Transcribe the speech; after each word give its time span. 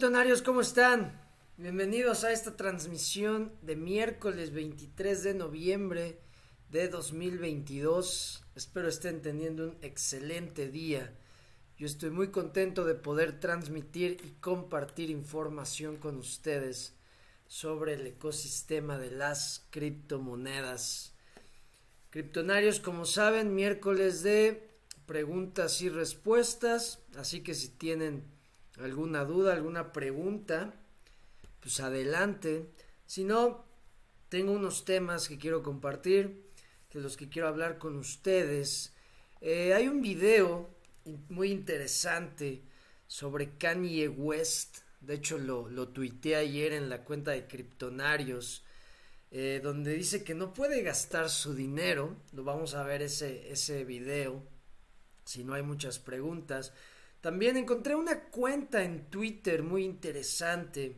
criptonarios? 0.00 0.40
¿Cómo 0.40 0.62
están? 0.62 1.20
Bienvenidos 1.58 2.24
a 2.24 2.32
esta 2.32 2.56
transmisión 2.56 3.52
de 3.60 3.76
miércoles 3.76 4.50
23 4.50 5.22
de 5.22 5.34
noviembre 5.34 6.22
de 6.70 6.88
2022. 6.88 8.42
Espero 8.54 8.88
estén 8.88 9.20
teniendo 9.20 9.64
un 9.64 9.76
excelente 9.82 10.70
día. 10.70 11.14
Yo 11.76 11.84
estoy 11.84 12.08
muy 12.08 12.28
contento 12.28 12.86
de 12.86 12.94
poder 12.94 13.40
transmitir 13.40 14.16
y 14.24 14.30
compartir 14.40 15.10
información 15.10 15.98
con 15.98 16.16
ustedes 16.16 16.94
sobre 17.46 17.92
el 17.92 18.06
ecosistema 18.06 18.96
de 18.96 19.10
las 19.10 19.66
criptomonedas. 19.68 21.14
Criptonarios, 22.08 22.80
como 22.80 23.04
saben, 23.04 23.54
miércoles 23.54 24.22
de 24.22 24.66
preguntas 25.04 25.82
y 25.82 25.90
respuestas, 25.90 27.00
así 27.16 27.42
que 27.42 27.52
si 27.52 27.68
tienen 27.68 28.39
alguna 28.82 29.24
duda, 29.24 29.52
alguna 29.52 29.92
pregunta, 29.92 30.74
pues 31.60 31.80
adelante. 31.80 32.70
Si 33.06 33.24
no, 33.24 33.64
tengo 34.28 34.52
unos 34.52 34.84
temas 34.84 35.28
que 35.28 35.38
quiero 35.38 35.62
compartir, 35.62 36.42
de 36.92 37.00
los 37.00 37.16
que 37.16 37.28
quiero 37.28 37.48
hablar 37.48 37.78
con 37.78 37.96
ustedes. 37.96 38.92
Eh, 39.40 39.74
hay 39.74 39.88
un 39.88 40.02
video 40.02 40.70
muy 41.28 41.50
interesante 41.50 42.62
sobre 43.06 43.56
Kanye 43.58 44.08
West. 44.08 44.78
De 45.00 45.14
hecho, 45.14 45.38
lo, 45.38 45.68
lo 45.68 45.88
tuiteé 45.88 46.36
ayer 46.36 46.72
en 46.72 46.88
la 46.88 47.04
cuenta 47.04 47.32
de 47.32 47.46
Criptonarios. 47.46 48.64
Eh, 49.32 49.60
donde 49.62 49.94
dice 49.94 50.24
que 50.24 50.34
no 50.34 50.52
puede 50.52 50.82
gastar 50.82 51.30
su 51.30 51.54
dinero. 51.54 52.16
Lo 52.32 52.42
vamos 52.42 52.74
a 52.74 52.82
ver 52.82 53.02
ese, 53.02 53.50
ese 53.50 53.84
video. 53.84 54.42
Si 55.24 55.44
no 55.44 55.54
hay 55.54 55.62
muchas 55.62 55.98
preguntas. 55.98 56.72
También 57.20 57.56
encontré 57.56 57.94
una 57.94 58.24
cuenta 58.30 58.82
en 58.82 59.10
Twitter 59.10 59.62
muy 59.62 59.84
interesante 59.84 60.96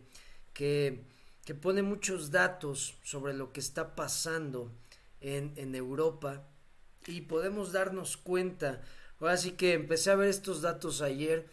que, 0.52 1.04
que 1.44 1.54
pone 1.54 1.82
muchos 1.82 2.30
datos 2.30 2.96
sobre 3.02 3.34
lo 3.34 3.52
que 3.52 3.60
está 3.60 3.94
pasando 3.96 4.72
en, 5.20 5.52
en 5.56 5.74
Europa 5.74 6.46
y 7.06 7.22
podemos 7.22 7.72
darnos 7.72 8.16
cuenta. 8.16 8.82
Ahora 9.18 9.36
sí 9.36 9.52
que 9.52 9.72
empecé 9.72 10.10
a 10.10 10.16
ver 10.16 10.28
estos 10.28 10.62
datos 10.62 11.02
ayer 11.02 11.48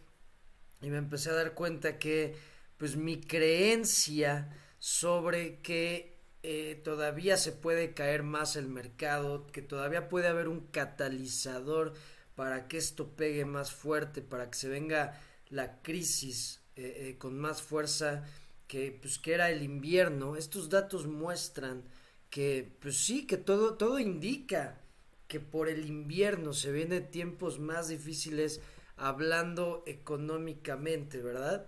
y 0.82 0.90
me 0.90 0.98
empecé 0.98 1.30
a 1.32 1.34
dar 1.34 1.54
cuenta 1.54 1.98
que 1.98 2.36
pues 2.78 2.96
mi 2.96 3.20
creencia 3.20 4.56
sobre 4.80 5.60
que 5.60 6.18
eh, 6.44 6.80
todavía 6.84 7.36
se 7.38 7.52
puede 7.52 7.94
caer 7.94 8.24
más 8.24 8.56
el 8.56 8.70
mercado, 8.70 9.46
que 9.48 9.62
todavía 9.62 10.08
puede 10.08 10.28
haber 10.28 10.48
un 10.48 10.62
catalizador 10.68 11.94
para 12.40 12.70
que 12.70 12.78
esto 12.78 13.18
pegue 13.18 13.44
más 13.44 13.74
fuerte, 13.74 14.22
para 14.22 14.50
que 14.50 14.58
se 14.58 14.70
venga 14.70 15.20
la 15.50 15.82
crisis 15.82 16.62
eh, 16.78 17.10
eh, 17.10 17.18
con 17.18 17.38
más 17.38 17.62
fuerza 17.62 18.24
que 18.66 18.98
pues 19.02 19.20
que 19.20 19.34
era 19.34 19.52
el 19.52 19.62
invierno. 19.62 20.38
Estos 20.38 20.70
datos 20.70 21.06
muestran 21.06 21.84
que 22.30 22.78
pues 22.80 22.96
sí, 22.96 23.28
que 23.28 23.36
todo 23.36 23.74
todo 23.76 24.00
indica 24.00 24.80
que 25.28 25.42
por 25.42 25.68
el 25.68 25.86
invierno 25.86 26.54
se 26.54 26.72
vienen 26.72 27.12
tiempos 27.12 27.60
más 27.60 27.90
difíciles 27.90 28.62
hablando 28.96 29.84
económicamente, 29.86 31.22
¿verdad? 31.22 31.68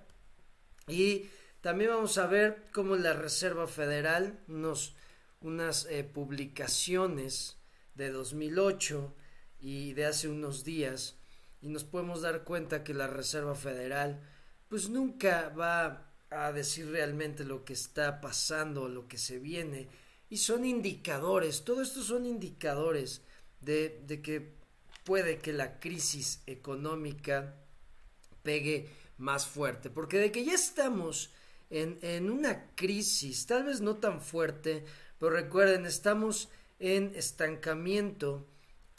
Y 0.88 1.25
también 1.59 1.90
vamos 1.90 2.17
a 2.17 2.28
ver 2.28 2.69
cómo 2.72 2.96
la 2.96 3.12
Reserva 3.12 3.67
Federal, 3.67 4.40
unos, 4.47 4.96
unas 5.41 5.85
eh, 5.88 6.06
publicaciones 6.06 7.57
de 7.94 8.09
2008 8.09 9.16
y 9.61 9.94
de 9.94 10.05
hace 10.05 10.27
unos 10.27 10.63
días 10.66 11.16
y 11.61 11.69
nos 11.69 11.83
podemos 11.83 12.22
dar 12.22 12.44
cuenta 12.44 12.83
que 12.83 12.94
la 12.94 13.07
Reserva 13.07 13.55
Federal 13.55 14.19
pues 14.67 14.89
nunca 14.89 15.49
va 15.49 16.11
a 16.31 16.51
decir 16.51 16.89
realmente 16.89 17.44
lo 17.44 17.63
que 17.63 17.73
está 17.73 18.19
pasando, 18.19 18.89
lo 18.89 19.07
que 19.07 19.17
se 19.17 19.38
viene 19.38 19.88
y 20.29 20.38
son 20.38 20.66
indicadores, 20.66 21.63
todo 21.63 21.81
esto 21.81 22.01
son 22.01 22.25
indicadores 22.25 23.22
de, 23.59 24.01
de 24.07 24.22
que 24.22 24.55
puede 25.03 25.39
que 25.39 25.53
la 25.53 25.79
crisis 25.79 26.41
económica 26.47 27.55
pegue 28.41 28.89
más 29.17 29.45
fuerte, 29.45 29.89
porque 29.89 30.17
de 30.17 30.31
que 30.31 30.43
ya 30.43 30.53
estamos 30.53 31.31
en, 31.69 31.99
en 32.01 32.31
una 32.31 32.72
crisis, 32.75 33.45
tal 33.45 33.66
vez 33.66 33.81
no 33.81 33.97
tan 33.97 34.22
fuerte, 34.22 34.85
pero 35.19 35.31
recuerden, 35.31 35.85
estamos 35.85 36.49
en 36.79 37.13
estancamiento 37.16 38.47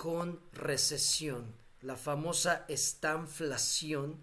con 0.02 0.40
recesión, 0.52 1.54
la 1.80 1.96
famosa 1.96 2.64
estanflación, 2.66 4.18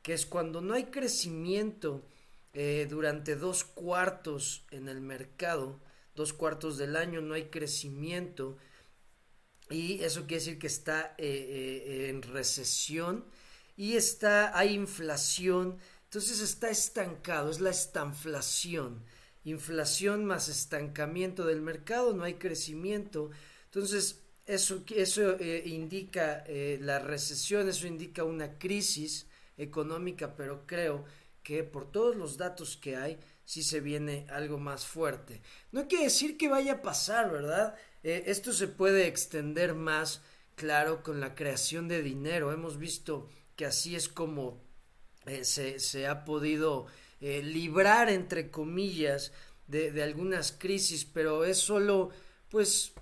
que 0.00 0.12
es 0.12 0.26
cuando 0.26 0.60
no 0.60 0.74
hay 0.74 0.84
crecimiento 0.84 2.06
eh, 2.52 2.86
durante 2.88 3.34
dos 3.34 3.64
cuartos 3.64 4.64
en 4.70 4.86
el 4.88 5.00
mercado, 5.00 5.80
dos 6.14 6.32
cuartos 6.34 6.78
del 6.78 6.94
año 6.94 7.20
no 7.20 7.34
hay 7.34 7.46
crecimiento 7.46 8.56
y 9.70 10.04
eso 10.04 10.20
quiere 10.20 10.36
decir 10.36 10.58
que 10.60 10.68
está 10.68 11.16
eh, 11.18 11.26
eh, 11.26 12.10
en 12.10 12.22
recesión 12.22 13.24
y 13.76 13.94
está 13.94 14.56
hay 14.56 14.72
inflación, 14.72 15.78
entonces 16.04 16.38
está 16.38 16.70
estancado, 16.70 17.50
es 17.50 17.60
la 17.60 17.70
estanflación, 17.70 19.02
inflación 19.42 20.26
más 20.26 20.48
estancamiento 20.48 21.44
del 21.44 21.60
mercado, 21.60 22.14
no 22.14 22.22
hay 22.22 22.34
crecimiento, 22.34 23.32
entonces 23.64 24.20
eso, 24.46 24.84
eso 24.94 25.36
eh, 25.38 25.62
indica 25.66 26.44
eh, 26.46 26.78
la 26.80 26.98
recesión, 26.98 27.68
eso 27.68 27.86
indica 27.86 28.24
una 28.24 28.58
crisis 28.58 29.26
económica, 29.56 30.36
pero 30.36 30.66
creo 30.66 31.04
que 31.42 31.64
por 31.64 31.90
todos 31.90 32.16
los 32.16 32.36
datos 32.36 32.76
que 32.76 32.96
hay, 32.96 33.18
sí 33.44 33.62
se 33.62 33.80
viene 33.80 34.26
algo 34.30 34.58
más 34.58 34.86
fuerte. 34.86 35.42
No 35.72 35.88
quiere 35.88 36.04
decir 36.04 36.36
que 36.36 36.48
vaya 36.48 36.74
a 36.74 36.82
pasar, 36.82 37.30
¿verdad? 37.30 37.74
Eh, 38.02 38.24
esto 38.26 38.52
se 38.52 38.68
puede 38.68 39.06
extender 39.06 39.74
más, 39.74 40.22
claro, 40.56 41.02
con 41.02 41.20
la 41.20 41.34
creación 41.34 41.88
de 41.88 42.02
dinero. 42.02 42.52
Hemos 42.52 42.78
visto 42.78 43.28
que 43.56 43.66
así 43.66 43.96
es 43.96 44.08
como 44.08 44.62
se, 45.42 45.78
se, 45.78 46.06
ha 46.06 46.24
podido 46.24 46.86
librar, 47.20 48.10
entre 48.10 48.50
comillas, 48.50 49.32
de, 49.68 49.90
de 49.90 50.02
algunas 50.02 50.52
crisis, 50.52 51.06
pero 51.06 51.44
es 51.44 51.56
solo, 51.56 52.10
pues, 52.50 52.92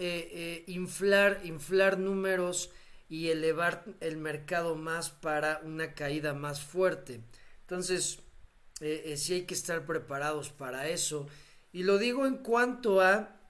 eh, 0.00 0.30
eh, 0.32 0.64
inflar, 0.68 1.40
inflar 1.42 1.98
números 1.98 2.70
y 3.08 3.30
elevar 3.30 3.84
el 3.98 4.16
mercado 4.16 4.76
más 4.76 5.10
para 5.10 5.60
una 5.64 5.94
caída 5.94 6.34
más 6.34 6.62
fuerte. 6.62 7.20
Entonces, 7.62 8.20
eh, 8.80 9.02
eh 9.06 9.16
sí 9.16 9.34
hay 9.34 9.42
que 9.42 9.54
estar 9.54 9.84
preparados 9.86 10.50
para 10.50 10.88
eso. 10.88 11.26
Y 11.72 11.82
lo 11.82 11.98
digo 11.98 12.26
en 12.26 12.36
cuanto 12.36 13.00
a 13.00 13.40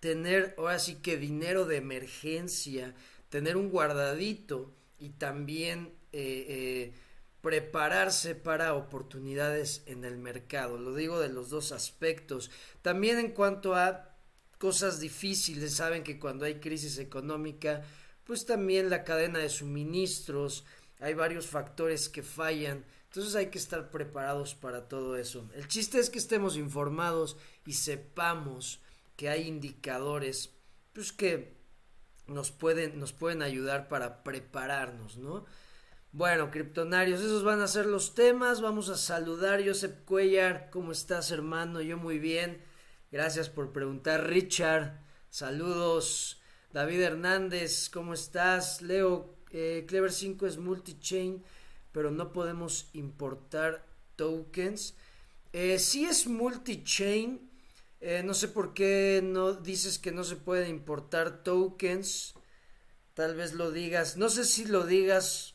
tener 0.00 0.54
ahora 0.58 0.78
sí 0.78 0.96
que 0.96 1.16
dinero 1.16 1.64
de 1.64 1.76
emergencia, 1.76 2.94
tener 3.30 3.56
un 3.56 3.70
guardadito 3.70 4.74
y 4.98 5.10
también 5.10 5.94
prepararse 7.40 8.34
para 8.34 8.74
oportunidades 8.74 9.82
en 9.86 10.04
el 10.04 10.18
mercado. 10.18 10.76
Lo 10.76 10.94
digo 10.94 11.18
de 11.18 11.30
los 11.30 11.48
dos 11.48 11.72
aspectos. 11.72 12.50
También 12.82 13.18
en 13.18 13.30
cuanto 13.32 13.74
a 13.74 14.07
cosas 14.58 15.00
difíciles, 15.00 15.74
saben 15.74 16.02
que 16.02 16.18
cuando 16.18 16.44
hay 16.44 16.56
crisis 16.60 16.98
económica, 16.98 17.82
pues 18.24 18.44
también 18.44 18.90
la 18.90 19.04
cadena 19.04 19.38
de 19.38 19.48
suministros, 19.48 20.64
hay 21.00 21.14
varios 21.14 21.46
factores 21.46 22.08
que 22.08 22.22
fallan, 22.22 22.84
entonces 23.04 23.34
hay 23.36 23.46
que 23.46 23.58
estar 23.58 23.90
preparados 23.90 24.54
para 24.54 24.88
todo 24.88 25.16
eso. 25.16 25.48
El 25.54 25.68
chiste 25.68 25.98
es 25.98 26.10
que 26.10 26.18
estemos 26.18 26.56
informados 26.56 27.36
y 27.64 27.72
sepamos 27.72 28.80
que 29.16 29.28
hay 29.28 29.46
indicadores, 29.48 30.50
pues 30.92 31.12
que 31.12 31.56
nos 32.26 32.50
pueden, 32.50 32.98
nos 33.00 33.12
pueden 33.12 33.42
ayudar 33.42 33.88
para 33.88 34.22
prepararnos, 34.22 35.16
¿no? 35.16 35.46
Bueno, 36.12 36.50
criptonarios, 36.50 37.20
esos 37.20 37.44
van 37.44 37.60
a 37.60 37.68
ser 37.68 37.86
los 37.86 38.14
temas. 38.14 38.60
Vamos 38.60 38.88
a 38.88 38.96
saludar, 38.96 39.64
Josep 39.64 40.04
Cuellar. 40.04 40.68
¿Cómo 40.70 40.92
estás, 40.92 41.30
hermano? 41.30 41.80
Yo 41.82 41.96
muy 41.96 42.18
bien. 42.18 42.62
Gracias 43.10 43.48
por 43.48 43.72
preguntar, 43.72 44.28
Richard. 44.28 45.00
Saludos. 45.30 46.42
David 46.74 47.00
Hernández, 47.00 47.88
¿cómo 47.88 48.12
estás? 48.12 48.82
Leo, 48.82 49.34
eh, 49.50 49.86
Clever 49.88 50.12
5 50.12 50.46
es 50.46 50.58
multi-chain, 50.58 51.42
pero 51.90 52.10
no 52.10 52.34
podemos 52.34 52.90
importar 52.92 53.86
tokens. 54.16 54.94
Eh, 55.54 55.78
sí 55.78 56.04
es 56.04 56.26
multi-chain. 56.26 57.50
Eh, 58.02 58.22
no 58.22 58.34
sé 58.34 58.48
por 58.48 58.74
qué 58.74 59.22
no 59.24 59.54
dices 59.54 59.98
que 59.98 60.12
no 60.12 60.22
se 60.22 60.36
puede 60.36 60.68
importar 60.68 61.42
tokens. 61.42 62.34
Tal 63.14 63.34
vez 63.36 63.54
lo 63.54 63.70
digas. 63.70 64.18
No 64.18 64.28
sé 64.28 64.44
si 64.44 64.66
lo 64.66 64.84
digas. 64.86 65.54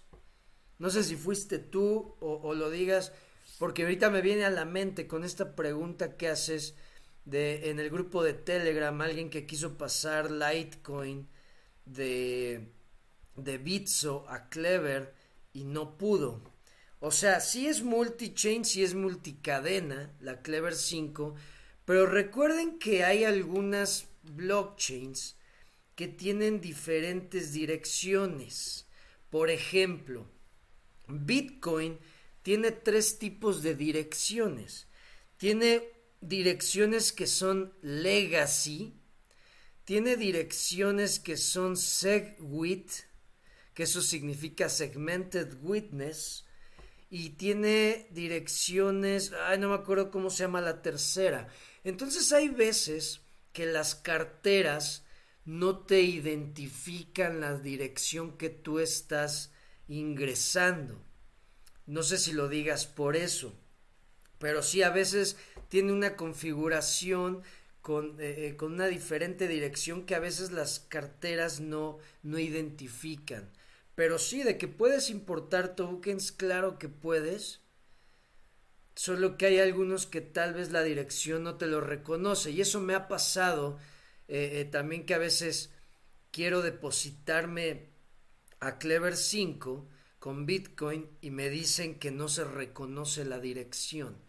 No 0.79 0.89
sé 0.89 1.03
si 1.03 1.15
fuiste 1.15 1.59
tú 1.59 2.15
o, 2.19 2.39
o 2.41 2.55
lo 2.55 2.71
digas. 2.71 3.11
Porque 3.59 3.83
ahorita 3.83 4.09
me 4.09 4.21
viene 4.21 4.43
a 4.43 4.49
la 4.49 4.65
mente 4.65 5.05
con 5.05 5.23
esta 5.23 5.55
pregunta 5.55 6.17
que 6.17 6.29
haces 6.29 6.73
de 7.25 7.69
en 7.69 7.79
el 7.79 7.89
grupo 7.89 8.23
de 8.23 8.33
Telegram 8.33 8.99
alguien 9.01 9.29
que 9.29 9.45
quiso 9.45 9.77
pasar 9.77 10.31
Litecoin 10.31 11.27
de 11.85 12.73
de 13.35 13.57
Bitso 13.57 14.25
a 14.29 14.49
Clever 14.49 15.13
y 15.53 15.63
no 15.63 15.97
pudo. 15.97 16.41
O 16.99 17.11
sea, 17.11 17.39
sí 17.41 17.67
es 17.67 17.83
multi-chain, 17.83 18.63
sí 18.63 18.83
es 18.83 18.93
multicadena, 18.93 20.13
la 20.21 20.41
Clever 20.41 20.75
5, 20.75 21.35
pero 21.85 22.05
recuerden 22.05 22.79
que 22.79 23.03
hay 23.03 23.25
algunas 23.25 24.07
blockchains 24.23 25.35
que 25.95 26.07
tienen 26.07 26.61
diferentes 26.61 27.51
direcciones. 27.51 28.87
Por 29.29 29.49
ejemplo, 29.49 30.25
Bitcoin 31.07 31.99
tiene 32.41 32.71
tres 32.71 33.19
tipos 33.19 33.61
de 33.63 33.75
direcciones. 33.75 34.87
Tiene 35.37 35.92
direcciones 36.27 37.11
que 37.11 37.27
son 37.27 37.73
legacy, 37.81 38.93
tiene 39.85 40.15
direcciones 40.15 41.19
que 41.19 41.37
son 41.37 41.75
segwit, 41.77 42.91
que 43.73 43.83
eso 43.83 44.01
significa 44.01 44.69
segmented 44.69 45.55
witness, 45.61 46.45
y 47.09 47.31
tiene 47.31 48.07
direcciones, 48.11 49.33
ay, 49.45 49.59
no 49.59 49.69
me 49.69 49.75
acuerdo 49.75 50.09
cómo 50.09 50.29
se 50.29 50.43
llama 50.43 50.61
la 50.61 50.81
tercera. 50.81 51.47
Entonces 51.83 52.31
hay 52.31 52.49
veces 52.49 53.21
que 53.51 53.65
las 53.65 53.93
carteras 53.93 55.05
no 55.45 55.79
te 55.79 56.01
identifican 56.01 57.41
la 57.41 57.57
dirección 57.59 58.37
que 58.37 58.49
tú 58.49 58.79
estás 58.79 59.51
ingresando. 59.87 60.99
No 61.85 62.01
sé 62.01 62.17
si 62.17 62.31
lo 62.31 62.47
digas 62.47 62.87
por 62.87 63.15
eso, 63.15 63.53
pero 64.43 64.61
sí 64.61 64.83
a 64.83 64.89
veces 64.89 65.37
tiene 65.69 65.93
una 65.93 66.17
configuración 66.17 67.43
con, 67.81 68.19
eh, 68.19 68.47
eh, 68.47 68.55
con 68.57 68.73
una 68.73 68.87
diferente 68.87 69.47
dirección 69.47 70.05
que 70.05 70.15
a 70.15 70.19
veces 70.19 70.51
las 70.51 70.81
carteras 70.81 71.61
no, 71.61 71.97
no 72.23 72.37
identifican. 72.39 73.49
Pero 73.95 74.19
sí, 74.19 74.43
de 74.43 74.57
que 74.57 74.67
puedes 74.67 75.09
importar 75.09 75.77
tokens, 75.77 76.33
claro 76.33 76.77
que 76.77 76.89
puedes. 76.89 77.61
Solo 78.95 79.37
que 79.37 79.45
hay 79.45 79.59
algunos 79.59 80.07
que 80.07 80.19
tal 80.19 80.55
vez 80.55 80.73
la 80.73 80.83
dirección 80.83 81.43
no 81.43 81.55
te 81.55 81.67
lo 81.67 81.79
reconoce. 81.79 82.51
Y 82.51 82.59
eso 82.59 82.81
me 82.81 82.95
ha 82.95 83.07
pasado 83.07 83.79
eh, 84.27 84.67
también 84.69 85.05
que 85.05 85.13
a 85.13 85.19
veces 85.19 85.71
quiero 86.31 86.61
depositarme 86.61 87.91
a 88.59 88.77
Clever 88.77 89.15
5 89.15 89.87
con 90.19 90.45
Bitcoin 90.45 91.09
y 91.21 91.31
me 91.31 91.49
dicen 91.49 91.97
que 91.97 92.11
no 92.11 92.27
se 92.27 92.43
reconoce 92.43 93.23
la 93.23 93.39
dirección. 93.39 94.22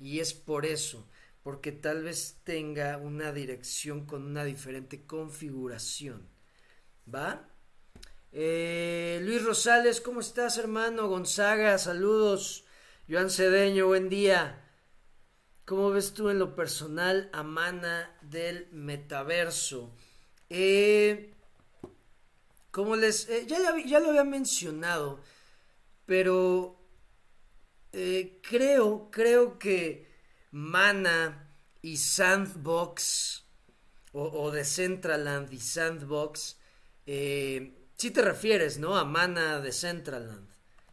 Y 0.00 0.20
es 0.20 0.32
por 0.32 0.66
eso, 0.66 1.06
porque 1.42 1.70
tal 1.70 2.02
vez 2.02 2.40
tenga 2.42 2.96
una 2.96 3.32
dirección 3.32 4.06
con 4.06 4.24
una 4.24 4.44
diferente 4.44 5.04
configuración. 5.06 6.26
¿Va? 7.12 7.46
Eh, 8.32 9.20
Luis 9.22 9.44
Rosales, 9.44 10.00
¿cómo 10.00 10.20
estás, 10.20 10.56
hermano? 10.56 11.08
Gonzaga, 11.08 11.76
saludos. 11.78 12.64
Joan 13.08 13.30
Cedeño, 13.30 13.88
buen 13.88 14.08
día. 14.08 14.64
¿Cómo 15.66 15.90
ves 15.90 16.14
tú 16.14 16.30
en 16.30 16.38
lo 16.38 16.56
personal 16.56 17.28
a 17.32 17.42
Mana 17.42 18.16
del 18.22 18.68
metaverso? 18.72 19.92
Eh, 20.48 21.34
como 22.70 22.96
les. 22.96 23.28
Eh, 23.28 23.46
ya, 23.46 23.58
ya, 23.84 24.00
lo 24.00 24.10
había 24.10 24.24
mencionado, 24.24 25.20
pero 26.06 26.79
eh, 27.92 28.40
creo, 28.42 29.10
creo 29.10 29.58
que 29.58 30.06
Mana 30.52 31.56
y 31.82 31.96
Sandbox 31.96 33.44
o, 34.12 34.22
o 34.22 34.50
Decentraland 34.50 35.52
y 35.52 35.60
Sandbox, 35.60 36.58
eh, 37.06 37.88
si 37.96 38.10
te 38.10 38.22
refieres, 38.22 38.78
¿no? 38.78 38.96
A 38.96 39.04
Mana 39.04 39.60
de 39.60 39.72
Centraland, 39.72 40.48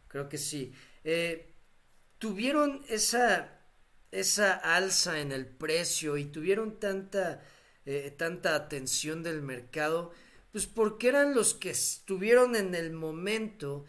creo 0.08 0.28
que 0.28 0.38
sí. 0.38 0.72
Eh, 1.04 1.54
tuvieron 2.18 2.84
esa, 2.88 3.60
esa 4.10 4.54
alza 4.54 5.20
en 5.20 5.32
el 5.32 5.46
precio 5.46 6.16
y 6.16 6.24
tuvieron 6.24 6.80
tanta, 6.80 7.42
tanta 8.16 8.54
atención 8.54 9.22
del 9.22 9.40
mercado, 9.40 10.12
pues 10.52 10.66
porque 10.66 11.08
eran 11.08 11.34
los 11.34 11.54
que 11.54 11.70
estuvieron 11.70 12.56
en 12.56 12.74
el 12.74 12.92
momento 12.92 13.84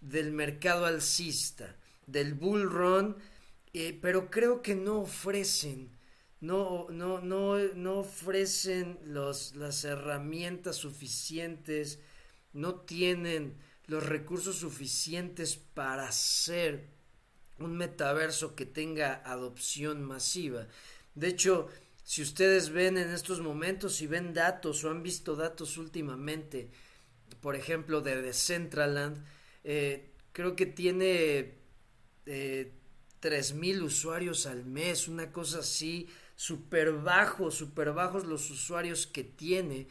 del 0.00 0.32
mercado 0.32 0.86
alcista 0.86 1.76
del 2.06 2.34
bull 2.34 2.70
run, 2.70 3.16
eh, 3.72 3.98
pero 4.00 4.30
creo 4.30 4.62
que 4.62 4.74
no 4.74 5.00
ofrecen, 5.00 5.90
no, 6.40 6.86
no, 6.90 7.20
no, 7.20 7.58
no 7.74 7.98
ofrecen 7.98 8.98
los, 9.04 9.54
las 9.56 9.84
herramientas 9.84 10.76
suficientes, 10.76 12.00
no 12.52 12.74
tienen 12.74 13.56
los 13.86 14.04
recursos 14.04 14.56
suficientes 14.56 15.56
para 15.56 16.08
hacer 16.08 16.88
un 17.58 17.76
metaverso 17.76 18.54
que 18.54 18.66
tenga 18.66 19.22
adopción 19.24 20.02
masiva. 20.02 20.66
De 21.14 21.28
hecho, 21.28 21.68
si 22.02 22.22
ustedes 22.22 22.70
ven 22.70 22.98
en 22.98 23.10
estos 23.10 23.40
momentos, 23.40 23.94
si 23.94 24.06
ven 24.06 24.34
datos 24.34 24.84
o 24.84 24.90
han 24.90 25.02
visto 25.02 25.36
datos 25.36 25.78
últimamente, 25.78 26.70
por 27.40 27.56
ejemplo, 27.56 28.00
de 28.00 28.20
Decentraland, 28.20 29.24
eh, 29.64 30.10
creo 30.32 30.56
que 30.56 30.66
tiene 30.66 31.61
eh, 32.26 32.72
tres 33.20 33.54
mil 33.54 33.82
usuarios 33.82 34.46
al 34.46 34.64
mes, 34.64 35.06
una 35.06 35.30
cosa 35.32 35.60
así, 35.60 36.08
súper 36.34 36.92
bajo, 36.92 37.52
súper 37.52 37.92
bajos 37.92 38.26
los 38.26 38.50
usuarios 38.50 39.06
que 39.06 39.22
tiene. 39.22 39.86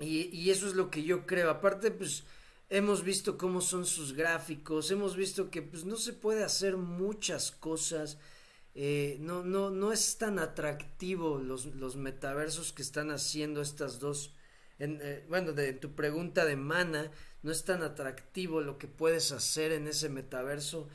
Y, 0.00 0.50
eso 0.50 0.66
es 0.66 0.74
lo 0.74 0.90
que 0.90 1.02
yo 1.04 1.26
creo. 1.26 1.50
Aparte, 1.50 1.90
pues 1.90 2.24
hemos 2.70 3.04
visto 3.04 3.36
cómo 3.38 3.60
son 3.60 3.84
sus 3.86 4.14
gráficos, 4.14 4.90
hemos 4.90 5.16
visto 5.16 5.50
que 5.50 5.62
pues 5.62 5.84
no 5.84 5.96
se 5.96 6.14
puede 6.14 6.44
hacer 6.44 6.76
muchas 6.76 7.50
cosas. 7.50 8.18
Eh, 8.74 9.18
no, 9.20 9.44
no, 9.44 9.70
no 9.70 9.92
es 9.92 10.18
tan 10.18 10.38
atractivo 10.38 11.38
los, 11.38 11.66
los 11.76 11.96
metaversos 11.96 12.72
que 12.72 12.82
están 12.82 13.10
haciendo 13.10 13.60
estas 13.60 14.00
dos. 14.00 14.34
En, 14.78 14.98
eh, 15.02 15.24
bueno, 15.28 15.52
de 15.52 15.74
tu 15.74 15.94
pregunta 15.94 16.44
de 16.44 16.56
mana, 16.56 17.10
no 17.42 17.52
es 17.52 17.64
tan 17.64 17.82
atractivo 17.82 18.62
lo 18.62 18.78
que 18.78 18.88
puedes 18.88 19.30
hacer 19.30 19.72
en 19.72 19.86
ese 19.86 20.08
metaverso 20.08 20.88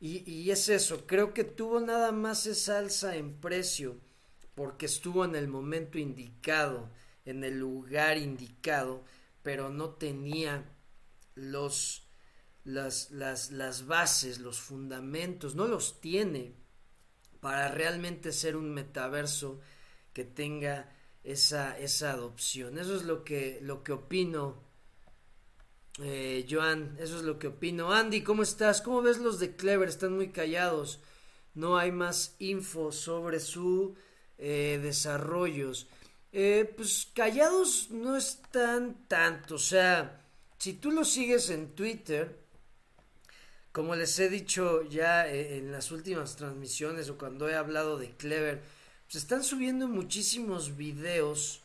y, 0.00 0.50
es 0.50 0.68
eso, 0.68 1.06
creo 1.06 1.34
que 1.34 1.44
tuvo 1.44 1.80
nada 1.80 2.12
más 2.12 2.46
esa 2.46 2.78
alza 2.78 3.16
en 3.16 3.40
precio 3.40 4.00
porque 4.54 4.86
estuvo 4.86 5.24
en 5.24 5.34
el 5.34 5.48
momento 5.48 5.98
indicado, 5.98 6.90
en 7.24 7.44
el 7.44 7.58
lugar 7.58 8.16
indicado, 8.16 9.04
pero 9.42 9.70
no 9.70 9.90
tenía 9.90 10.64
los 11.34 12.08
las, 12.64 13.10
las, 13.10 13.50
las 13.50 13.86
bases, 13.86 14.40
los 14.40 14.60
fundamentos, 14.60 15.54
no 15.54 15.66
los 15.66 16.00
tiene 16.00 16.54
para 17.40 17.68
realmente 17.70 18.30
ser 18.32 18.56
un 18.56 18.74
metaverso 18.74 19.60
que 20.12 20.24
tenga 20.24 20.92
esa, 21.24 21.78
esa 21.78 22.10
adopción. 22.10 22.78
Eso 22.78 22.94
es 22.94 23.04
lo 23.04 23.24
que, 23.24 23.58
lo 23.62 23.82
que 23.82 23.92
opino 23.92 24.67
eh, 26.00 26.46
Joan, 26.48 26.96
eso 27.00 27.16
es 27.16 27.22
lo 27.22 27.38
que 27.38 27.48
opino. 27.48 27.92
Andy, 27.92 28.22
¿cómo 28.22 28.42
estás? 28.42 28.80
¿Cómo 28.82 29.02
ves 29.02 29.18
los 29.18 29.38
de 29.38 29.56
Clever? 29.56 29.88
Están 29.88 30.14
muy 30.14 30.28
callados. 30.30 31.00
No 31.54 31.76
hay 31.76 31.92
más 31.92 32.36
info 32.38 32.92
sobre 32.92 33.40
su 33.40 33.96
eh, 34.38 34.78
desarrollos. 34.82 35.88
Eh, 36.32 36.72
pues 36.76 37.08
callados 37.14 37.90
no 37.90 38.16
están 38.16 39.06
tanto. 39.08 39.56
O 39.56 39.58
sea, 39.58 40.20
si 40.58 40.74
tú 40.74 40.90
los 40.90 41.10
sigues 41.10 41.50
en 41.50 41.74
Twitter, 41.74 42.38
como 43.72 43.94
les 43.94 44.18
he 44.18 44.28
dicho 44.28 44.82
ya 44.88 45.28
eh, 45.28 45.58
en 45.58 45.72
las 45.72 45.90
últimas 45.90 46.36
transmisiones 46.36 47.08
o 47.10 47.18
cuando 47.18 47.48
he 47.48 47.54
hablado 47.54 47.98
de 47.98 48.10
Clever, 48.16 48.62
pues 49.06 49.16
están 49.16 49.42
subiendo 49.42 49.88
muchísimos 49.88 50.76
videos 50.76 51.62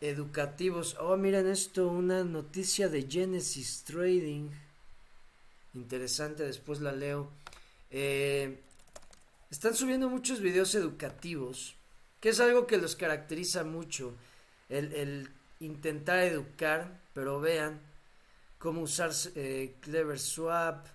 educativos. 0.00 0.96
Oh, 1.00 1.16
miren 1.16 1.46
esto, 1.46 1.88
una 1.88 2.24
noticia 2.24 2.88
de 2.88 3.06
Genesis 3.08 3.84
Trading. 3.84 4.50
Interesante, 5.74 6.44
después 6.44 6.80
la 6.80 6.92
leo. 6.92 7.30
Eh, 7.90 8.60
están 9.50 9.74
subiendo 9.74 10.08
muchos 10.08 10.40
videos 10.40 10.74
educativos, 10.74 11.76
que 12.20 12.30
es 12.30 12.40
algo 12.40 12.66
que 12.66 12.78
los 12.78 12.96
caracteriza 12.96 13.64
mucho. 13.64 14.14
El, 14.68 15.30
intentar 15.60 16.18
educar, 16.18 17.00
pero 17.14 17.40
vean 17.40 17.80
cómo 18.58 18.82
usar 18.82 19.12
eh, 19.34 19.76
Clever 19.80 20.18
Swap, 20.18 20.86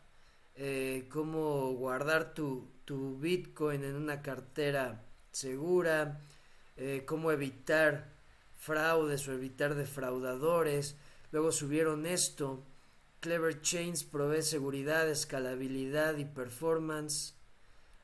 eh, 0.56 1.08
cómo 1.10 1.72
guardar 1.74 2.34
tu, 2.36 2.68
tu 2.86 3.18
Bitcoin 3.18 3.84
en 3.84 3.96
una 3.96 4.22
cartera 4.22 5.02
segura, 5.32 6.20
cómo 7.06 7.32
evitar 7.32 8.11
fraudes 8.62 9.28
o 9.28 9.34
evitar 9.34 9.74
defraudadores. 9.74 10.96
Luego 11.32 11.52
subieron 11.52 12.06
esto. 12.06 12.64
Clever 13.20 13.62
Chains 13.62 14.04
provee 14.04 14.44
seguridad, 14.44 15.10
escalabilidad 15.10 16.18
y 16.18 16.26
performance 16.26 17.34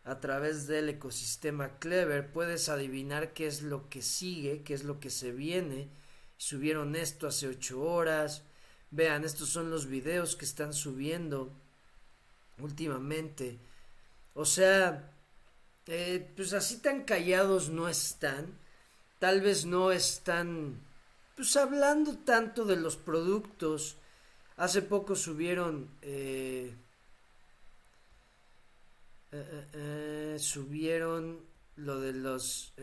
a 0.04 0.20
través 0.20 0.68
del 0.68 0.90
ecosistema 0.90 1.78
Clever. 1.78 2.32
Puedes 2.32 2.70
adivinar 2.70 3.34
qué 3.34 3.46
es 3.46 3.62
lo 3.62 3.88
que 3.90 4.02
sigue, 4.02 4.64
qué 4.64 4.74
es 4.74 4.84
lo 4.84 5.00
que 5.00 5.12
se 5.12 5.32
viene. 5.32 5.90
Subieron 6.38 6.96
esto 6.96 7.28
hace 7.28 7.48
8 7.48 7.80
horas. 7.82 8.44
Vean, 8.90 9.26
estos 9.26 9.50
son 9.50 9.70
los 9.70 9.86
videos 9.86 10.36
que 10.36 10.46
están 10.46 10.74
subiendo. 10.74 11.52
últimamente. 12.60 13.60
O 14.34 14.46
sea, 14.46 15.12
eh, 15.86 16.34
pues 16.36 16.54
así 16.54 16.78
tan 16.78 17.04
callados 17.04 17.70
no 17.70 17.88
están. 17.88 18.58
Tal 19.20 19.42
vez 19.42 19.66
no 19.66 19.92
están, 19.92 20.80
pues 21.36 21.56
hablando 21.56 22.18
tanto 22.20 22.66
de 22.66 22.76
los 22.76 22.98
productos. 22.98 23.98
Hace 24.58 24.82
poco 24.82 25.16
subieron, 25.16 25.90
eh, 26.02 26.74
eh, 29.32 30.38
subieron 30.40 31.40
lo 31.76 32.00
de 32.00 32.14
los, 32.14 32.74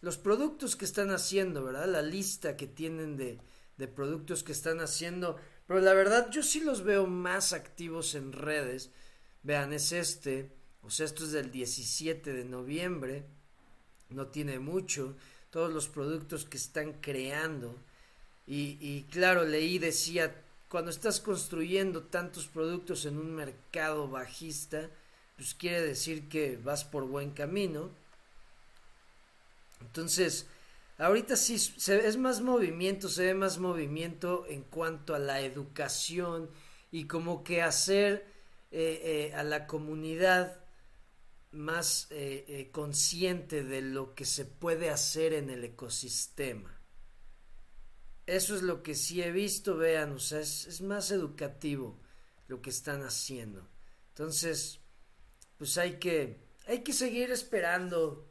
los 0.00 0.18
productos 0.18 0.76
que 0.76 0.84
están 0.84 1.10
haciendo, 1.10 1.64
¿verdad? 1.64 1.86
La 1.86 2.02
lista 2.02 2.56
que 2.56 2.66
tienen 2.66 3.16
de, 3.16 3.38
de 3.76 3.88
productos 3.88 4.42
que 4.42 4.52
están 4.52 4.80
haciendo. 4.80 5.36
Pero 5.66 5.80
la 5.80 5.94
verdad 5.94 6.30
yo 6.30 6.42
sí 6.42 6.60
los 6.60 6.82
veo 6.82 7.06
más 7.06 7.52
activos 7.52 8.14
en 8.14 8.32
redes. 8.32 8.90
Vean, 9.42 9.72
es 9.72 9.92
este. 9.92 10.52
O 10.82 10.90
sea, 10.90 11.06
esto 11.06 11.24
es 11.24 11.32
del 11.32 11.50
17 11.50 12.32
de 12.32 12.44
noviembre. 12.44 13.26
No 14.10 14.26
tiene 14.26 14.58
mucho. 14.58 15.14
Todos 15.50 15.72
los 15.72 15.88
productos 15.88 16.44
que 16.44 16.56
están 16.56 16.94
creando. 17.00 17.74
Y, 18.46 19.02
claro, 19.10 19.44
leí, 19.44 19.78
decía, 19.78 20.34
cuando 20.70 20.90
estás 20.90 21.20
construyendo 21.20 22.04
tantos 22.04 22.46
productos 22.46 23.04
en 23.04 23.18
un 23.18 23.34
mercado 23.34 24.08
bajista, 24.08 24.88
pues 25.36 25.54
quiere 25.54 25.82
decir 25.82 26.28
que 26.28 26.56
vas 26.56 26.84
por 26.84 27.04
buen 27.04 27.32
camino. 27.32 27.90
Entonces, 29.82 30.46
ahorita 30.96 31.36
sí 31.36 31.58
se, 31.58 32.06
es 32.06 32.16
más 32.16 32.40
movimiento, 32.40 33.08
se 33.08 33.26
ve 33.26 33.34
más 33.34 33.58
movimiento 33.58 34.46
en 34.48 34.62
cuanto 34.62 35.14
a 35.14 35.18
la 35.18 35.40
educación 35.40 36.50
y 36.90 37.04
como 37.04 37.44
que 37.44 37.60
hacer 37.62 38.26
eh, 38.70 39.30
eh, 39.30 39.34
a 39.34 39.42
la 39.44 39.66
comunidad 39.66 40.56
más 41.50 42.06
eh, 42.10 42.68
consciente 42.72 43.64
de 43.64 43.80
lo 43.80 44.14
que 44.14 44.24
se 44.24 44.44
puede 44.44 44.90
hacer 44.90 45.32
en 45.32 45.50
el 45.50 45.64
ecosistema. 45.64 46.78
Eso 48.28 48.54
es 48.54 48.60
lo 48.60 48.82
que 48.82 48.94
sí 48.94 49.22
he 49.22 49.32
visto, 49.32 49.78
vean, 49.78 50.12
o 50.12 50.18
sea, 50.18 50.40
es, 50.40 50.82
más 50.82 51.10
educativo 51.10 51.98
lo 52.46 52.60
que 52.60 52.68
están 52.68 53.02
haciendo. 53.02 53.66
Entonces, 54.10 54.80
pues 55.56 55.78
hay 55.78 55.98
que, 55.98 56.38
hay 56.66 56.82
que 56.84 56.92
seguir 56.92 57.30
esperando. 57.30 58.30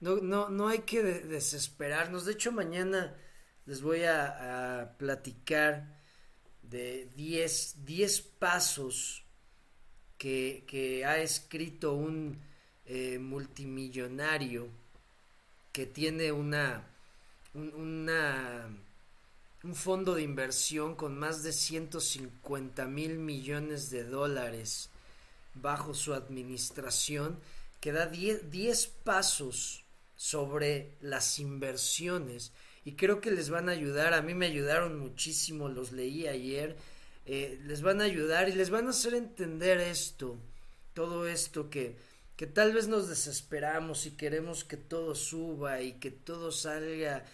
No, 0.00 0.16
no, 0.16 0.48
no 0.48 0.66
hay 0.66 0.80
que 0.80 1.00
desesperarnos. 1.00 2.24
De 2.24 2.32
hecho, 2.32 2.50
mañana 2.50 3.16
les 3.66 3.82
voy 3.82 4.02
a, 4.02 4.96
platicar 4.98 6.02
de 6.62 7.08
10 7.14 8.22
pasos 8.40 9.24
que, 10.18 10.64
que, 10.66 11.04
ha 11.04 11.18
escrito 11.18 11.94
un 11.94 12.40
eh, 12.86 13.18
multimillonario 13.18 14.68
que 15.72 15.86
tiene 15.86 16.32
una, 16.32 16.86
una, 17.52 18.68
un 19.62 19.74
fondo 19.74 20.14
de 20.14 20.22
inversión 20.22 20.94
con 20.94 21.18
más 21.18 21.42
de 21.42 21.52
150 21.52 22.86
mil 22.86 23.18
millones 23.18 23.90
de 23.90 24.04
dólares 24.04 24.88
bajo 25.54 25.94
su 25.94 26.14
administración 26.14 27.38
que 27.80 27.92
da 27.92 28.06
10 28.06 28.86
pasos 29.04 29.84
sobre 30.16 30.96
las 31.00 31.38
inversiones. 31.38 32.52
Y 32.84 32.92
creo 32.92 33.20
que 33.20 33.30
les 33.30 33.50
van 33.50 33.68
a 33.68 33.72
ayudar, 33.72 34.14
a 34.14 34.22
mí 34.22 34.34
me 34.34 34.46
ayudaron 34.46 34.98
muchísimo, 34.98 35.68
los 35.68 35.92
leí 35.92 36.26
ayer, 36.26 36.76
eh, 37.26 37.60
les 37.64 37.82
van 37.82 38.00
a 38.00 38.04
ayudar 38.04 38.48
y 38.48 38.52
les 38.52 38.70
van 38.70 38.86
a 38.86 38.90
hacer 38.90 39.14
entender 39.14 39.78
esto, 39.80 40.38
todo 40.94 41.26
esto 41.26 41.68
que, 41.68 41.96
que 42.36 42.46
tal 42.46 42.72
vez 42.72 42.88
nos 42.88 43.08
desesperamos 43.08 44.06
y 44.06 44.12
queremos 44.12 44.64
que 44.64 44.76
todo 44.76 45.14
suba 45.14 45.80
y 45.82 45.94
que 45.94 46.10
todo 46.10 46.52
salga, 46.52 47.24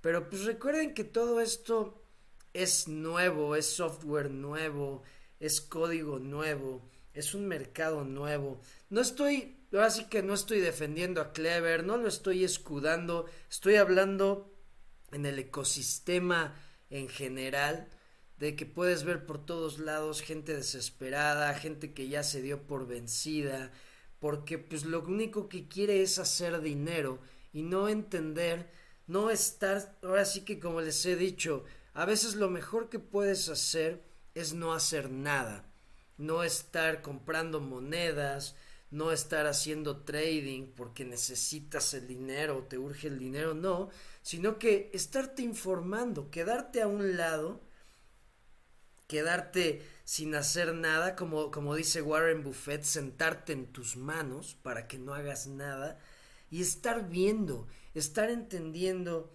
pero 0.00 0.28
pues 0.28 0.44
recuerden 0.44 0.94
que 0.94 1.04
todo 1.04 1.40
esto 1.40 2.02
es 2.54 2.88
nuevo, 2.88 3.56
es 3.56 3.66
software 3.66 4.30
nuevo, 4.30 5.02
es 5.40 5.60
código 5.60 6.18
nuevo 6.18 6.82
es 7.14 7.34
un 7.34 7.46
mercado 7.46 8.04
nuevo. 8.04 8.60
No 8.90 9.00
estoy, 9.00 9.56
así 9.78 10.04
que 10.04 10.22
no 10.22 10.34
estoy 10.34 10.60
defendiendo 10.60 11.20
a 11.20 11.32
Clever, 11.32 11.84
no 11.84 11.96
lo 11.96 12.08
estoy 12.08 12.44
escudando, 12.44 13.26
estoy 13.50 13.76
hablando 13.76 14.54
en 15.12 15.26
el 15.26 15.38
ecosistema 15.38 16.54
en 16.90 17.08
general, 17.08 17.88
de 18.38 18.56
que 18.56 18.66
puedes 18.66 19.04
ver 19.04 19.24
por 19.24 19.44
todos 19.44 19.78
lados 19.78 20.20
gente 20.20 20.54
desesperada, 20.54 21.54
gente 21.54 21.92
que 21.92 22.08
ya 22.08 22.22
se 22.22 22.42
dio 22.42 22.66
por 22.66 22.86
vencida, 22.86 23.72
porque 24.22 24.56
pues 24.58 24.86
lo 24.86 25.02
único 25.02 25.50
que 25.50 25.68
quiere 25.68 26.00
es 26.00 26.18
hacer 26.18 26.62
dinero 26.62 27.18
y 27.52 27.62
no 27.62 27.90
entender, 27.90 28.70
no 29.06 29.28
estar, 29.28 29.98
ahora 30.02 30.24
sí 30.24 30.46
que 30.46 30.58
como 30.58 30.80
les 30.80 31.04
he 31.04 31.16
dicho, 31.16 31.64
a 31.92 32.06
veces 32.06 32.36
lo 32.36 32.48
mejor 32.48 32.88
que 32.88 32.98
puedes 32.98 33.50
hacer 33.50 34.02
es 34.34 34.54
no 34.54 34.72
hacer 34.72 35.10
nada 35.10 35.66
no 36.22 36.42
estar 36.42 37.02
comprando 37.02 37.60
monedas, 37.60 38.54
no 38.90 39.12
estar 39.12 39.46
haciendo 39.46 40.02
trading 40.04 40.68
porque 40.76 41.04
necesitas 41.04 41.94
el 41.94 42.06
dinero, 42.06 42.66
te 42.68 42.78
urge 42.78 43.08
el 43.08 43.18
dinero, 43.18 43.54
no, 43.54 43.90
sino 44.22 44.58
que 44.58 44.90
estarte 44.92 45.42
informando, 45.42 46.30
quedarte 46.30 46.82
a 46.82 46.86
un 46.86 47.16
lado, 47.16 47.60
quedarte 49.08 49.82
sin 50.12 50.34
hacer 50.34 50.74
nada, 50.74 51.16
como, 51.16 51.50
como 51.50 51.74
dice 51.74 52.02
Warren 52.02 52.42
Buffett, 52.42 52.82
sentarte 52.82 53.54
en 53.54 53.68
tus 53.68 53.96
manos 53.96 54.58
para 54.62 54.86
que 54.86 54.98
no 54.98 55.14
hagas 55.14 55.46
nada 55.46 55.98
y 56.50 56.60
estar 56.60 57.08
viendo, 57.08 57.66
estar 57.94 58.28
entendiendo 58.28 59.32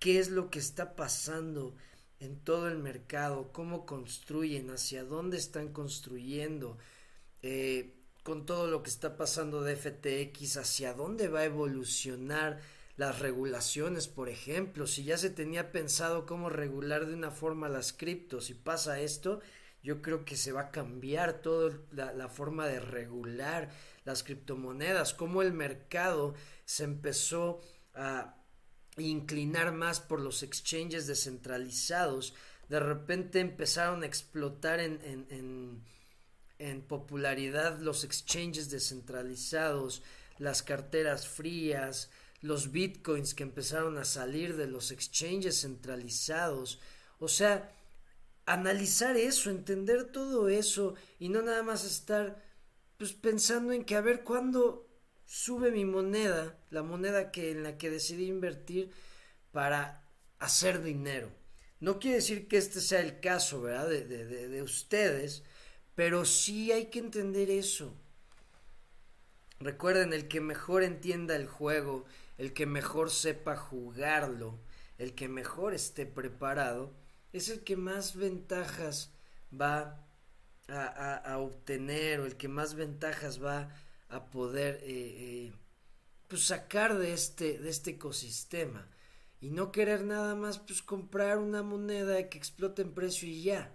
qué 0.00 0.18
es 0.18 0.30
lo 0.30 0.50
que 0.50 0.58
está 0.58 0.96
pasando 0.96 1.76
en 2.18 2.40
todo 2.40 2.66
el 2.66 2.76
mercado, 2.76 3.52
cómo 3.52 3.86
construyen, 3.86 4.70
hacia 4.70 5.04
dónde 5.04 5.36
están 5.36 5.72
construyendo, 5.72 6.76
eh, 7.42 7.94
con 8.24 8.46
todo 8.46 8.66
lo 8.66 8.82
que 8.82 8.90
está 8.90 9.16
pasando 9.16 9.62
de 9.62 9.76
FTX, 9.76 10.56
hacia 10.56 10.92
dónde 10.92 11.28
va 11.28 11.42
a 11.42 11.44
evolucionar 11.44 12.60
las 12.96 13.20
regulaciones, 13.20 14.08
por 14.08 14.28
ejemplo, 14.28 14.88
si 14.88 15.04
ya 15.04 15.18
se 15.18 15.30
tenía 15.30 15.70
pensado 15.70 16.26
cómo 16.26 16.50
regular 16.50 17.06
de 17.06 17.14
una 17.14 17.30
forma 17.30 17.68
las 17.68 17.92
criptos 17.92 18.50
y 18.50 18.54
pasa 18.54 18.98
esto, 18.98 19.40
yo 19.86 20.02
creo 20.02 20.24
que 20.24 20.36
se 20.36 20.50
va 20.50 20.62
a 20.62 20.70
cambiar 20.72 21.42
toda 21.42 21.78
la, 21.92 22.28
forma 22.28 22.66
de 22.66 22.80
regular 22.80 23.70
las 24.04 24.24
criptomonedas, 24.24 25.14
cómo 25.14 25.42
el 25.42 25.52
mercado 25.52 26.34
se 26.64 26.82
empezó 26.82 27.60
a 27.94 28.34
inclinar 28.96 29.70
más 29.70 30.00
por 30.00 30.20
los 30.20 30.42
exchanges 30.42 31.06
descentralizados, 31.06 32.34
de 32.68 32.80
repente 32.80 33.38
empezaron 33.38 34.02
a 34.02 34.06
explotar 34.06 34.80
en, 34.80 35.00
en, 35.04 35.84
en, 36.58 36.82
popularidad 36.82 37.78
los 37.78 38.02
exchanges 38.02 38.68
descentralizados, 38.70 40.02
las 40.38 40.64
carteras 40.64 41.28
frías, 41.28 42.10
los 42.40 42.72
bitcoins 42.72 43.34
que 43.34 43.44
empezaron 43.44 43.98
a 43.98 44.04
salir 44.04 44.56
de 44.56 44.66
los 44.66 44.90
exchanges 44.90 45.60
centralizados. 45.60 46.80
O 47.20 47.28
sea, 47.28 47.72
analizar 48.46 49.16
eso, 49.16 49.50
entender 49.50 50.04
todo 50.04 50.48
eso 50.48 50.94
y 51.18 51.28
no 51.28 51.42
nada 51.42 51.62
más 51.62 51.84
estar 51.84 52.42
pues 52.96 53.12
pensando 53.12 53.72
en 53.72 53.84
que 53.84 53.96
a 53.96 54.00
ver 54.00 54.22
cuándo 54.22 54.88
sube 55.26 55.70
mi 55.70 55.84
moneda, 55.84 56.56
la 56.70 56.82
moneda 56.82 57.32
que, 57.32 57.50
en 57.50 57.64
la 57.64 57.76
que 57.76 57.90
decidí 57.90 58.26
invertir 58.26 58.90
para 59.52 60.04
hacer 60.38 60.82
dinero. 60.82 61.30
No 61.80 61.98
quiere 61.98 62.16
decir 62.16 62.48
que 62.48 62.56
este 62.56 62.80
sea 62.80 63.00
el 63.00 63.20
caso, 63.20 63.60
¿verdad? 63.60 63.88
De, 63.88 64.04
de, 64.04 64.48
de, 64.48 64.62
ustedes, 64.62 65.42
pero 65.94 66.24
sí 66.24 66.72
hay 66.72 66.86
que 66.86 67.00
entender 67.00 67.50
eso. 67.50 67.92
Recuerden, 69.58 70.12
el 70.12 70.28
que 70.28 70.40
mejor 70.40 70.82
entienda 70.82 71.36
el 71.36 71.46
juego, 71.46 72.04
el 72.38 72.52
que 72.52 72.66
mejor 72.66 73.10
sepa 73.10 73.56
jugarlo, 73.56 74.58
el 74.98 75.14
que 75.14 75.28
mejor 75.28 75.74
esté 75.74 76.06
preparado, 76.06 76.94
es 77.36 77.48
el 77.48 77.64
que 77.64 77.76
más 77.76 78.16
ventajas 78.16 79.12
va 79.52 80.02
a, 80.68 81.38
obtener 81.38 82.20
o 82.20 82.26
el 82.26 82.36
que 82.36 82.48
más 82.48 82.74
ventajas 82.74 83.42
va 83.42 83.70
a 84.08 84.26
poder 84.30 84.80
eh, 84.82 84.86
eh, 84.86 85.52
pues 86.28 86.46
sacar 86.46 86.98
de 86.98 87.12
este, 87.12 87.58
de 87.58 87.70
este 87.70 87.92
ecosistema 87.92 88.88
y 89.40 89.50
no 89.50 89.70
querer 89.70 90.02
nada 90.04 90.34
más 90.34 90.58
pues 90.58 90.82
comprar 90.82 91.38
una 91.38 91.62
moneda 91.62 92.28
que 92.28 92.38
explote 92.38 92.82
en 92.82 92.94
precio 92.94 93.28
y 93.28 93.42
ya. 93.42 93.72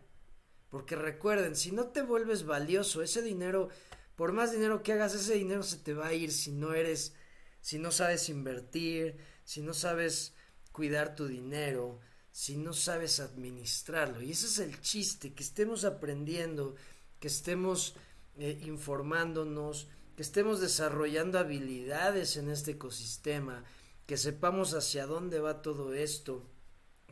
Porque 0.70 0.96
recuerden, 0.96 1.56
si 1.56 1.72
no 1.72 1.88
te 1.88 2.01
vuelves 2.01 2.46
valioso, 2.46 3.01
ese 3.01 3.22
dinero, 3.22 3.70
por 4.15 4.32
más 4.32 4.51
dinero 4.51 4.84
que 4.84 4.94
hagas, 4.94 5.13
ese 5.13 5.36
dinero 5.36 5.63
se 5.63 5.77
te 5.77 5.94
va 5.94 6.08
a 6.08 6.13
ir 6.13 6.32
si 6.32 6.51
no 6.51 6.74
eres, 6.74 7.13
si 7.60 7.77
no 7.77 7.91
sabes 7.91 8.30
invertir, 8.30 9.18
si 9.44 9.62
no 9.62 9.74
sabes 9.74 10.34
cuidar 10.72 11.15
tu 11.15 11.27
dinero, 11.27 12.00
si 12.31 12.57
no 12.57 12.73
sabes 12.73 13.19
administrarlo. 13.19 14.21
Y 14.21 14.31
ese 14.31 14.47
es 14.47 14.59
el 14.59 14.79
chiste, 14.81 15.33
que 15.33 15.43
estemos 15.43 15.83
aprendiendo 15.85 16.75
que 17.21 17.27
estemos 17.27 17.93
eh, 18.38 18.59
informándonos, 18.65 19.88
que 20.15 20.23
estemos 20.23 20.59
desarrollando 20.59 21.38
habilidades 21.38 22.35
en 22.35 22.50
este 22.50 22.71
ecosistema, 22.71 23.63
que 24.07 24.17
sepamos 24.17 24.73
hacia 24.73 25.05
dónde 25.05 25.39
va 25.39 25.61
todo 25.61 25.93
esto. 25.93 26.50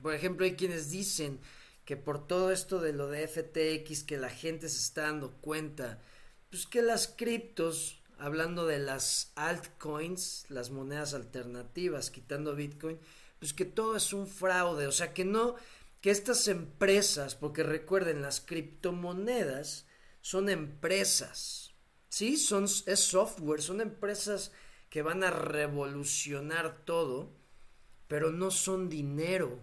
Por 0.02 0.14
ejemplo, 0.16 0.46
hay 0.46 0.56
quienes 0.56 0.90
dicen 0.90 1.40
que 1.86 1.96
por 1.96 2.28
todo 2.28 2.52
esto 2.52 2.80
de 2.80 2.92
lo 2.92 3.08
de 3.08 3.28
FTX, 3.28 4.04
que 4.04 4.18
la 4.18 4.30
gente 4.30 4.68
se 4.68 4.80
está 4.80 5.04
dando 5.04 5.32
cuenta, 5.42 6.02
pues 6.50 6.66
que 6.66 6.82
las 6.82 7.08
criptos, 7.08 8.02
hablando 8.18 8.66
de 8.66 8.80
las 8.80 9.32
altcoins, 9.36 10.46
las 10.50 10.72
monedas 10.72 11.14
alternativas, 11.14 12.10
quitando 12.10 12.56
Bitcoin, 12.56 13.00
pues 13.40 13.54
que 13.54 13.66
todo 13.66 13.96
es 13.96 14.14
un 14.14 14.28
fraude, 14.28 14.88
o 14.88 14.92
sea 14.92 15.14
que 15.14 15.26
no, 15.26 15.56
que 16.02 16.12
estas 16.12 16.48
empresas, 16.48 17.36
porque 17.36 17.64
recuerden, 17.64 18.22
las 18.22 18.42
criptomonedas 18.42 19.86
son 20.22 20.50
empresas, 20.50 21.74
¿sí? 22.10 22.38
Son, 22.38 22.66
es 22.66 23.00
software, 23.00 23.62
son 23.62 23.82
empresas 23.82 24.52
que 24.90 25.02
van 25.02 25.24
a 25.24 25.32
revolucionar 25.32 26.84
todo, 26.86 27.32
pero 28.08 28.32
no 28.32 28.52
son 28.52 28.90
dinero 28.90 29.60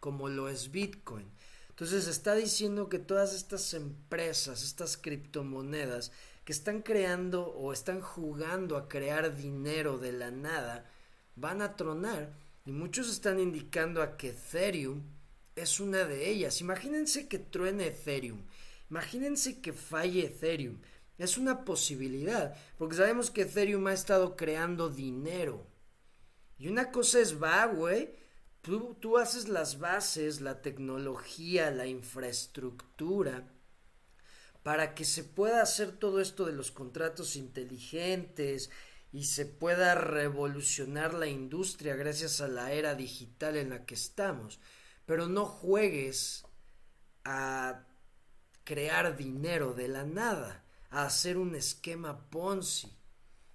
como 0.00 0.28
lo 0.28 0.48
es 0.48 0.70
Bitcoin. 0.70 1.30
Entonces 1.70 2.08
está 2.08 2.34
diciendo 2.34 2.88
que 2.88 2.98
todas 2.98 3.34
estas 3.34 3.74
empresas, 3.74 4.62
estas 4.62 4.96
criptomonedas 4.96 6.10
que 6.44 6.52
están 6.52 6.80
creando 6.80 7.48
o 7.48 7.72
están 7.72 8.00
jugando 8.00 8.76
a 8.76 8.88
crear 8.88 9.36
dinero 9.36 9.98
de 9.98 10.12
la 10.12 10.30
nada, 10.30 10.90
van 11.34 11.60
a 11.60 11.76
tronar 11.76 12.32
y 12.66 12.72
muchos 12.72 13.08
están 13.08 13.38
indicando 13.38 14.02
a 14.02 14.16
que 14.16 14.30
Ethereum 14.30 15.00
es 15.54 15.78
una 15.78 16.04
de 16.04 16.28
ellas. 16.28 16.60
Imagínense 16.60 17.28
que 17.28 17.38
truene 17.38 17.86
Ethereum. 17.86 18.42
Imagínense 18.90 19.60
que 19.60 19.72
falle 19.72 20.26
Ethereum. 20.26 20.78
Es 21.16 21.38
una 21.38 21.64
posibilidad, 21.64 22.56
porque 22.76 22.96
sabemos 22.96 23.30
que 23.30 23.42
Ethereum 23.42 23.86
ha 23.86 23.92
estado 23.92 24.36
creando 24.36 24.90
dinero. 24.90 25.64
Y 26.58 26.66
una 26.66 26.90
cosa 26.90 27.20
es 27.20 27.40
va, 27.40 27.64
güey. 27.66 28.10
Tú, 28.62 28.96
tú 29.00 29.16
haces 29.16 29.48
las 29.48 29.78
bases, 29.78 30.40
la 30.40 30.60
tecnología, 30.60 31.70
la 31.70 31.86
infraestructura, 31.86 33.48
para 34.64 34.94
que 34.94 35.04
se 35.04 35.22
pueda 35.22 35.62
hacer 35.62 35.92
todo 35.92 36.20
esto 36.20 36.44
de 36.44 36.52
los 36.52 36.72
contratos 36.72 37.36
inteligentes 37.36 38.70
y 39.16 39.24
se 39.24 39.46
pueda 39.46 39.94
revolucionar 39.94 41.14
la 41.14 41.26
industria 41.26 41.96
gracias 41.96 42.42
a 42.42 42.48
la 42.48 42.72
era 42.72 42.94
digital 42.94 43.56
en 43.56 43.70
la 43.70 43.86
que 43.86 43.94
estamos. 43.94 44.60
Pero 45.06 45.26
no 45.26 45.46
juegues 45.46 46.44
a 47.24 47.86
crear 48.64 49.16
dinero 49.16 49.72
de 49.72 49.88
la 49.88 50.04
nada, 50.04 50.62
a 50.90 51.06
hacer 51.06 51.38
un 51.38 51.54
esquema 51.54 52.28
Ponzi. 52.28 52.92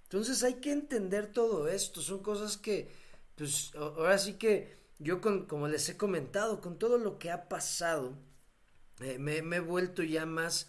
Entonces 0.02 0.42
hay 0.42 0.54
que 0.54 0.72
entender 0.72 1.32
todo 1.32 1.68
esto, 1.68 2.02
son 2.02 2.24
cosas 2.24 2.56
que, 2.56 2.90
pues 3.36 3.72
ahora 3.76 4.18
sí 4.18 4.32
que 4.32 4.76
yo 4.98 5.20
con, 5.20 5.46
como 5.46 5.68
les 5.68 5.88
he 5.88 5.96
comentado, 5.96 6.60
con 6.60 6.76
todo 6.76 6.98
lo 6.98 7.20
que 7.20 7.30
ha 7.30 7.48
pasado, 7.48 8.18
eh, 8.98 9.16
me, 9.16 9.36
he 9.36 9.60
vuelto 9.60 10.02
ya 10.02 10.26
más, 10.26 10.68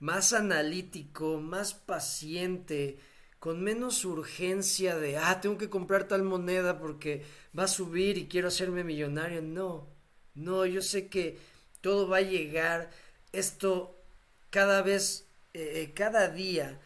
más 0.00 0.34
analítico, 0.34 1.40
más 1.40 1.72
paciente, 1.72 2.98
con 3.44 3.62
menos 3.62 4.06
urgencia 4.06 4.96
de, 4.96 5.18
ah, 5.18 5.38
tengo 5.42 5.58
que 5.58 5.68
comprar 5.68 6.08
tal 6.08 6.22
moneda 6.22 6.78
porque 6.78 7.26
va 7.56 7.64
a 7.64 7.68
subir 7.68 8.16
y 8.16 8.26
quiero 8.26 8.48
hacerme 8.48 8.84
millonario. 8.84 9.42
No, 9.42 9.86
no, 10.34 10.64
yo 10.64 10.80
sé 10.80 11.08
que 11.08 11.38
todo 11.82 12.08
va 12.08 12.16
a 12.16 12.22
llegar. 12.22 12.90
Esto 13.32 14.00
cada 14.48 14.80
vez, 14.80 15.26
eh, 15.52 15.82
eh, 15.82 15.92
cada 15.92 16.28
día 16.28 16.80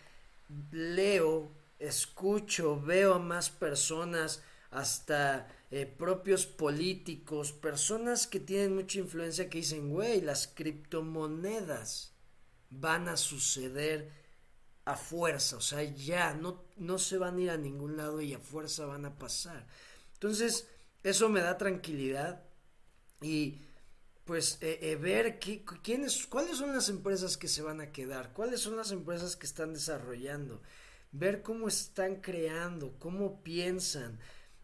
leo, 0.73 1.53
escucho, 1.79 2.81
veo 2.81 3.15
a 3.15 3.19
más 3.21 3.51
personas, 3.51 4.43
hasta 4.73 5.47
eh, 5.71 5.87
propios 5.87 6.45
políticos, 6.47 7.53
personas 7.53 8.27
que 8.27 8.41
tienen 8.41 8.75
mucha 8.75 8.99
influencia 8.99 9.49
que 9.49 9.59
dicen, 9.59 9.91
güey, 9.91 10.23
las 10.23 10.49
criptomonedas 10.49 12.15
van 12.69 13.07
a 13.09 13.17
suceder 13.17 14.11
a 14.89 14.97
fuerza, 14.97 15.57
o 15.59 15.61
sea, 15.61 15.83
ya 15.83 16.33
no, 16.33 16.65
no 16.79 16.99
se 16.99 17.19
van 17.19 17.37
a 17.37 17.41
ir 17.43 17.51
a 17.51 17.59
ningún 17.59 17.99
lado 17.99 18.23
y 18.23 18.33
a 18.33 18.39
fuerza 18.39 18.87
van 18.87 19.05
a 19.05 19.19
pasar. 19.19 19.67
Entonces, 20.15 20.67
eso 21.03 21.29
me 21.29 21.43
da 21.43 21.59
tranquilidad 21.59 22.43
y 23.21 23.61
pues 24.25 24.57
eh, 24.63 24.79
eh, 24.81 24.97
ver 24.97 25.39
quiénes, 25.39 26.27
cuáles 26.27 26.57
son 26.57 26.75
las 26.75 26.89
empresas 26.89 27.37
que 27.37 27.49
se 27.49 27.61
van 27.61 27.83
a 27.83 27.93
quedar, 27.93 28.33
cuáles 28.33 28.61
son 28.61 28.77
las 28.77 28.91
empresas 28.91 29.37
que 29.37 29.47
están 29.47 29.75
desarrollando, 29.75 30.63
ver 31.13 31.43
cómo 31.43 31.69
están 31.69 32.17
creando, 32.23 32.95
cómo 32.99 33.43
piensan, 33.43 34.19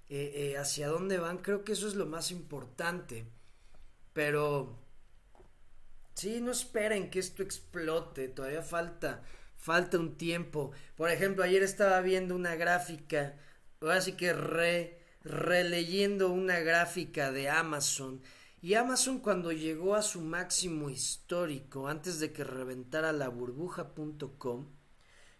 eh, 0.09 0.57
hacia 0.59 0.89
dónde 0.89 1.19
van, 1.19 1.39
creo 1.39 1.65
que 1.65 1.73
eso 1.73 1.87
es 1.87 1.95
lo 1.97 2.07
más 2.07 2.31
importante. 2.31 3.27
Pero 4.15 4.79
sí, 6.15 6.41
no 6.41 6.53
esperen 6.53 7.11
que 7.11 7.19
esto 7.19 7.43
explote, 7.43 8.29
todavía 8.29 8.63
falta, 8.63 9.23
falta 9.65 9.99
un 9.99 10.19
tiempo. 10.19 10.73
Por 10.95 11.11
ejemplo, 11.11 11.43
ayer 11.43 11.63
estaba 11.63 12.03
viendo 12.03 12.37
una 12.37 12.55
gráfica, 12.55 13.35
ahora 13.81 14.03
sí 14.03 14.13
que 14.13 14.35
re, 14.35 15.01
releyendo 15.23 16.29
una 16.29 16.59
gráfica 16.61 17.33
de 17.33 17.49
Amazon 17.49 18.21
y 18.61 18.75
Amazon 18.75 19.21
cuando 19.21 19.53
llegó 19.53 19.95
a 19.95 20.03
su 20.03 20.21
máximo 20.21 20.91
histórico, 20.91 21.89
antes 21.89 22.21
de 22.21 22.31
que 22.31 22.45
reventara 22.45 23.13
la 23.13 23.29
burbuja.com, 23.29 24.67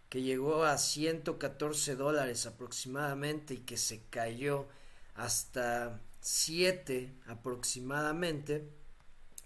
que 0.09 0.23
llegó 0.23 0.63
a 0.63 0.79
114 0.79 1.95
dólares 1.95 2.47
aproximadamente 2.47 3.53
y 3.53 3.57
que 3.57 3.77
se 3.77 4.07
cayó 4.09 4.67
hasta 5.13 6.01
7 6.21 7.13
aproximadamente, 7.27 8.71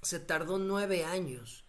se 0.02 0.22
tardó 0.22 0.58
9 0.58 1.04
años, 1.04 1.66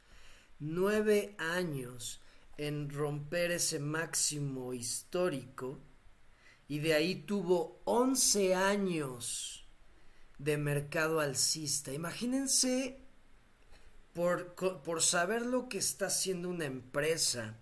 9 0.61 1.35
años 1.39 2.20
en 2.61 2.91
romper 2.91 3.53
ese 3.53 3.79
máximo 3.79 4.75
histórico 4.75 5.79
y 6.69 6.81
de 6.81 6.93
ahí 6.93 7.15
tuvo 7.15 7.81
11 7.87 8.55
años 8.55 9.67
de 10.37 10.59
mercado 10.59 11.21
alcista. 11.21 11.91
Imagínense 11.91 13.01
por, 14.13 14.55
por 14.83 15.01
saber 15.01 15.41
lo 15.47 15.71
que 15.71 15.79
está 15.79 16.09
haciendo 16.09 16.51
una 16.51 16.67
empresa, 16.67 17.57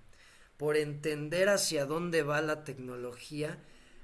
por 0.57 0.77
entender 0.77 1.49
hacia 1.49 1.87
dónde 1.87 2.25
va 2.25 2.41
la 2.41 2.65
tecnología, 2.65 3.63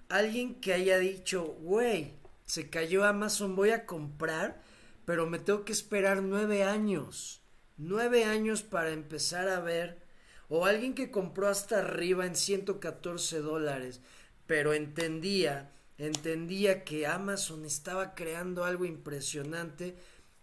alguien 0.09 0.61
que 0.61 0.75
haya 0.75 1.01
dicho, 1.01 1.43
güey, 1.43 2.13
se 2.45 2.71
cayó 2.71 3.05
Amazon, 3.05 3.57
voy 3.57 3.71
a 3.71 3.85
comprar, 3.85 4.63
pero 5.05 5.27
me 5.27 5.41
tengo 5.41 5.65
que 5.65 5.73
esperar 5.73 6.23
nueve 6.23 6.63
años, 6.63 7.43
nueve 7.77 8.27
años 8.27 8.63
para 8.63 8.91
empezar 8.91 9.49
a 9.49 9.59
ver, 9.59 10.04
o 10.49 10.67
alguien 10.67 10.95
que 10.95 11.11
compró 11.11 11.49
hasta 11.49 11.79
arriba 11.79 12.27
en 12.27 12.37
114 12.37 13.41
dólares, 13.41 14.01
pero 14.47 14.75
entendía 14.75 15.71
entendía 15.99 16.85
que 16.85 17.07
Amazon 17.07 17.65
estaba 17.65 18.15
creando 18.15 18.65
algo 18.65 18.85
impresionante, 18.85 19.97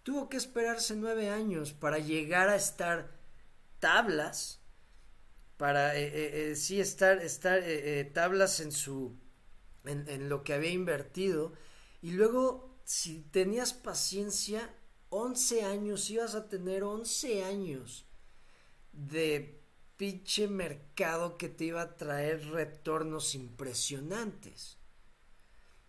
tuvo 0.04 0.30
que 0.30 0.38
esperarse 0.38 0.96
nueve 0.96 1.30
años 1.30 1.74
para 1.74 2.00
llegar 2.00 2.50
a 2.50 2.56
estar 2.56 3.12
tablas, 3.80 4.62
para 5.58 5.96
eh, 5.98 6.08
eh, 6.08 6.52
eh, 6.52 6.56
sí 6.56 6.80
estar, 6.80 7.20
estar 7.20 7.62
tablas 8.14 8.62
en 8.62 8.72
su, 8.72 9.16
en, 9.86 10.08
en 10.08 10.30
lo 10.30 10.44
que 10.44 10.54
había 10.54 10.72
invertido, 10.72 11.54
y 12.02 12.12
luego 12.12 12.80
si 12.84 13.22
tenías 13.32 13.74
paciencia, 13.74 14.74
11 15.10 15.64
años, 15.64 16.10
ibas 16.10 16.36
a 16.36 16.48
tener 16.48 16.84
11 16.84 17.44
años 17.44 18.06
de 18.94 19.61
pinche 20.02 20.48
mercado 20.48 21.38
que 21.38 21.48
te 21.48 21.66
iba 21.66 21.84
a 21.84 21.96
traer 21.96 22.44
retornos 22.48 23.36
impresionantes. 23.36 24.80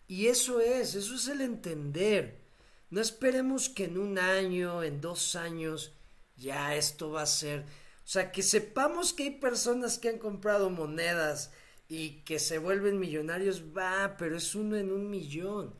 Y 0.06 0.26
eso 0.26 0.60
es, 0.60 0.94
eso 0.94 1.14
es 1.14 1.28
el 1.28 1.40
entender. 1.40 2.42
No 2.90 3.00
esperemos 3.00 3.70
que 3.70 3.84
en 3.84 3.96
un 3.96 4.18
año, 4.18 4.82
en 4.82 5.00
dos 5.00 5.34
años, 5.34 5.94
ya 6.36 6.76
esto 6.76 7.10
va 7.10 7.22
a 7.22 7.26
ser. 7.26 7.60
O 7.60 8.06
sea, 8.06 8.32
que 8.32 8.42
sepamos 8.42 9.14
que 9.14 9.22
hay 9.22 9.30
personas 9.30 9.96
que 9.98 10.10
han 10.10 10.18
comprado 10.18 10.68
monedas 10.68 11.50
y 11.88 12.20
que 12.26 12.38
se 12.38 12.58
vuelven 12.58 13.00
millonarios, 13.00 13.62
va, 13.74 14.16
pero 14.18 14.36
es 14.36 14.54
uno 14.54 14.76
en 14.76 14.92
un 14.92 15.08
millón. 15.08 15.74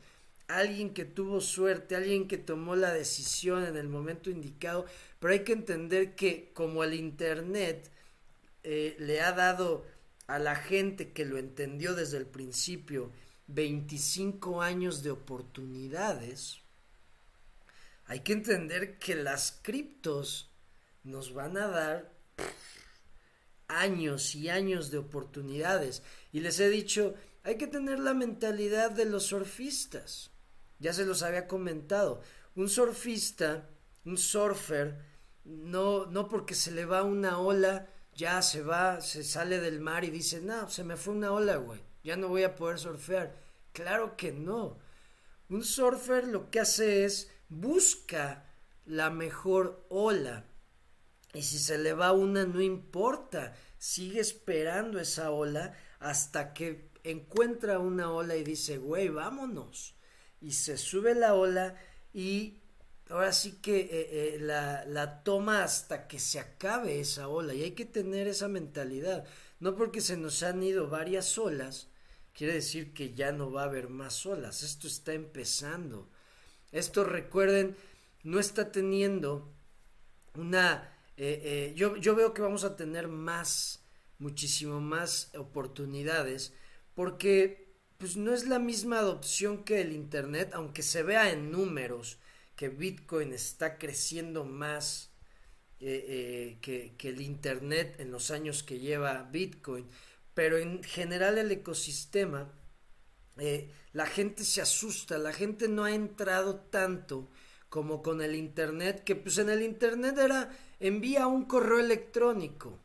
Alguien 0.47 0.95
que 0.95 1.05
tuvo 1.05 1.39
suerte, 1.39 1.95
alguien 1.95 2.27
que 2.27 2.39
tomó 2.39 2.75
la 2.75 2.91
decisión 2.91 3.63
en 3.63 3.77
el 3.77 3.89
momento 3.89 4.31
indicado, 4.31 4.87
pero 5.19 5.33
hay 5.33 5.43
que 5.43 5.53
entender 5.53 6.15
que 6.15 6.51
como 6.55 6.83
el 6.83 6.95
Internet 6.95 7.93
eh, 8.63 8.95
le 8.99 9.21
ha 9.21 9.31
dado 9.31 9.85
a 10.27 10.39
la 10.39 10.55
gente 10.55 11.11
que 11.11 11.25
lo 11.25 11.37
entendió 11.37 11.95
desde 11.95 12.17
el 12.17 12.25
principio, 12.25 13.11
25 13.47 14.61
años 14.61 15.03
de 15.03 15.11
oportunidades, 15.11 16.63
hay 18.05 18.21
que 18.21 18.33
entender 18.33 18.99
que 18.99 19.15
las 19.15 19.59
criptos 19.61 20.51
nos 21.03 21.33
van 21.33 21.57
a 21.57 21.67
dar 21.67 22.13
años 23.67 24.35
y 24.35 24.49
años 24.49 24.91
de 24.91 24.97
oportunidades. 24.97 26.03
Y 26.31 26.41
les 26.41 26.59
he 26.59 26.69
dicho, 26.69 27.15
hay 27.43 27.57
que 27.57 27.67
tener 27.67 27.99
la 27.99 28.13
mentalidad 28.13 28.91
de 28.91 29.05
los 29.05 29.25
surfistas. 29.25 30.31
Ya 30.79 30.93
se 30.93 31.05
los 31.05 31.23
había 31.23 31.47
comentado. 31.47 32.21
Un 32.55 32.69
surfista, 32.69 33.69
un 34.05 34.17
surfer, 34.17 34.99
no, 35.45 36.05
no 36.05 36.27
porque 36.27 36.55
se 36.55 36.71
le 36.71 36.85
va 36.85 37.03
una 37.03 37.39
ola, 37.39 37.89
ya 38.15 38.41
se 38.41 38.61
va, 38.61 39.01
se 39.01 39.23
sale 39.23 39.59
del 39.59 39.79
mar 39.79 40.03
y 40.03 40.09
dice, 40.09 40.41
no, 40.41 40.69
se 40.69 40.83
me 40.83 40.97
fue 40.97 41.13
una 41.13 41.31
ola, 41.31 41.57
güey, 41.57 41.81
ya 42.03 42.15
no 42.15 42.27
voy 42.27 42.43
a 42.43 42.55
poder 42.55 42.79
surfear. 42.79 43.35
Claro 43.71 44.15
que 44.15 44.31
no. 44.31 44.77
Un 45.49 45.63
surfer 45.63 46.27
lo 46.27 46.49
que 46.49 46.59
hace 46.59 47.05
es 47.05 47.31
busca 47.49 48.45
la 48.85 49.09
mejor 49.09 49.85
ola. 49.89 50.45
Y 51.33 51.41
si 51.41 51.57
se 51.57 51.77
le 51.77 51.93
va 51.93 52.11
una, 52.11 52.45
no 52.45 52.61
importa. 52.61 53.55
Sigue 53.77 54.19
esperando 54.19 54.99
esa 54.99 55.31
ola 55.31 55.75
hasta 55.99 56.53
que 56.53 56.91
encuentra 57.03 57.79
una 57.79 58.11
ola 58.11 58.35
y 58.35 58.43
dice, 58.43 58.77
güey, 58.77 59.09
vámonos. 59.09 59.95
Y 60.39 60.51
se 60.51 60.77
sube 60.77 61.15
la 61.15 61.33
ola 61.33 61.75
y 62.13 62.62
ahora 63.13 63.31
sí 63.31 63.59
que 63.61 63.79
eh, 63.81 63.87
eh, 63.91 64.37
la, 64.39 64.85
la 64.85 65.23
toma 65.23 65.63
hasta 65.63 66.07
que 66.07 66.17
se 66.17 66.39
acabe 66.39 66.99
esa 66.99 67.27
ola. 67.27 67.53
Y 67.53 67.61
hay 67.61 67.71
que 67.71 67.85
tener 67.85 68.27
esa 68.27 68.47
mentalidad. 68.47 69.25
No 69.59 69.75
porque 69.75 70.01
se 70.01 70.17
nos 70.17 70.41
han 70.41 70.63
ido 70.63 70.89
varias 70.89 71.37
olas, 71.37 71.89
quiere 72.33 72.55
decir 72.55 72.91
que 72.93 73.13
ya 73.13 73.31
no 73.31 73.51
va 73.51 73.61
a 73.61 73.65
haber 73.65 73.89
más 73.89 74.25
olas. 74.25 74.63
Esto 74.63 74.87
está 74.87 75.13
empezando. 75.13 76.09
Esto, 76.71 77.03
recuerden, 77.03 77.77
no 78.23 78.39
está 78.39 78.71
teniendo 78.71 79.53
una... 80.35 80.89
Eh, 81.15 81.41
eh, 81.43 81.73
yo, 81.75 81.95
yo 81.97 82.15
veo 82.15 82.33
que 82.33 82.41
vamos 82.41 82.63
a 82.63 82.75
tener 82.75 83.07
más, 83.07 83.85
muchísimo 84.17 84.81
más 84.81 85.29
oportunidades, 85.37 86.51
porque 86.95 87.77
pues 87.99 88.17
no 88.17 88.33
es 88.33 88.47
la 88.47 88.57
misma 88.57 88.97
adopción 88.97 89.63
que 89.63 89.81
el 89.81 89.93
Internet, 89.93 90.49
aunque 90.53 90.81
se 90.81 91.03
vea 91.03 91.31
en 91.31 91.51
números 91.51 92.17
que 92.55 92.69
Bitcoin 92.69 93.33
está 93.33 93.77
creciendo 93.77 94.45
más 94.45 95.11
eh, 95.79 96.57
que, 96.61 96.95
que, 96.97 97.09
el 97.09 97.21
Internet 97.21 97.99
en 97.99 98.11
los 98.11 98.31
años 98.31 98.63
que 98.63 98.79
lleva 98.79 99.23
Bitcoin, 99.23 99.87
pero 100.33 100.57
en 100.57 100.83
general 100.83 101.37
el 101.37 101.51
ecosistema, 101.51 102.51
la 103.93 104.05
gente 104.05 104.43
se 104.43 104.61
asusta, 104.61 105.17
la 105.17 105.33
gente 105.33 105.67
no 105.67 105.83
ha 105.83 105.91
entrado 105.91 106.55
tanto 106.55 107.29
como 107.73 108.03
con 108.03 108.21
el 108.21 108.35
internet, 108.35 109.03
que 109.03 109.15
pues 109.15 109.39
en 109.39 109.49
el 109.49 109.63
internet 109.63 110.15
era 110.19 110.55
envía 110.79 111.25
un 111.25 111.45
correo 111.45 111.79
electrónico, 111.79 112.79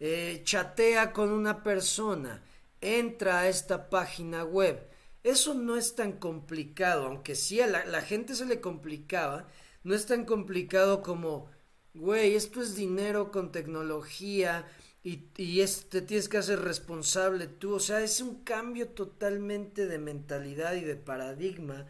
eh, 0.00 0.40
chatea 0.42 1.12
con 1.12 1.30
una 1.30 1.62
persona, 1.62 2.42
entra 2.80 3.40
a 3.40 3.48
esta 3.48 3.88
página 3.88 4.42
web. 4.42 4.88
Eso 5.26 5.54
no 5.54 5.76
es 5.76 5.96
tan 5.96 6.12
complicado, 6.12 7.06
aunque 7.06 7.34
sí 7.34 7.60
a 7.60 7.66
la, 7.66 8.00
gente 8.00 8.36
se 8.36 8.46
le 8.46 8.60
complicaba, 8.60 9.48
no 9.82 9.92
es 9.92 10.06
tan 10.06 10.24
complicado 10.24 11.02
como, 11.02 11.50
güey, 11.94 12.36
esto 12.36 12.62
es 12.62 12.76
dinero 12.76 13.32
con 13.32 13.50
tecnología 13.50 14.68
y, 15.02 15.24
y 15.36 15.66
te 15.90 16.02
tienes 16.02 16.28
que 16.28 16.38
hacer 16.38 16.60
responsable 16.60 17.48
tú. 17.48 17.74
O 17.74 17.80
sea, 17.80 18.04
es 18.04 18.20
un 18.20 18.44
cambio 18.44 18.90
totalmente 18.90 19.88
de 19.88 19.98
mentalidad 19.98 20.74
y 20.74 20.82
de 20.82 20.94
paradigma 20.94 21.88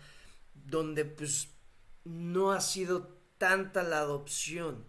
donde 0.54 1.04
pues 1.04 1.50
no 2.04 2.52
ha 2.52 2.62
sido 2.62 3.18
tanta 3.36 3.82
la 3.82 3.98
adopción. 3.98 4.86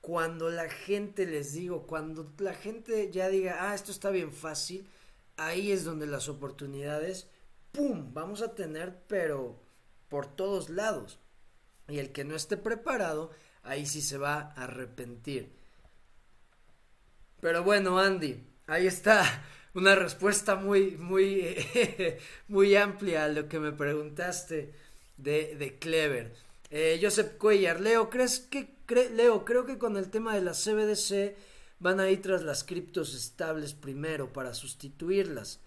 Cuando 0.00 0.50
la 0.50 0.70
gente, 0.70 1.26
les 1.26 1.52
digo, 1.52 1.88
cuando 1.88 2.32
la 2.38 2.54
gente 2.54 3.10
ya 3.10 3.28
diga, 3.28 3.70
ah, 3.70 3.74
esto 3.74 3.90
está 3.90 4.10
bien 4.10 4.30
fácil, 4.30 4.86
ahí 5.36 5.72
es 5.72 5.82
donde 5.84 6.06
las 6.06 6.28
oportunidades, 6.28 7.26
¡pum!, 7.72 8.12
vamos 8.12 8.42
a 8.42 8.54
tener, 8.54 9.02
pero 9.08 9.60
por 10.08 10.26
todos 10.26 10.70
lados. 10.70 11.18
Y 11.88 11.98
el 11.98 12.12
que 12.12 12.24
no 12.24 12.36
esté 12.36 12.56
preparado, 12.56 13.30
ahí 13.62 13.86
sí 13.86 14.02
se 14.02 14.18
va 14.18 14.34
a 14.34 14.64
arrepentir. 14.64 15.52
Pero 17.40 17.64
bueno, 17.64 17.98
Andy, 17.98 18.44
ahí 18.66 18.86
está 18.86 19.24
una 19.74 19.94
respuesta 19.94 20.54
muy, 20.54 20.92
muy, 20.92 21.56
muy 22.48 22.76
amplia 22.76 23.24
a 23.24 23.28
lo 23.28 23.48
que 23.48 23.58
me 23.58 23.72
preguntaste 23.72 24.74
de, 25.16 25.56
de 25.56 25.78
Clever. 25.78 26.34
Eh, 26.70 26.98
Joseph 27.02 27.36
Cuellar, 27.36 27.80
Leo, 27.80 28.08
¿crees 28.08 28.40
que 28.40 28.76
Leo, 28.94 29.44
creo 29.44 29.64
que 29.64 29.78
con 29.78 29.96
el 29.96 30.10
tema 30.10 30.34
de 30.34 30.42
la 30.42 30.52
CBDC 30.52 31.34
van 31.78 32.00
a 32.00 32.10
ir 32.10 32.22
tras 32.22 32.42
las 32.42 32.62
criptos 32.62 33.14
estables 33.14 33.74
primero 33.74 34.32
para 34.32 34.54
sustituirlas. 34.54 35.60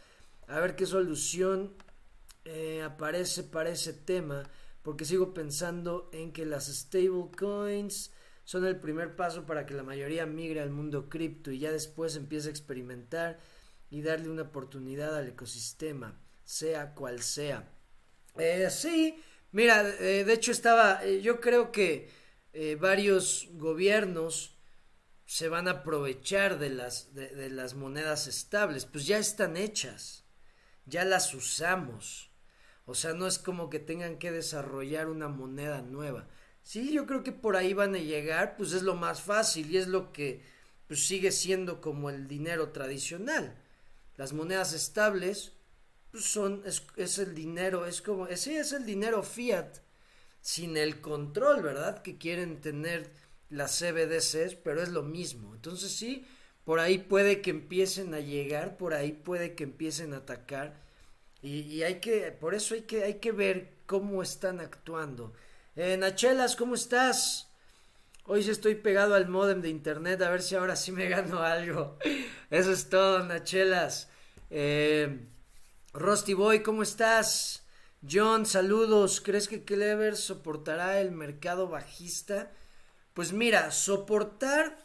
A 0.47 0.59
ver 0.59 0.75
qué 0.75 0.85
solución 0.85 1.73
eh, 2.45 2.81
aparece 2.83 3.43
para 3.43 3.69
ese 3.69 3.93
tema, 3.93 4.49
porque 4.81 5.05
sigo 5.05 5.33
pensando 5.33 6.09
en 6.13 6.31
que 6.31 6.45
las 6.45 6.67
stablecoins 6.67 8.11
son 8.45 8.65
el 8.65 8.79
primer 8.79 9.15
paso 9.15 9.45
para 9.45 9.65
que 9.65 9.73
la 9.73 9.83
mayoría 9.83 10.25
migre 10.25 10.61
al 10.61 10.69
mundo 10.69 11.09
cripto 11.09 11.51
y 11.51 11.59
ya 11.59 11.71
después 11.71 12.15
empiece 12.15 12.47
a 12.47 12.51
experimentar 12.51 13.39
y 13.89 14.01
darle 14.01 14.29
una 14.29 14.43
oportunidad 14.43 15.17
al 15.17 15.27
ecosistema, 15.27 16.19
sea 16.43 16.93
cual 16.93 17.21
sea. 17.21 17.67
Eh, 18.37 18.69
sí, 18.69 19.21
mira, 19.51 19.87
eh, 19.99 20.23
de 20.23 20.33
hecho 20.33 20.51
estaba, 20.51 21.03
eh, 21.03 21.21
yo 21.21 21.39
creo 21.39 21.71
que 21.71 22.09
varios 22.79 23.49
gobiernos 23.55 24.55
se 25.25 25.49
van 25.49 25.67
a 25.67 25.71
aprovechar 25.71 26.57
de 26.57 26.69
las, 26.69 27.13
de, 27.13 27.49
las 27.49 27.73
monedas 27.73 28.27
estables, 28.27 28.85
pues 28.85 29.05
ya 29.05 29.17
están 29.17 29.57
hechas, 29.57 30.23
ya 30.85 31.03
las 31.03 31.33
usamos. 31.33 32.31
O 32.85 32.95
sea, 32.95 33.13
no 33.13 33.27
es 33.27 33.39
como 33.39 33.69
que 33.69 33.79
tengan 33.79 34.17
que 34.17 34.31
desarrollar 34.31 35.07
una 35.07 35.27
moneda 35.27 35.81
nueva. 35.81 36.27
Sí, 36.61 36.91
yo 36.91 37.05
creo 37.05 37.23
que 37.23 37.31
por 37.31 37.55
ahí 37.55 37.73
van 37.73 37.95
a 37.95 37.99
llegar, 37.99 38.57
pues 38.57 38.73
es 38.73 38.83
lo 38.83 38.95
más 38.95 39.21
fácil 39.21 39.71
y 39.71 39.77
es 39.77 39.87
lo 39.87 40.11
que 40.11 40.41
pues 40.87 41.05
sigue 41.07 41.31
siendo 41.31 41.81
como 41.81 42.09
el 42.09 42.27
dinero 42.27 42.69
tradicional. 42.69 43.55
Las 44.17 44.33
monedas 44.33 44.73
estables 44.73 45.53
pues, 46.11 46.25
son, 46.25 46.63
es, 46.65 47.17
el 47.17 47.35
dinero, 47.35 47.85
es 47.85 48.01
como, 48.01 48.27
sí, 48.35 48.55
es 48.55 48.71
el 48.71 48.85
dinero 48.85 49.23
fiat, 49.23 49.79
sin 50.41 50.77
el 50.77 51.01
control, 51.01 51.61
¿verdad? 51.61 52.01
Que 52.01 52.17
quieren 52.17 52.61
tener 52.61 53.11
las 53.49 53.79
CBDCs, 53.79 54.55
pero 54.63 54.81
es 54.81 54.89
lo 54.89 55.03
mismo. 55.03 55.55
Entonces 55.55 55.91
sí, 55.91 56.25
por 56.63 56.79
ahí 56.79 56.99
puede 56.99 57.41
que 57.41 57.49
empiecen 57.51 58.13
a 58.13 58.19
llegar, 58.19 58.77
por 58.77 58.93
ahí 58.93 59.11
puede 59.11 59.55
que 59.55 59.63
empiecen 59.63 60.13
a 60.13 60.17
atacar. 60.17 60.84
Y, 61.45 61.83
hay 61.83 61.99
que, 61.99 62.31
por 62.31 62.55
eso 62.55 62.73
hay 62.73 62.81
que, 62.81 63.03
hay 63.03 63.19
que 63.19 63.31
ver 63.31 63.75
cómo 63.85 64.23
están 64.23 64.59
actuando. 64.59 65.31
Eh, 65.75 65.95
Nachelas, 65.95 66.55
¿cómo 66.55 66.73
estás? 66.73 67.51
Hoy 68.25 68.41
sí 68.41 68.49
estoy 68.49 68.73
pegado 68.73 69.13
al 69.13 69.27
modem 69.27 69.61
de 69.61 69.69
internet, 69.69 70.23
a 70.23 70.31
ver 70.31 70.41
si 70.41 70.55
ahora 70.55 70.75
sí 70.75 70.91
me 70.91 71.07
gano 71.07 71.43
algo. 71.43 71.99
Eso 72.49 72.71
es 72.71 72.89
todo, 72.89 73.23
Nachelas. 73.23 74.09
Eh, 74.49 75.19
Boy, 76.35 76.63
¿cómo 76.63 76.81
estás? 76.81 77.63
John, 78.09 78.47
saludos. 78.47 79.21
¿Crees 79.21 79.47
que 79.47 79.63
Clever 79.63 80.15
soportará 80.15 80.99
el 80.99 81.11
mercado 81.11 81.67
bajista? 81.67 82.51
Pues 83.13 83.33
mira, 83.33 83.69
soportar 83.69 84.79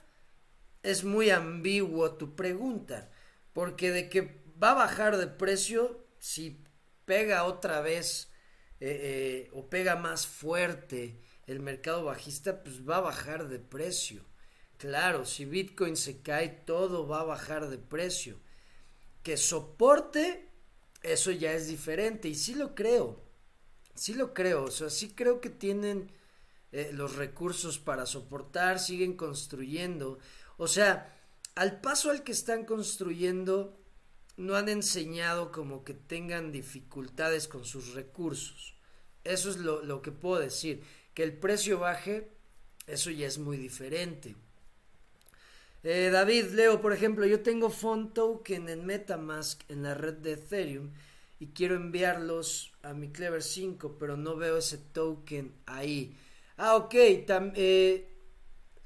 es 0.83 1.05
muy 1.05 1.31
ambiguo 1.31 2.13
tu 2.17 2.37
pregunta, 2.37 3.11
porque 3.55 3.93
de 3.93 4.11
que 4.11 4.43
va 4.63 4.73
a 4.73 4.75
bajar 4.75 5.17
de 5.17 5.27
precio, 5.27 6.00
si 6.21 6.63
pega 7.05 7.43
otra 7.45 7.81
vez 7.81 8.31
eh, 8.79 9.49
eh, 9.49 9.51
o 9.53 9.69
pega 9.69 9.97
más 9.97 10.29
fuerte 10.29 11.21
el 11.47 11.59
mercado 11.59 12.05
bajista, 12.05 12.63
pues 12.63 12.89
va 12.89 12.99
a 12.99 13.01
bajar 13.01 13.49
de 13.49 13.59
precio. 13.59 14.25
Claro, 14.77 15.25
si 15.25 15.45
Bitcoin 15.45 15.97
se 15.97 16.23
cae, 16.23 16.49
todo 16.49 17.09
va 17.09 17.21
a 17.21 17.25
bajar 17.25 17.69
de 17.69 17.79
precio. 17.79 18.39
Que 19.23 19.37
soporte 19.37 20.49
eso 21.03 21.31
ya 21.33 21.53
es 21.53 21.67
diferente 21.67 22.29
y 22.29 22.35
sí 22.35 22.55
lo 22.55 22.75
creo, 22.75 23.23
sí 23.95 24.15
lo 24.15 24.35
creo, 24.35 24.65
o 24.65 24.71
sea, 24.71 24.91
sí 24.91 25.15
creo 25.15 25.41
que 25.41 25.51
tienen 25.51 26.13
eh, 26.73 26.91
los 26.93 27.17
recursos 27.17 27.79
para 27.79 28.07
soportar, 28.07 28.79
siguen 28.79 29.17
construyendo, 29.17 30.19
o 30.57 30.69
sea, 30.69 31.17
al 31.55 31.81
paso 31.81 32.11
al 32.11 32.23
que 32.23 32.33
están 32.33 32.65
construyendo, 32.65 33.80
no 34.41 34.57
han 34.57 34.69
enseñado 34.69 35.53
como 35.53 35.85
que 35.85 35.93
tengan 35.93 36.51
dificultades 36.51 37.47
con 37.47 37.65
sus 37.65 37.95
recursos. 37.95 38.75
Eso 39.23 39.51
es 39.51 39.59
lo, 39.59 39.83
lo 39.83 40.01
que 40.01 40.13
puedo 40.13 40.41
decir. 40.41 40.83
Que 41.13 41.23
el 41.23 41.37
precio 41.37 41.79
baje, 41.79 42.31
eso 42.87 43.11
ya 43.11 43.27
es 43.27 43.39
muy 43.39 43.59
diferente. 43.59 44.35
Eh, 45.83 46.09
David, 46.11 46.53
Leo, 46.53 46.81
por 46.81 46.93
ejemplo, 46.93 47.27
yo 47.27 47.41
tengo 47.41 47.69
Font 47.69 48.15
Token 48.15 48.69
en 48.71 48.87
Metamask 48.87 49.63
en 49.69 49.83
la 49.83 49.95
red 49.95 50.15
de 50.15 50.33
Ethereum 50.33 50.91
y 51.39 51.49
quiero 51.49 51.77
enviarlos 51.77 52.73
a 52.83 52.95
mi 52.95 53.11
Clever 53.11 53.43
5, 53.43 53.97
pero 53.99 54.17
no 54.17 54.37
veo 54.37 54.59
ese 54.59 54.79
token 54.79 55.55
ahí. 55.67 56.17
Ah, 56.57 56.77
ok. 56.77 56.95
Eh, 56.95 58.09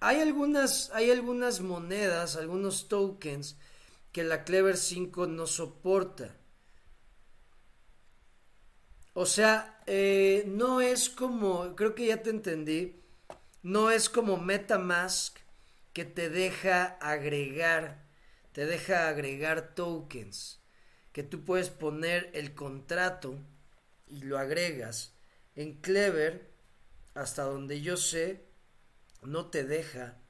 hay 0.01 0.21
algunas, 0.21 0.91
hay 0.95 1.11
algunas 1.13 1.61
monedas, 1.61 2.37
algunos 2.37 2.89
tokens 2.89 3.57
que 4.15 4.23
la 4.23 4.45
Clever 4.45 4.77
5 4.77 5.27
no 5.27 5.49
soporta. 5.49 6.37
O 9.13 9.27
sea, 9.27 9.83
eh, 9.87 10.45
no 10.47 10.81
es 10.81 11.11
como, 11.11 11.75
creo 11.75 11.97
que 11.97 12.07
ya 12.07 12.23
te 12.23 12.31
entendí, 12.31 13.03
no 13.65 13.91
es 13.91 14.09
como 14.09 14.37
Metamask 14.37 15.37
que 15.93 16.05
te 16.05 16.31
deja 16.31 16.85
agregar, 17.01 18.07
te 18.53 18.67
deja 18.67 19.09
agregar 19.09 19.75
tokens, 19.75 20.63
que 21.13 21.25
tú 21.25 21.45
puedes 21.45 21.71
poner 21.71 22.31
el 22.35 22.55
contrato 22.55 23.37
y 24.07 24.23
lo 24.23 24.39
agregas. 24.39 25.17
En 25.57 25.81
Clever, 25.81 26.53
hasta 27.15 27.43
donde 27.43 27.81
yo 27.81 27.97
sé, 27.97 28.45
no 29.23 29.51
te 29.51 29.65
deja, 29.65 30.21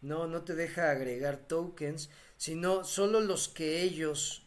no, 0.00 0.26
no 0.26 0.42
te 0.42 0.56
deja 0.56 0.90
agregar 0.90 1.36
tokens, 1.36 2.10
sino 2.36 2.84
solo 2.84 3.20
los 3.20 3.48
que 3.48 3.82
ellos, 3.82 4.42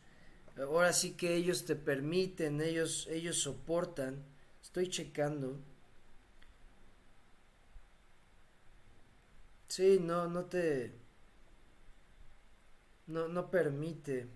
ahora 0.58 0.93
sí 0.93 1.13
que 1.13 1.36
ellos 1.36 1.65
te 1.65 1.76
permiten, 1.76 2.62
ellos, 2.62 3.08
ellos 3.12 3.38
soportan. 3.39 4.23
Estoy 4.63 4.89
checando. 4.89 5.60
Sí, 9.67 10.00
no, 10.02 10.28
no 10.28 10.45
te... 10.45 10.93
No, 13.08 13.28
no 13.28 13.50
permite. 13.50 14.28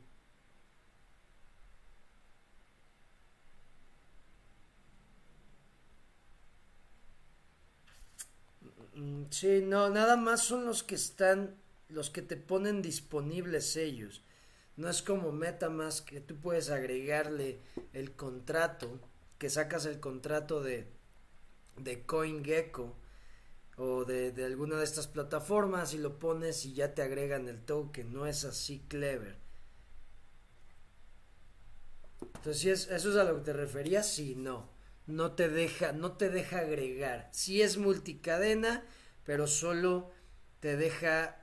Mm, 8.96 9.24
sí, 9.30 9.62
no, 9.64 9.90
nada 9.90 10.16
más 10.18 10.42
son 10.44 10.66
los 10.66 10.84
que 10.84 10.96
están, 10.96 11.56
los 11.92 12.10
que 12.10 12.22
te 12.22 12.38
ponen 12.38 12.82
disponibles 12.82 13.76
ellos. 13.76 14.24
No 14.78 14.90
es 14.90 15.02
como 15.02 15.32
MetaMask 15.32 16.08
que 16.08 16.22
tú 16.22 16.38
puedes 16.38 16.70
agregarle 16.70 17.60
el 17.94 18.14
contrato, 18.16 19.00
que 19.38 19.50
sacas 19.50 19.86
el 19.86 20.00
contrato 20.00 20.62
de, 20.62 20.88
de 21.78 22.04
CoinGecko 22.06 22.96
o 23.78 24.06
de, 24.06 24.32
de, 24.32 24.46
alguna 24.46 24.78
de 24.78 24.84
estas 24.84 25.08
plataformas 25.08 25.94
y 25.94 25.98
lo 25.98 26.20
pones 26.20 26.66
y 26.66 26.74
ya 26.74 26.94
te 26.94 27.02
agregan 27.02 27.48
el 27.48 27.62
token. 27.64 28.14
No 28.14 28.26
es 28.26 28.46
así 28.46 28.86
clever. 28.88 29.38
Entonces, 32.22 32.58
si 32.58 32.70
es, 32.70 32.90
¿eso 32.90 33.12
es 33.12 33.18
a 33.18 33.24
lo 33.24 33.38
que 33.38 33.46
te 33.46 33.54
referías? 33.54 34.12
Sí, 34.12 34.36
no 34.36 34.70
no 35.08 35.34
te 35.34 35.50
deja, 35.50 35.92
no 35.92 36.14
te 36.14 36.30
deja 36.30 36.60
agregar. 36.60 37.30
Sí 37.32 37.62
es 37.62 37.78
multicadena, 37.78 38.84
pero 39.24 39.48
solo 39.48 40.12
te 40.60 40.78
deja 40.78 41.41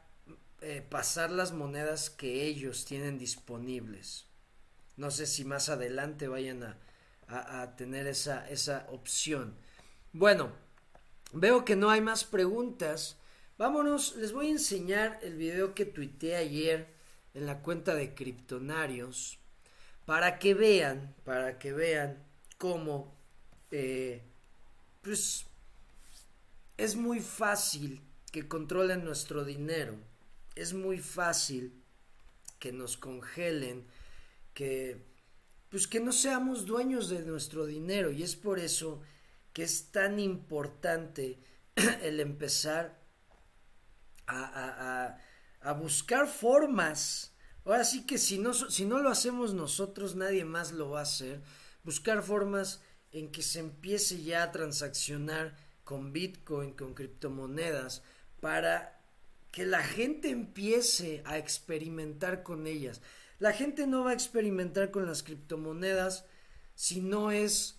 eh, 0.60 0.84
pasar 0.88 1.30
las 1.30 1.52
monedas 1.52 2.10
que 2.10 2.44
ellos 2.44 2.84
tienen 2.84 3.18
disponibles. 3.18 4.26
No 4.96 5.10
sé 5.10 5.26
si 5.26 5.44
más 5.44 5.68
adelante 5.68 6.28
vayan 6.28 6.62
a, 6.64 6.76
a, 7.28 7.76
tener 7.76 8.06
esa, 8.06 8.48
esa 8.48 8.86
opción. 8.90 9.54
Bueno, 10.12 10.50
veo 11.32 11.64
que 11.64 11.76
no 11.76 11.90
hay 11.90 12.00
más 12.00 12.24
preguntas. 12.24 13.16
Vámonos, 13.58 14.16
les 14.16 14.32
voy 14.32 14.48
a 14.48 14.52
enseñar 14.52 15.18
el 15.22 15.36
video 15.36 15.74
que 15.74 15.84
tuiteé 15.84 16.36
ayer 16.36 16.88
en 17.34 17.46
la 17.46 17.60
cuenta 17.60 17.94
de 17.94 18.14
Criptonarios 18.14 19.38
para 20.06 20.38
que 20.38 20.54
vean, 20.54 21.14
para 21.24 21.58
que 21.58 21.72
vean 21.72 22.18
cómo 22.56 23.14
eh, 23.70 24.22
pues 25.02 25.46
es 26.76 26.96
muy 26.96 27.20
fácil 27.20 28.00
que 28.32 28.48
controlen 28.48 29.04
nuestro 29.04 29.44
dinero, 29.44 29.94
es 30.58 30.74
muy 30.74 30.98
fácil 30.98 31.72
que 32.58 32.72
nos 32.72 32.96
congelen, 32.96 33.86
que 34.54 35.06
pues 35.68 35.86
que 35.86 36.00
no 36.00 36.12
seamos 36.12 36.66
dueños 36.66 37.08
de 37.08 37.20
nuestro 37.22 37.66
dinero 37.66 38.10
y 38.10 38.22
es 38.22 38.34
por 38.34 38.58
eso 38.58 39.00
que 39.52 39.62
es 39.62 39.92
tan 39.92 40.18
importante 40.18 41.38
el 42.02 42.20
empezar 42.20 42.98
a, 44.26 45.16
buscar 45.78 46.26
formas. 46.26 47.34
Ahora 47.64 47.84
sí 47.84 48.04
que 48.04 48.18
si 48.18 48.38
no, 48.38 48.52
si 48.52 48.84
no 48.84 48.98
lo 48.98 49.10
hacemos 49.10 49.54
nosotros, 49.54 50.16
nadie 50.16 50.44
más 50.44 50.72
lo 50.72 50.90
va 50.90 51.00
a 51.00 51.02
hacer. 51.02 51.40
Buscar 51.84 52.22
formas 52.22 52.82
en 53.12 53.30
que 53.30 53.42
se 53.42 53.60
empiece 53.60 54.22
ya 54.22 54.42
a 54.42 54.52
transaccionar 54.52 55.56
con 55.84 56.12
Bitcoin, 56.12 56.72
con 56.72 56.94
criptomonedas, 56.94 58.02
para 58.40 58.97
que 59.50 59.64
la 59.64 59.82
gente 59.82 60.30
empiece 60.30 61.22
a 61.24 61.38
experimentar 61.38 62.42
con 62.42 62.66
ellas. 62.66 63.00
La 63.38 63.52
gente 63.52 63.86
no 63.86 64.04
va 64.04 64.10
a 64.10 64.14
experimentar 64.14 64.90
con 64.90 65.06
las 65.06 65.22
criptomonedas 65.22 66.24
si 66.74 67.00
no 67.00 67.30
es 67.30 67.78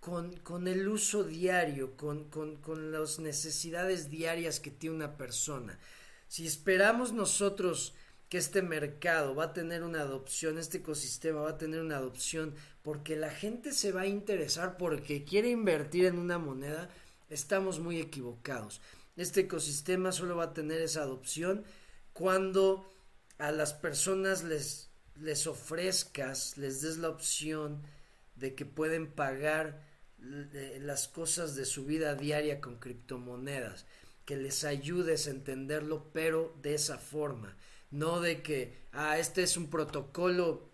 con, 0.00 0.36
con 0.38 0.68
el 0.68 0.86
uso 0.88 1.24
diario, 1.24 1.96
con, 1.96 2.24
con, 2.28 2.56
con 2.56 2.92
las 2.92 3.18
necesidades 3.18 4.10
diarias 4.10 4.60
que 4.60 4.70
tiene 4.70 4.96
una 4.96 5.16
persona. 5.16 5.78
Si 6.28 6.46
esperamos 6.46 7.12
nosotros 7.12 7.94
que 8.28 8.38
este 8.38 8.62
mercado 8.62 9.34
va 9.34 9.44
a 9.44 9.52
tener 9.52 9.82
una 9.82 10.00
adopción, 10.00 10.58
este 10.58 10.78
ecosistema 10.78 11.40
va 11.40 11.50
a 11.50 11.58
tener 11.58 11.80
una 11.80 11.96
adopción 11.96 12.54
porque 12.82 13.16
la 13.16 13.30
gente 13.30 13.72
se 13.72 13.92
va 13.92 14.02
a 14.02 14.06
interesar 14.06 14.76
porque 14.76 15.24
quiere 15.24 15.48
invertir 15.48 16.04
en 16.04 16.18
una 16.18 16.38
moneda, 16.38 16.90
estamos 17.30 17.80
muy 17.80 17.98
equivocados. 18.00 18.80
Este 19.16 19.42
ecosistema 19.42 20.10
solo 20.12 20.36
va 20.36 20.44
a 20.44 20.54
tener 20.54 20.80
esa 20.80 21.02
adopción 21.02 21.64
cuando 22.12 22.88
a 23.38 23.52
las 23.52 23.72
personas 23.72 24.42
les, 24.42 24.90
les 25.20 25.46
ofrezcas, 25.46 26.56
les 26.56 26.80
des 26.80 26.98
la 26.98 27.08
opción 27.08 27.82
de 28.36 28.54
que 28.54 28.66
pueden 28.66 29.06
pagar 29.06 29.82
eh, 30.20 30.78
las 30.80 31.06
cosas 31.06 31.54
de 31.54 31.64
su 31.64 31.84
vida 31.84 32.14
diaria 32.14 32.60
con 32.60 32.78
criptomonedas, 32.78 33.86
que 34.24 34.36
les 34.36 34.64
ayudes 34.64 35.26
a 35.26 35.30
entenderlo, 35.30 36.10
pero 36.12 36.56
de 36.62 36.74
esa 36.74 36.98
forma, 36.98 37.56
no 37.90 38.20
de 38.20 38.42
que, 38.42 38.78
ah, 38.92 39.18
este 39.18 39.42
es 39.42 39.56
un 39.56 39.70
protocolo 39.70 40.70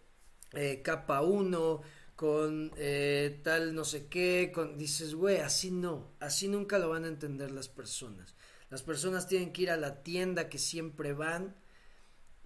eh, 0.53 0.81
capa 0.83 1.20
1 1.20 1.83
con 2.20 2.70
eh, 2.76 3.40
tal 3.42 3.74
no 3.74 3.83
sé 3.83 4.09
qué, 4.09 4.52
con, 4.52 4.76
dices, 4.76 5.14
güey, 5.14 5.38
así 5.38 5.70
no, 5.70 6.12
así 6.20 6.48
nunca 6.48 6.78
lo 6.78 6.90
van 6.90 7.06
a 7.06 7.09
entender 7.09 7.50
las 7.50 7.70
personas. 7.70 8.35
Las 8.68 8.83
personas 8.83 9.26
tienen 9.26 9.54
que 9.54 9.62
ir 9.62 9.70
a 9.70 9.78
la 9.78 10.02
tienda 10.02 10.50
que 10.50 10.59
siempre 10.59 11.14
van 11.14 11.56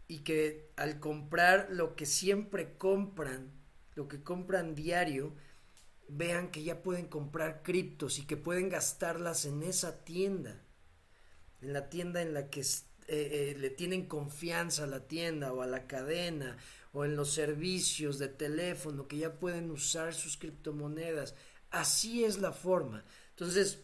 y 0.07 0.21
que 0.21 0.71
al 0.77 1.01
comprar 1.01 1.67
lo 1.71 1.97
que 1.97 2.07
siempre 2.07 2.79
compran, 2.79 3.51
lo 3.97 4.07
que 4.07 4.23
compran 4.23 4.77
diario, 4.77 5.35
vean 6.07 6.53
que 6.53 6.63
ya 6.63 6.81
pueden 6.81 7.09
comprar 7.09 7.65
criptos 7.65 8.21
y 8.21 8.27
que 8.27 8.37
pueden 8.37 8.69
gastarlas 8.69 9.45
en 9.45 9.65
esa 9.65 10.05
tienda, 10.05 10.63
en 11.61 11.73
la 11.73 11.91
tienda 11.91 12.23
en 12.23 12.33
la 12.33 12.49
que 12.49 12.61
eh, 12.61 12.65
eh, 13.09 13.57
le 13.59 13.71
tienen 13.71 14.07
confianza 14.07 14.85
a 14.85 14.87
la 14.87 15.09
tienda 15.09 15.53
o 15.53 15.63
a 15.63 15.67
la 15.67 15.89
cadena 15.89 16.59
o 16.95 17.05
en 17.05 17.17
los 17.17 17.33
servicios 17.33 18.19
de 18.19 18.29
teléfono 18.29 19.09
que 19.09 19.19
ya 19.19 19.35
pueden 19.35 19.71
usar 19.71 20.15
sus 20.15 20.37
criptomonedas. 20.37 21.35
Así 21.71 22.25
es 22.25 22.39
la 22.39 22.53
forma. 22.53 23.05
Entonces, 23.31 23.81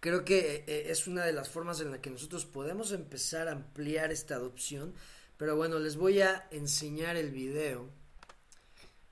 creo 0.00 0.24
que 0.24 0.38
eh, 0.38 0.64
eh, 0.66 0.86
es 0.88 1.06
una 1.06 1.24
de 1.26 1.34
las 1.34 1.50
formas 1.50 1.80
en 1.80 1.90
la 1.90 2.00
que 2.00 2.08
nosotros 2.08 2.46
podemos 2.46 2.92
empezar 2.92 3.46
a 3.46 3.52
ampliar 3.52 4.10
esta 4.10 4.36
adopción. 4.36 4.94
Pero 5.36 5.54
bueno, 5.54 5.78
les 5.78 5.96
voy 5.96 6.22
a 6.22 6.48
enseñar 6.50 7.16
el 7.16 7.30
video. 7.30 7.90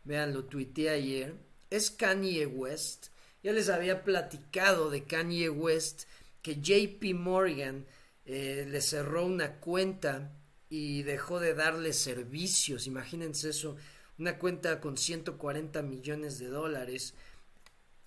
Vean, 0.04 0.32
lo 0.32 0.46
tuiteé 0.46 0.88
ayer. 0.88 1.34
Es 1.68 1.90
Kanye 1.90 2.46
West. 2.46 3.08
Ya 3.42 3.52
les 3.52 3.68
había 3.68 4.04
platicado 4.04 4.88
de 4.88 5.04
Kanye 5.04 5.50
West 5.50 6.04
que 6.40 6.60
JP 6.62 7.14
Morgan 7.14 7.84
eh, 8.24 8.66
le 8.70 8.80
cerró 8.80 9.26
una 9.26 9.60
cuenta 9.60 10.32
y 10.72 11.02
dejó 11.02 11.38
de 11.38 11.52
darle 11.52 11.92
servicios. 11.92 12.86
Imagínense 12.86 13.50
eso, 13.50 13.76
una 14.18 14.38
cuenta 14.38 14.80
con 14.80 14.96
140 14.96 15.82
millones 15.82 16.38
de 16.38 16.46
dólares 16.46 17.12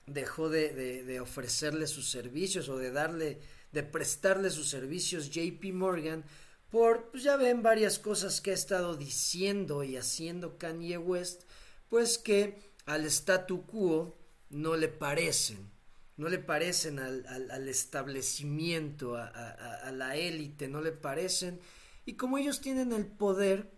dejó 0.08 0.50
de, 0.50 1.20
ofrecerle 1.22 1.86
sus 1.86 2.10
servicios 2.10 2.68
o 2.68 2.80
de 2.80 2.90
darle, 2.90 3.38
de 3.72 3.84
prestarle 3.84 4.50
sus 4.50 4.68
servicios 4.68 5.30
JP 5.30 5.64
Morgan 5.74 6.24
por, 6.72 7.12
pues 7.12 7.22
ya 7.22 7.38
ven 7.38 7.62
varias 7.62 8.00
cosas 8.00 8.42
que 8.42 8.50
ha 8.50 8.56
estado 8.56 8.96
diciendo 8.96 9.84
y 9.84 9.98
haciendo 9.98 10.58
Kanye 10.58 10.98
West, 10.98 11.44
pues 11.88 12.18
que 12.18 12.58
al 12.88 13.06
statu 13.06 13.64
quo 13.68 14.18
no 14.50 14.76
le 14.76 14.88
parecen, 14.88 15.70
no 16.18 16.30
le 16.30 16.40
parecen 16.40 16.98
al, 16.98 17.28
al, 17.28 17.70
establecimiento, 17.70 19.18
a 19.18 19.92
la 19.94 20.16
élite, 20.16 20.68
no 20.68 20.82
le 20.82 20.94
parecen 20.94 21.60
y 22.06 22.14
como 22.14 22.38
ellos 22.38 22.62
tienen 22.62 22.92
el 22.94 23.06
poder 23.06 23.72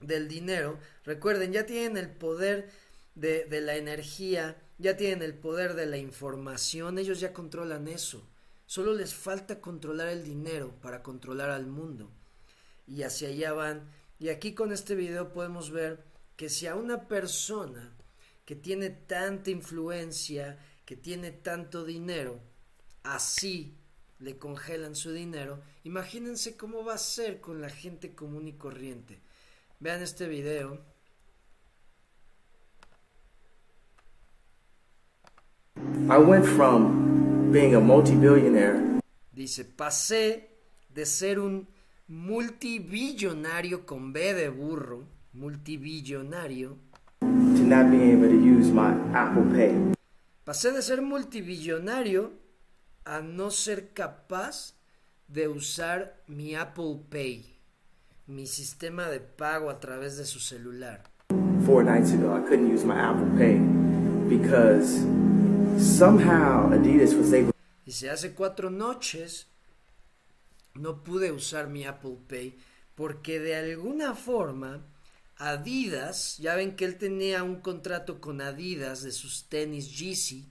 del 0.00 0.28
dinero, 0.28 0.78
recuerden, 1.04 1.52
ya 1.52 1.66
tienen 1.66 1.96
el 1.96 2.10
poder 2.10 2.70
de, 3.14 3.44
de 3.44 3.60
la 3.60 3.76
energía, 3.76 4.56
ya 4.78 4.96
tienen 4.96 5.22
el 5.22 5.34
poder 5.34 5.74
de 5.74 5.86
la 5.86 5.98
información, 5.98 6.98
ellos 6.98 7.20
ya 7.20 7.32
controlan 7.32 7.88
eso. 7.88 8.26
Solo 8.66 8.94
les 8.94 9.14
falta 9.14 9.60
controlar 9.60 10.08
el 10.08 10.24
dinero 10.24 10.74
para 10.80 11.02
controlar 11.02 11.50
al 11.50 11.66
mundo. 11.66 12.10
Y 12.86 13.02
hacia 13.02 13.28
allá 13.28 13.52
van. 13.52 13.90
Y 14.18 14.30
aquí 14.30 14.54
con 14.54 14.72
este 14.72 14.94
video 14.94 15.32
podemos 15.32 15.70
ver 15.70 16.04
que 16.36 16.48
si 16.48 16.66
a 16.66 16.74
una 16.74 17.06
persona 17.06 17.94
que 18.44 18.56
tiene 18.56 18.90
tanta 18.90 19.50
influencia, 19.50 20.58
que 20.84 20.96
tiene 20.96 21.30
tanto 21.32 21.84
dinero, 21.84 22.40
así 23.02 23.76
le 24.22 24.38
congelan 24.38 24.94
su 24.94 25.12
dinero, 25.12 25.58
imagínense 25.84 26.56
cómo 26.56 26.84
va 26.84 26.94
a 26.94 26.98
ser 26.98 27.40
con 27.40 27.60
la 27.60 27.68
gente 27.68 28.14
común 28.14 28.46
y 28.46 28.52
corriente. 28.52 29.18
Vean 29.80 30.00
este 30.00 30.28
video. 30.28 30.78
I 36.08 36.18
went 36.18 36.44
from 36.44 37.50
being 37.50 37.74
a 37.74 37.80
multi-billionaire. 37.80 39.00
Dice, 39.32 39.64
pasé 39.64 40.50
de 40.88 41.04
ser 41.04 41.40
un 41.40 41.66
multibillonario 42.06 43.84
con 43.84 44.12
B 44.12 44.34
de 44.34 44.50
burro, 44.50 45.04
multibillonario, 45.32 46.76
to 47.20 47.26
not 47.64 47.90
being 47.90 48.12
able 48.12 48.28
to 48.28 48.36
use 48.36 48.70
my 48.70 48.92
Apple 49.14 49.44
Pay. 49.52 49.94
Pasé 50.44 50.70
de 50.70 50.82
ser 50.82 51.02
multibillonario 51.02 52.41
a 53.04 53.20
no 53.20 53.50
ser 53.50 53.92
capaz 53.92 54.74
de 55.28 55.48
usar 55.48 56.22
mi 56.26 56.54
Apple 56.54 57.00
Pay, 57.10 57.56
mi 58.26 58.46
sistema 58.46 59.08
de 59.08 59.20
pago 59.20 59.70
a 59.70 59.80
través 59.80 60.16
de 60.16 60.24
su 60.24 60.40
celular. 60.40 61.02
Four 61.64 61.84
nights 61.84 62.12
ago, 62.12 62.36
I 62.36 62.40
couldn't 62.40 62.72
use 62.72 62.84
my 62.84 62.98
Apple 62.98 63.30
Pay 63.38 63.58
because 64.28 65.00
somehow 65.78 66.72
Adidas 66.72 67.14
was 67.14 67.32
able. 67.32 67.52
Dice, 67.84 68.10
hace 68.10 68.34
cuatro 68.34 68.70
noches 68.70 69.46
no 70.74 71.02
pude 71.02 71.32
usar 71.32 71.68
mi 71.68 71.84
Apple 71.84 72.18
Pay 72.28 72.56
porque 72.94 73.40
de 73.40 73.56
alguna 73.56 74.14
forma 74.14 74.82
Adidas, 75.38 76.38
ya 76.38 76.54
ven 76.54 76.76
que 76.76 76.84
él 76.84 76.98
tenía 76.98 77.42
un 77.42 77.56
contrato 77.56 78.20
con 78.20 78.40
Adidas 78.40 79.02
de 79.02 79.10
sus 79.10 79.48
tenis 79.48 79.98
Yeezy 79.98 80.46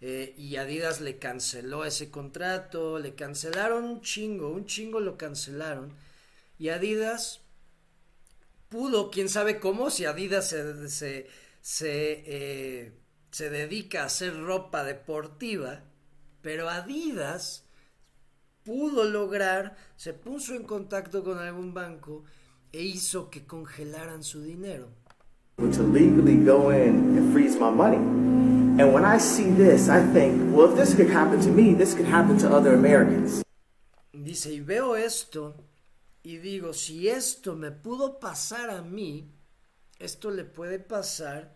eh, 0.00 0.34
y 0.36 0.56
Adidas 0.56 1.00
le 1.00 1.18
canceló 1.18 1.84
ese 1.84 2.10
contrato, 2.10 2.98
le 2.98 3.14
cancelaron 3.14 3.84
un 3.84 4.00
chingo, 4.00 4.50
un 4.50 4.64
chingo 4.64 5.00
lo 5.00 5.18
cancelaron 5.18 5.92
y 6.58 6.70
Adidas 6.70 7.40
pudo, 8.68 9.10
quién 9.10 9.28
sabe 9.28 9.58
cómo, 9.60 9.90
si 9.90 10.06
Adidas 10.06 10.48
se, 10.48 10.88
se, 10.88 11.26
se, 11.60 12.22
eh, 12.26 12.92
se 13.30 13.50
dedica 13.50 14.02
a 14.02 14.06
hacer 14.06 14.40
ropa 14.40 14.84
deportiva, 14.84 15.82
pero 16.40 16.70
Adidas 16.70 17.64
pudo 18.62 19.04
lograr, 19.04 19.76
se 19.96 20.14
puso 20.14 20.54
en 20.54 20.64
contacto 20.64 21.22
con 21.24 21.38
algún 21.38 21.74
banco 21.74 22.24
e 22.72 22.82
hizo 22.82 23.30
que 23.30 23.44
congelaran 23.44 24.22
su 24.22 24.42
dinero. 24.42 24.88
To 25.56 25.82
legally 25.82 26.36
go 26.42 26.70
in 26.70 27.18
and 27.18 27.32
freeze 27.32 27.58
my 27.58 27.70
money. 27.70 28.49
And 28.80 28.94
when 28.94 29.04
I 29.04 29.18
see 29.18 29.50
this, 29.50 29.90
I 29.90 30.00
think, 30.14 30.56
well, 30.56 30.70
if 30.70 30.74
this 30.74 30.94
could 30.94 31.10
happen 31.10 31.38
to 31.42 31.50
me, 31.50 31.74
this 31.74 31.92
could 31.92 32.06
happen 32.06 32.38
to 32.38 32.48
other 32.48 32.72
Americans. 32.72 33.42
Dice, 34.10 34.46
y 34.46 34.60
veo 34.60 34.96
esto 34.96 35.54
y 36.22 36.38
digo, 36.38 36.72
si 36.72 37.06
esto 37.06 37.54
me 37.56 37.72
pudo 37.72 38.18
pasar 38.18 38.70
a 38.70 38.80
mí, 38.80 39.28
esto 39.98 40.30
le 40.30 40.44
puede 40.44 40.78
pasar 40.78 41.54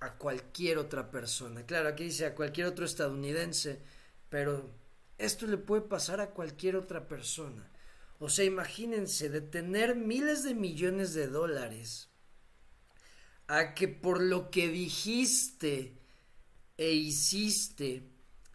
a 0.00 0.18
cualquier 0.18 0.76
otra 0.76 1.10
persona. 1.10 1.64
Claro, 1.64 1.88
aquí 1.88 2.04
dice 2.04 2.26
a 2.26 2.34
cualquier 2.34 2.66
otro 2.66 2.84
estadounidense, 2.84 3.80
pero 4.28 4.68
esto 5.16 5.46
le 5.46 5.56
puede 5.56 5.88
pasar 5.88 6.20
a 6.20 6.32
cualquier 6.32 6.76
otra 6.76 7.08
persona. 7.08 7.66
O 8.18 8.28
sea, 8.28 8.44
imagínense 8.44 9.30
de 9.30 9.40
tener 9.40 9.96
miles 9.96 10.44
de 10.44 10.54
millones 10.54 11.14
de 11.14 11.28
dólares 11.28 12.10
a 13.46 13.72
que 13.72 13.88
por 13.88 14.20
lo 14.20 14.50
que 14.50 14.68
dijiste 14.68 15.96
e 16.76 16.92
hiciste, 16.92 18.08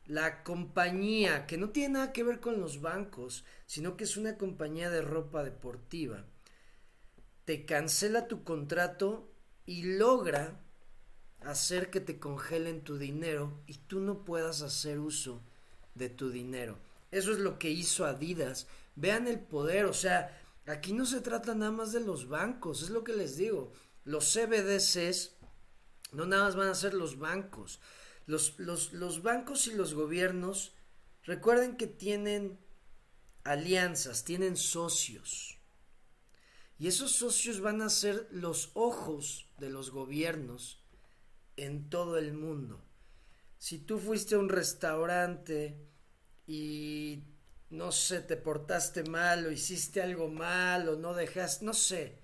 la 0.05 0.43
compañía, 0.43 1.45
que 1.47 1.57
no 1.57 1.69
tiene 1.69 1.93
nada 1.93 2.11
que 2.11 2.23
ver 2.23 2.39
con 2.39 2.59
los 2.59 2.81
bancos, 2.81 3.45
sino 3.65 3.95
que 3.95 4.03
es 4.03 4.17
una 4.17 4.37
compañía 4.37 4.89
de 4.89 5.01
ropa 5.01 5.43
deportiva, 5.43 6.25
te 7.45 7.65
cancela 7.65 8.27
tu 8.27 8.43
contrato 8.43 9.31
y 9.65 9.83
logra 9.83 10.59
hacer 11.41 11.89
que 11.89 12.01
te 12.01 12.19
congelen 12.19 12.83
tu 12.83 12.97
dinero 12.97 13.61
y 13.67 13.75
tú 13.75 13.99
no 13.99 14.25
puedas 14.25 14.61
hacer 14.61 14.99
uso 14.99 15.41
de 15.95 16.09
tu 16.09 16.29
dinero. 16.29 16.77
Eso 17.09 17.31
es 17.31 17.39
lo 17.39 17.57
que 17.57 17.69
hizo 17.69 18.05
Adidas 18.05 18.67
Vean 18.95 19.27
el 19.27 19.39
poder, 19.39 19.85
o 19.85 19.93
sea, 19.93 20.37
aquí 20.67 20.93
no 20.93 21.05
se 21.05 21.21
trata 21.21 21.55
nada 21.55 21.71
más 21.71 21.93
de 21.93 22.01
los 22.01 22.27
bancos, 22.27 22.83
es 22.83 22.89
lo 22.89 23.03
que 23.03 23.13
les 23.13 23.37
digo. 23.37 23.71
Los 24.03 24.33
CBDCs 24.33 25.31
no 26.11 26.25
nada 26.25 26.45
más 26.45 26.55
van 26.55 26.67
a 26.67 26.75
ser 26.75 26.93
los 26.93 27.17
bancos. 27.17 27.79
Los, 28.25 28.59
los, 28.59 28.93
los 28.93 29.21
bancos 29.23 29.67
y 29.67 29.73
los 29.73 29.93
gobiernos, 29.93 30.73
recuerden 31.23 31.77
que 31.77 31.87
tienen 31.87 32.59
alianzas, 33.43 34.23
tienen 34.23 34.55
socios. 34.57 35.57
Y 36.77 36.87
esos 36.87 37.11
socios 37.11 37.61
van 37.61 37.81
a 37.81 37.89
ser 37.89 38.27
los 38.31 38.71
ojos 38.73 39.47
de 39.59 39.69
los 39.69 39.91
gobiernos 39.91 40.81
en 41.57 41.89
todo 41.89 42.17
el 42.17 42.33
mundo. 42.33 42.83
Si 43.59 43.77
tú 43.77 43.99
fuiste 43.99 44.35
a 44.35 44.39
un 44.39 44.49
restaurante 44.49 45.77
y 46.47 47.23
no 47.69 47.91
sé, 47.91 48.21
te 48.21 48.35
portaste 48.35 49.03
mal 49.03 49.45
o 49.45 49.51
hiciste 49.51 50.01
algo 50.01 50.27
mal 50.27 50.89
o 50.89 50.95
no 50.95 51.13
dejas, 51.13 51.61
no 51.61 51.73
sé. 51.73 52.17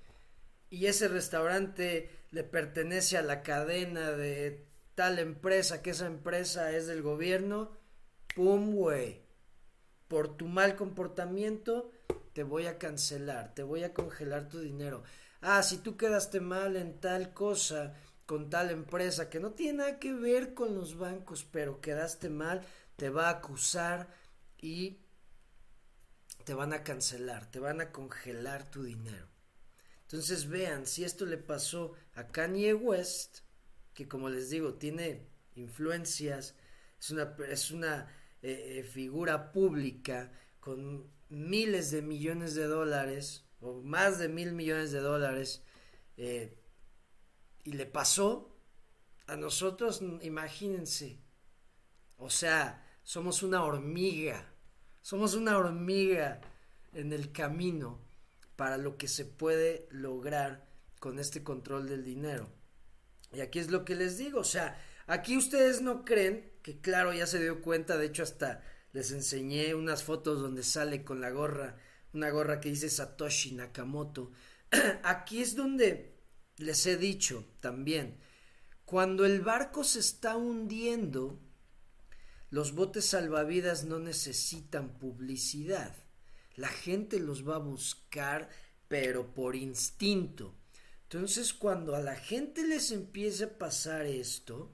Y 0.69 0.87
ese 0.87 1.07
restaurante 1.07 2.09
le 2.31 2.43
pertenece 2.43 3.17
a 3.17 3.21
la 3.21 3.43
cadena 3.43 4.11
de 4.11 4.66
tal 4.97 5.19
empresa, 5.19 5.83
que 5.83 5.91
esa 5.91 6.07
empresa 6.07 6.71
es 6.71 6.87
del 6.87 7.03
gobierno, 7.03 7.77
pum, 8.35 8.73
güey. 8.73 9.21
Por 10.07 10.35
tu 10.35 10.47
mal 10.47 10.75
comportamiento 10.75 11.91
te 12.33 12.41
voy 12.41 12.65
a 12.65 12.79
cancelar, 12.79 13.53
te 13.53 13.61
voy 13.61 13.83
a 13.83 13.93
congelar 13.93 14.49
tu 14.49 14.59
dinero. 14.59 15.03
Ah, 15.41 15.61
si 15.61 15.77
tú 15.77 15.97
quedaste 15.97 16.39
mal 16.39 16.75
en 16.75 16.99
tal 16.99 17.31
cosa 17.35 17.93
con 18.25 18.49
tal 18.49 18.71
empresa 18.71 19.29
que 19.29 19.39
no 19.39 19.51
tiene 19.51 19.77
nada 19.77 19.99
que 19.99 20.13
ver 20.13 20.55
con 20.55 20.73
los 20.73 20.97
bancos, 20.97 21.43
pero 21.43 21.79
quedaste 21.79 22.31
mal, 22.31 22.65
te 22.95 23.11
va 23.11 23.27
a 23.27 23.37
acusar 23.37 24.09
y 24.57 24.97
te 26.43 26.55
van 26.55 26.73
a 26.73 26.83
cancelar, 26.83 27.51
te 27.51 27.59
van 27.59 27.81
a 27.81 27.91
congelar 27.91 28.71
tu 28.71 28.81
dinero. 28.81 29.27
Entonces 30.01 30.47
vean, 30.47 30.87
si 30.87 31.03
esto 31.03 31.27
le 31.27 31.37
pasó 31.37 31.93
a 32.15 32.29
Kanye 32.29 32.73
West, 32.73 33.41
que 33.97 34.07
como 34.07 34.29
les 34.29 34.51
digo, 34.51 34.75
tiene 34.75 35.27
influencias, 35.55 36.53
es 36.99 37.09
una, 37.09 37.35
es 37.49 37.71
una 37.71 38.07
eh, 38.43 38.77
eh, 38.77 38.83
figura 38.83 39.51
pública 39.51 40.31
con 40.59 41.09
miles 41.29 41.89
de 41.89 42.03
millones 42.03 42.53
de 42.53 42.67
dólares, 42.67 43.47
o 43.59 43.81
más 43.81 44.19
de 44.19 44.29
mil 44.29 44.53
millones 44.53 44.91
de 44.91 44.99
dólares, 44.99 45.63
eh, 46.15 46.55
y 47.63 47.71
le 47.71 47.87
pasó 47.87 48.55
a 49.25 49.35
nosotros, 49.35 50.03
imagínense, 50.21 51.19
o 52.17 52.29
sea, 52.29 52.85
somos 53.01 53.41
una 53.41 53.63
hormiga 53.63 54.53
somos 55.01 55.35
una 55.35 55.57
hormiga 55.57 56.41
en 56.91 57.13
el 57.13 57.31
camino 57.31 58.01
para 58.57 58.75
lo 58.75 58.97
que 58.97 59.07
se 59.07 59.23
puede 59.23 59.87
lograr 59.89 60.67
con 60.99 61.17
este 61.17 61.43
control 61.43 61.87
del 61.87 62.03
dinero. 62.03 62.56
Y 63.33 63.41
aquí 63.41 63.59
es 63.59 63.69
lo 63.69 63.85
que 63.85 63.95
les 63.95 64.17
digo, 64.17 64.39
o 64.39 64.45
sea, 64.45 64.81
aquí 65.05 65.37
ustedes 65.37 65.81
no 65.81 66.05
creen 66.05 66.51
que 66.61 66.79
claro, 66.79 67.13
ya 67.13 67.27
se 67.27 67.39
dio 67.39 67.61
cuenta, 67.61 67.97
de 67.97 68.07
hecho 68.07 68.23
hasta 68.23 68.63
les 68.93 69.11
enseñé 69.11 69.75
unas 69.75 70.03
fotos 70.03 70.39
donde 70.39 70.63
sale 70.63 71.03
con 71.03 71.21
la 71.21 71.29
gorra, 71.29 71.77
una 72.13 72.29
gorra 72.29 72.59
que 72.59 72.69
dice 72.69 72.89
Satoshi 72.89 73.53
Nakamoto. 73.53 74.31
aquí 75.03 75.41
es 75.41 75.55
donde 75.55 76.17
les 76.57 76.85
he 76.85 76.97
dicho 76.97 77.45
también, 77.59 78.17
cuando 78.85 79.25
el 79.25 79.41
barco 79.41 79.83
se 79.83 79.99
está 79.99 80.37
hundiendo, 80.37 81.39
los 82.49 82.73
botes 82.73 83.05
salvavidas 83.05 83.83
no 83.83 83.99
necesitan 83.99 84.97
publicidad. 84.97 85.93
La 86.55 86.69
gente 86.69 87.19
los 87.19 87.47
va 87.47 87.55
a 87.55 87.59
buscar, 87.59 88.49
pero 88.87 89.33
por 89.33 89.55
instinto. 89.55 90.55
Entonces, 91.09 91.53
cuando 91.53 91.95
a 91.95 92.01
la 92.01 92.17
gente 92.17 92.67
les 92.67 92.91
empiece 92.91 93.45
a 93.45 93.57
pasar 93.57 94.05
esto, 94.05 94.69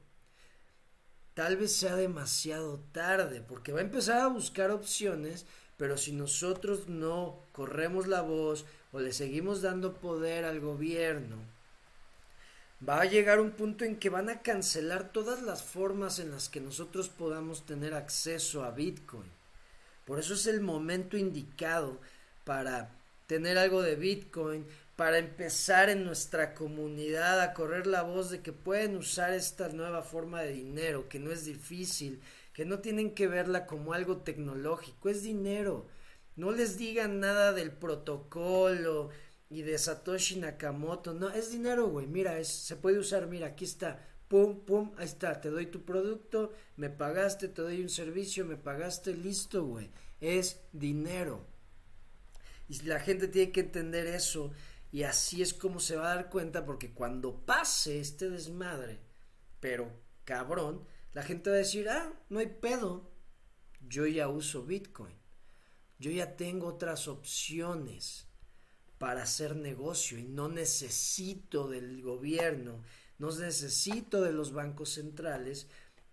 tal 1.36 1.58
vez 1.58 1.76
sea 1.76 1.96
demasiado 1.96 2.80
tarde, 2.92 3.42
porque 3.42 3.72
va 3.72 3.82
a 3.82 3.84
empezar 3.84 4.20
a 4.20 4.28
buscar 4.28 4.72
opciones, 4.72 5.46
pero 5.78 5.96
si 5.96 6.12
nosotros 6.12 6.88
no 6.88 7.40
corremos 7.52 8.08
la 8.08 8.22
voz 8.22 8.66
o 8.92 9.00
le 9.00 9.14
seguimos 9.14 9.62
dando 9.62 9.94
poder 9.94 10.44
al 10.46 10.60
gobierno, 10.60 11.38
va 12.88 13.02
a 13.02 13.06
llegar 13.06 13.40
un 13.40 13.52
punto 13.52 13.86
en 13.86 13.98
que 13.98 14.10
van 14.10 14.30
a 14.30 14.42
cancelar 14.42 15.12
todas 15.12 15.44
las 15.44 15.62
formas 15.62 16.18
en 16.18 16.32
las 16.32 16.50
que 16.50 16.62
nosotros 16.62 17.10
podamos 17.10 17.64
tener 17.68 17.94
acceso 17.94 18.64
a 18.64 18.72
Bitcoin. 18.72 19.30
Por 20.06 20.18
eso 20.18 20.34
es 20.34 20.48
el 20.48 20.62
momento 20.62 21.16
indicado 21.16 22.02
para 22.44 22.90
tener 23.28 23.58
algo 23.58 23.82
de 23.82 23.96
Bitcoin, 23.96 24.66
para 25.04 25.18
empezar 25.18 25.90
en 25.90 26.06
nuestra 26.06 26.54
comunidad 26.54 27.42
a 27.42 27.54
correr 27.54 27.88
la 27.88 28.04
voz 28.04 28.30
de 28.30 28.42
que 28.42 28.54
pueden 28.54 28.96
usar 28.96 29.34
esta 29.34 29.68
nueva 29.68 30.02
forma 30.02 30.42
de 30.44 30.54
dinero, 30.54 31.10
que 31.10 31.20
no 31.20 31.30
es 31.30 31.44
difícil, 31.44 32.22
que 32.54 32.64
no 32.64 32.80
tienen 32.80 33.14
que 33.14 33.28
verla 33.28 33.66
como 33.66 33.92
algo 33.92 34.20
tecnológico, 34.20 35.10
es 35.10 35.22
dinero. 35.22 35.88
No 36.38 36.54
les 36.54 36.78
digan 36.78 37.20
nada 37.20 37.52
del 37.52 37.74
protocolo 37.74 39.10
y 39.50 39.64
de 39.64 39.78
Satoshi 39.78 40.38
Nakamoto, 40.38 41.14
no, 41.14 41.30
es 41.32 41.52
dinero, 41.52 41.90
güey, 41.90 42.08
mira, 42.08 42.40
es, 42.40 42.48
se 42.48 42.78
puede 42.78 42.98
usar, 42.98 43.28
mira, 43.28 43.48
aquí 43.48 43.66
está, 43.66 44.08
pum, 44.30 44.62
pum, 44.62 44.94
ahí 44.96 45.04
está, 45.04 45.42
te 45.42 45.50
doy 45.50 45.66
tu 45.66 45.84
producto, 45.84 46.54
me 46.78 46.90
pagaste, 46.90 47.50
te 47.50 47.62
doy 47.62 47.82
un 47.82 47.90
servicio, 47.90 48.46
me 48.46 48.56
pagaste, 48.56 49.14
listo, 49.14 49.66
güey, 49.66 49.90
es 50.22 50.62
dinero. 50.72 51.46
Y 52.70 52.82
la 52.84 53.02
gente 53.02 53.28
tiene 53.28 53.52
que 53.52 53.60
entender 53.60 54.08
eso 54.08 54.54
y 54.94 55.06
así 55.06 55.42
es 55.42 55.56
como 55.56 55.80
se 55.80 55.96
va 55.96 56.12
a 56.12 56.16
dar 56.16 56.30
cuenta 56.30 56.68
porque 56.68 56.94
cuando 56.94 57.44
pase 57.48 58.00
este 58.00 58.30
desmadre, 58.30 59.00
pero 59.60 59.92
cabrón, 60.24 60.86
la 61.14 61.24
gente 61.24 61.50
va 61.50 61.56
a 61.56 61.60
decir, 61.60 61.90
ah, 61.90 62.14
no 62.30 62.38
hay 62.38 62.46
pedo, 62.46 63.12
yo 63.82 64.06
ya 64.06 64.28
uso 64.28 64.62
Bitcoin, 64.62 65.16
yo 65.98 66.12
ya 66.12 66.36
tengo 66.36 66.68
otras 66.68 67.08
opciones 67.08 68.28
para 69.00 69.24
hacer 69.24 69.56
negocio 69.56 70.20
y 70.20 70.26
no 70.26 70.48
necesito 70.48 71.68
del 71.68 72.04
gobierno, 72.04 72.84
no 73.18 73.36
necesito 73.36 74.22
de 74.22 74.32
los 74.32 74.54
bancos 74.54 74.90
centrales 74.90 75.66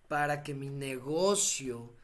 para 0.08 0.42
que 0.42 0.54
mi 0.54 0.70
negocio 0.70 1.94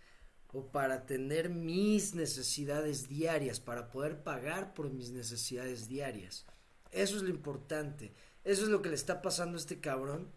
o 0.52 0.70
para 0.70 1.06
tener 1.06 1.48
mis 1.48 2.14
necesidades 2.14 3.08
diarias, 3.08 3.60
para 3.60 3.90
poder 3.90 4.22
pagar 4.22 4.74
por 4.74 4.90
mis 4.90 5.10
necesidades 5.10 5.88
diarias. 5.88 6.44
Eso 6.92 7.16
es 7.16 7.22
lo 7.22 7.28
importante. 7.28 8.12
Eso 8.44 8.62
es 8.62 8.68
lo 8.68 8.82
que 8.82 8.88
le 8.88 8.94
está 8.94 9.22
pasando 9.22 9.56
a 9.56 9.60
este 9.60 9.80
cabrón 9.80 10.30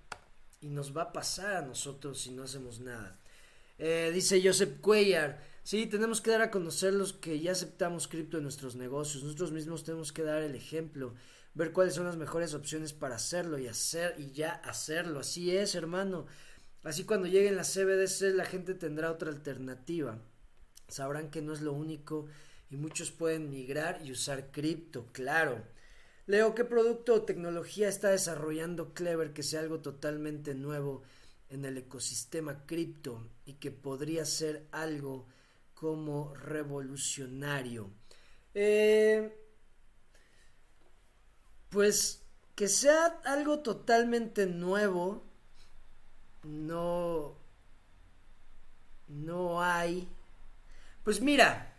y 0.62 0.68
nos 0.68 0.95
va 0.95 1.04
a 1.04 1.14
pasar 1.14 1.58
a 1.58 1.62
nosotros 1.62 2.22
si 2.22 2.32
no 2.32 2.43
hacemos 2.43 2.80
nada. 2.80 3.20
Eh, 3.78 4.12
dice 4.14 4.41
Joseph 4.43 4.82
Cuellar, 4.82 5.41
sí, 5.64 5.86
tenemos 5.86 6.20
que 6.20 6.32
dar 6.32 6.41
a 6.41 6.52
conocer 6.52 6.93
los 6.93 7.14
que 7.14 7.39
ya 7.39 7.54
aceptamos 7.54 8.08
cripto 8.08 8.38
en 8.38 8.43
nuestros 8.43 8.76
negocios. 8.76 9.24
Nosotros 9.24 9.52
mismos 9.52 9.84
tenemos 9.84 10.12
que 10.12 10.24
dar 10.24 10.41
el 10.41 10.56
ejemplo, 10.56 11.14
ver 11.54 11.72
cuáles 11.72 11.93
son 11.93 12.06
las 12.06 12.18
mejores 12.18 12.54
opciones 12.54 12.93
para 12.93 13.16
hacerlo 13.16 13.58
y 13.58 13.68
hacer 13.68 14.16
y 14.18 14.32
ya 14.32 14.52
hacerlo. 14.52 15.20
Así 15.22 15.56
es, 15.56 15.76
hermano. 15.76 16.26
Así 16.84 17.04
cuando 17.04 17.28
lleguen 17.28 17.56
las 17.56 17.74
CBDC 17.74 18.34
la 18.36 18.45
gente 18.45 18.74
tendrá 18.74 19.12
otra 19.12 19.30
alternativa. 19.30 20.20
Sabrán 20.88 21.30
que 21.30 21.41
no 21.41 21.54
es 21.54 21.62
lo 21.62 21.74
único 21.74 22.26
y 22.70 22.76
muchos 22.76 23.12
pueden 23.12 23.50
migrar 23.50 24.02
y 24.04 24.12
usar 24.12 24.52
cripto, 24.52 25.08
claro. 25.12 25.64
Leo, 26.30 26.53
¿qué 26.53 26.63
producto 26.63 27.15
o 27.15 27.23
tecnología 27.23 27.89
está 27.89 28.09
desarrollando 28.09 28.93
Clever 28.93 29.34
que 29.34 29.41
sea 29.41 29.61
algo 29.61 29.80
totalmente 29.80 30.53
nuevo 30.53 31.01
en 31.49 31.65
el 31.65 31.75
ecosistema 31.75 32.67
cripto 32.67 33.27
y 33.47 33.53
que 33.53 33.71
podría 33.71 34.25
ser 34.25 34.67
algo 34.71 35.25
como 35.73 36.36
revolucionario? 36.36 37.89
Eh, 38.53 39.36
pues 41.69 42.21
que 42.53 42.67
sea 42.67 43.05
algo 43.25 43.61
totalmente 43.61 44.45
nuevo 44.45 45.23
no 46.43 47.39
no 49.07 49.63
hay 49.63 50.07
pues 51.03 51.21
mira 51.21 51.73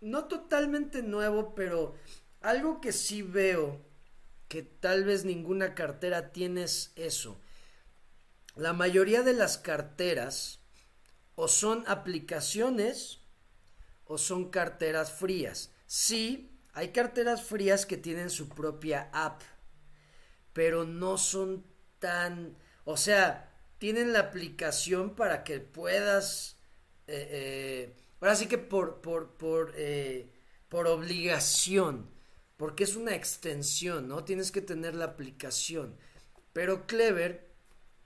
no 0.00 0.24
totalmente 0.24 1.04
nuevo 1.04 1.54
pero 1.54 1.94
algo 2.40 2.80
que 2.80 2.92
sí 2.92 3.22
veo 3.22 3.80
que 4.48 4.62
tal 4.62 5.04
vez 5.04 5.24
ninguna 5.24 5.74
cartera 5.74 6.32
tiene 6.32 6.64
es 6.64 6.92
eso. 6.96 7.40
La 8.56 8.72
mayoría 8.72 9.22
de 9.22 9.32
las 9.32 9.58
carteras 9.58 10.60
o 11.36 11.48
son 11.48 11.84
aplicaciones 11.86 13.20
o 14.04 14.18
son 14.18 14.50
carteras 14.50 15.12
frías. 15.12 15.72
Sí 15.86 16.58
hay 16.72 16.88
carteras 16.90 17.42
frías 17.42 17.86
que 17.86 17.96
tienen 17.96 18.30
su 18.30 18.48
propia 18.48 19.10
app 19.12 19.42
pero 20.52 20.84
no 20.84 21.18
son 21.18 21.64
tan 21.98 22.56
o 22.84 22.96
sea 22.96 23.50
tienen 23.80 24.12
la 24.12 24.20
aplicación 24.20 25.16
para 25.16 25.42
que 25.42 25.58
puedas, 25.58 26.58
eh, 27.06 27.28
eh, 27.30 27.96
ahora 28.20 28.36
sí 28.36 28.46
que 28.46 28.58
por, 28.58 29.00
por, 29.00 29.38
por, 29.38 29.72
eh, 29.74 30.30
por 30.68 30.86
obligación, 30.86 32.10
porque 32.60 32.84
es 32.84 32.94
una 32.94 33.14
extensión, 33.14 34.06
¿no? 34.06 34.22
Tienes 34.22 34.52
que 34.52 34.60
tener 34.60 34.94
la 34.94 35.06
aplicación. 35.06 35.96
Pero 36.52 36.86
Clever 36.86 37.48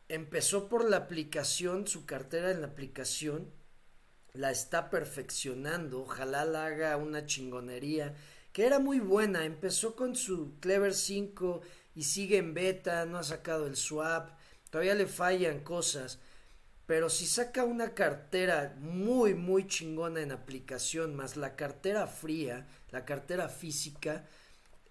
empezó 0.09 0.69
por 0.69 0.89
la 0.89 0.97
aplicación, 0.97 1.89
su 1.89 2.07
cartera 2.07 2.53
en 2.53 2.61
la 2.61 2.69
aplicación, 2.69 3.51
la 4.33 4.53
está 4.53 4.91
perfeccionando, 4.91 6.03
ojalá 6.03 6.45
la 6.45 6.67
haga 6.67 6.97
una 6.97 7.27
chingonería, 7.27 8.15
que 8.53 8.65
era 8.65 8.79
muy 8.79 9.01
buena, 9.01 9.45
empezó 9.45 9.97
con 9.97 10.15
su 10.15 10.61
Clever 10.61 10.95
5 10.95 11.61
y 11.97 12.05
sigue 12.05 12.37
en 12.37 12.55
beta, 12.55 13.07
no 13.07 13.19
ha 13.19 13.25
sacado 13.25 13.67
el 13.67 13.75
swap, 13.75 14.39
todavía 14.71 14.95
le 14.95 15.07
fallan 15.07 15.65
cosas, 15.65 16.21
pero 16.87 17.11
si 17.11 17.27
saca 17.27 17.65
una 17.65 17.93
cartera 17.93 18.77
muy, 18.79 19.35
muy 19.35 19.67
chingona 19.67 20.21
en 20.21 20.31
aplicación, 20.31 21.17
más 21.17 21.37
la 21.37 21.57
cartera 21.57 22.07
fría, 22.07 22.69
la 22.93 23.05
cartera 23.05 23.49
física, 23.49 24.29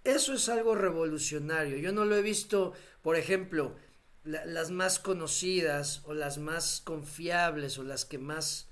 eso 0.03 0.33
es 0.33 0.49
algo 0.49 0.75
revolucionario. 0.75 1.77
Yo 1.77 1.91
no 1.91 2.05
lo 2.05 2.15
he 2.15 2.21
visto, 2.21 2.73
por 3.01 3.15
ejemplo, 3.15 3.75
las 4.23 4.71
más 4.71 4.99
conocidas 4.99 6.01
o 6.05 6.13
las 6.13 6.37
más 6.37 6.81
confiables 6.83 7.77
o 7.77 7.83
las 7.83 8.05
que 8.05 8.17
más 8.17 8.67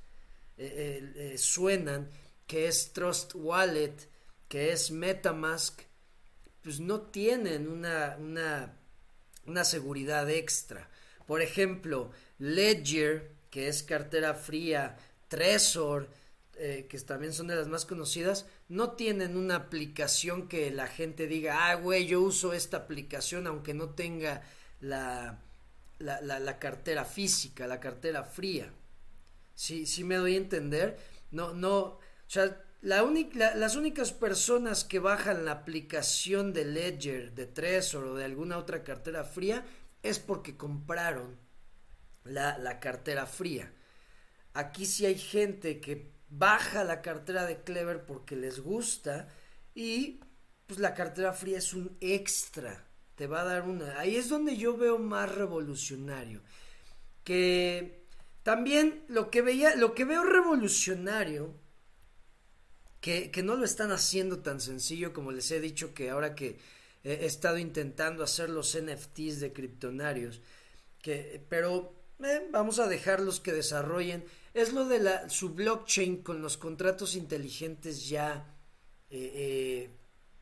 eh, 0.57 1.11
eh, 1.15 1.33
eh, 1.33 1.37
suenan, 1.37 2.09
que 2.47 2.67
es 2.67 2.93
Trust 2.93 3.33
Wallet, 3.35 3.95
que 4.47 4.71
es 4.71 4.91
Metamask, 4.91 5.81
pues 6.63 6.79
no 6.79 7.01
tienen 7.01 7.67
una, 7.67 8.17
una, 8.19 8.73
una 9.45 9.63
seguridad 9.63 10.29
extra. 10.29 10.89
Por 11.25 11.41
ejemplo, 11.41 12.11
Ledger, 12.39 13.31
que 13.49 13.67
es 13.67 13.83
cartera 13.83 14.33
fría, 14.33 14.97
Trezor, 15.27 16.09
que 16.53 16.99
también 17.07 17.33
son 17.33 17.47
de 17.47 17.55
las 17.55 17.67
más 17.67 17.85
conocidas, 17.85 18.45
no 18.71 18.91
tienen 18.91 19.35
una 19.35 19.57
aplicación 19.57 20.47
que 20.47 20.71
la 20.71 20.87
gente 20.87 21.27
diga, 21.27 21.69
ah, 21.69 21.75
güey, 21.75 22.07
yo 22.07 22.21
uso 22.21 22.53
esta 22.53 22.77
aplicación 22.77 23.45
aunque 23.45 23.73
no 23.73 23.89
tenga 23.89 24.43
la, 24.79 25.39
la, 25.99 26.57
cartera 26.57 27.03
física, 27.03 27.67
la 27.67 27.81
cartera 27.81 28.23
fría. 28.23 28.71
Sí, 29.55 29.85
sí 29.85 30.05
me 30.05 30.15
doy 30.15 30.35
a 30.35 30.37
entender. 30.37 30.97
No, 31.31 31.53
no, 31.53 31.79
o 31.79 31.99
sea, 32.27 32.63
la 32.81 33.03
las 33.55 33.75
únicas 33.75 34.13
personas 34.13 34.85
que 34.85 34.99
bajan 34.99 35.43
la 35.43 35.51
aplicación 35.51 36.53
de 36.53 36.63
Ledger, 36.63 37.33
de 37.33 37.47
Trezor 37.47 38.05
o 38.05 38.15
de 38.15 38.23
alguna 38.23 38.57
otra 38.57 38.85
cartera 38.85 39.25
fría 39.25 39.65
es 40.01 40.17
porque 40.17 40.55
compraron 40.55 41.37
la, 42.23 42.79
cartera 42.79 43.25
fría. 43.25 43.73
Aquí 44.53 44.85
sí 44.85 45.05
hay 45.05 45.17
gente 45.17 45.81
que 45.81 46.09
baja 46.31 46.83
la 46.83 47.01
cartera 47.01 47.45
de 47.45 47.61
Clever 47.61 48.05
porque 48.05 48.35
les 48.35 48.59
gusta 48.59 49.27
y 49.75 50.21
pues 50.65 50.79
la 50.79 50.93
cartera 50.93 51.33
fría 51.33 51.59
es 51.59 51.73
un 51.73 51.95
extra. 51.99 52.87
Te 53.15 53.27
va 53.27 53.41
a 53.41 53.45
dar 53.45 53.63
una. 53.63 53.99
Ahí 53.99 54.15
es 54.15 54.29
donde 54.29 54.57
yo 54.57 54.77
veo 54.77 54.97
más 54.97 55.33
revolucionario. 55.35 56.41
Que 57.23 58.05
también 58.41 59.03
lo 59.07 59.29
que 59.29 59.41
veía, 59.41 59.75
lo 59.75 59.93
que 59.93 60.05
veo 60.05 60.23
revolucionario, 60.23 61.53
que, 63.01 63.29
que 63.29 63.43
no 63.43 63.55
lo 63.55 63.65
están 63.65 63.91
haciendo 63.91 64.39
tan 64.39 64.61
sencillo 64.61 65.13
como 65.13 65.31
les 65.31 65.51
he 65.51 65.59
dicho 65.59 65.93
que 65.93 66.09
ahora 66.09 66.33
que 66.33 66.57
he 67.03 67.25
estado 67.25 67.57
intentando 67.57 68.23
hacer 68.23 68.49
los 68.49 68.77
NFTs 68.77 69.39
de 69.39 69.53
criptonarios, 69.53 70.41
que, 71.01 71.43
pero 71.49 71.93
eh, 72.23 72.47
vamos 72.51 72.79
a 72.79 72.87
dejarlos 72.87 73.39
que 73.39 73.53
desarrollen. 73.53 74.23
Es 74.53 74.73
lo 74.73 74.85
de 74.85 74.99
la, 74.99 75.29
su 75.29 75.53
blockchain 75.53 76.23
con 76.23 76.41
los 76.41 76.57
contratos 76.57 77.15
inteligentes 77.15 78.09
ya 78.09 78.53
eh, 79.09 79.31
eh, 79.33 79.89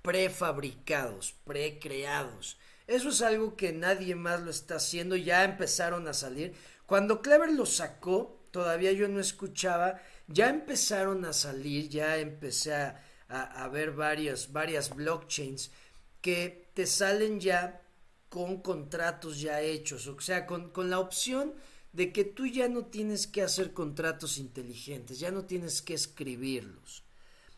prefabricados, 0.02 1.36
precreados. 1.44 2.58
Eso 2.88 3.10
es 3.10 3.22
algo 3.22 3.56
que 3.56 3.72
nadie 3.72 4.16
más 4.16 4.42
lo 4.42 4.50
está 4.50 4.78
haciendo, 4.78 5.16
ya 5.16 5.44
empezaron 5.44 6.08
a 6.08 6.14
salir. 6.14 6.56
Cuando 6.88 7.22
Clever 7.22 7.52
lo 7.52 7.68
sacó, 7.68 8.48
todavía 8.50 8.92
yo 8.94 9.08
no 9.08 9.20
escuchaba, 9.20 10.02
ya 10.28 10.50
empezaron 10.50 11.24
a 11.26 11.34
salir, 11.34 11.88
ya 11.90 12.18
empecé 12.18 12.74
a, 12.74 13.04
a, 13.28 13.68
ver 13.68 13.92
varias, 13.92 14.52
varias 14.52 14.96
blockchains 14.96 15.72
que 16.20 16.72
te 16.74 16.88
salen 16.88 17.40
ya 17.40 17.82
con 18.28 18.62
contratos 18.62 19.40
ya 19.40 19.62
hechos, 19.62 20.08
o 20.08 20.20
sea, 20.20 20.46
con, 20.46 20.72
con 20.72 20.90
la 20.90 21.00
opción 21.00 21.54
de 21.92 22.14
que 22.14 22.24
tú 22.24 22.46
ya 22.46 22.68
no 22.68 22.86
tienes 22.86 23.28
que 23.28 23.42
hacer 23.42 23.74
contratos 23.74 24.38
inteligentes, 24.38 25.20
ya 25.20 25.32
no 25.32 25.46
tienes 25.46 25.82
que 25.82 25.94
escribirlos. 25.94 27.04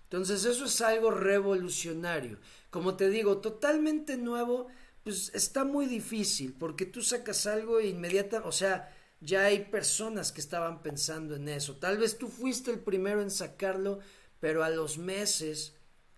Entonces 0.03 0.45
eso 0.45 0.65
es 0.65 0.81
algo 0.81 1.11
revolucionario. 1.11 2.39
Como 2.69 2.95
te 2.95 3.09
digo, 3.09 3.37
totalmente 3.37 4.17
nuevo, 4.17 4.67
pues 5.03 5.31
está 5.33 5.63
muy 5.63 5.85
difícil 5.85 6.53
porque 6.53 6.85
tú 6.85 7.01
sacas 7.01 7.45
algo 7.45 7.79
e 7.79 7.87
inmediata, 7.87 8.41
o 8.45 8.51
sea, 8.51 8.93
ya 9.19 9.45
hay 9.45 9.65
personas 9.65 10.31
que 10.31 10.41
estaban 10.41 10.81
pensando 10.81 11.35
en 11.35 11.47
eso. 11.47 11.77
Tal 11.77 11.97
vez 11.97 12.17
tú 12.17 12.27
fuiste 12.27 12.71
el 12.71 12.79
primero 12.79 13.21
en 13.21 13.31
sacarlo, 13.31 13.99
pero 14.39 14.63
a 14.63 14.69
los 14.69 14.97
meses 14.97 15.75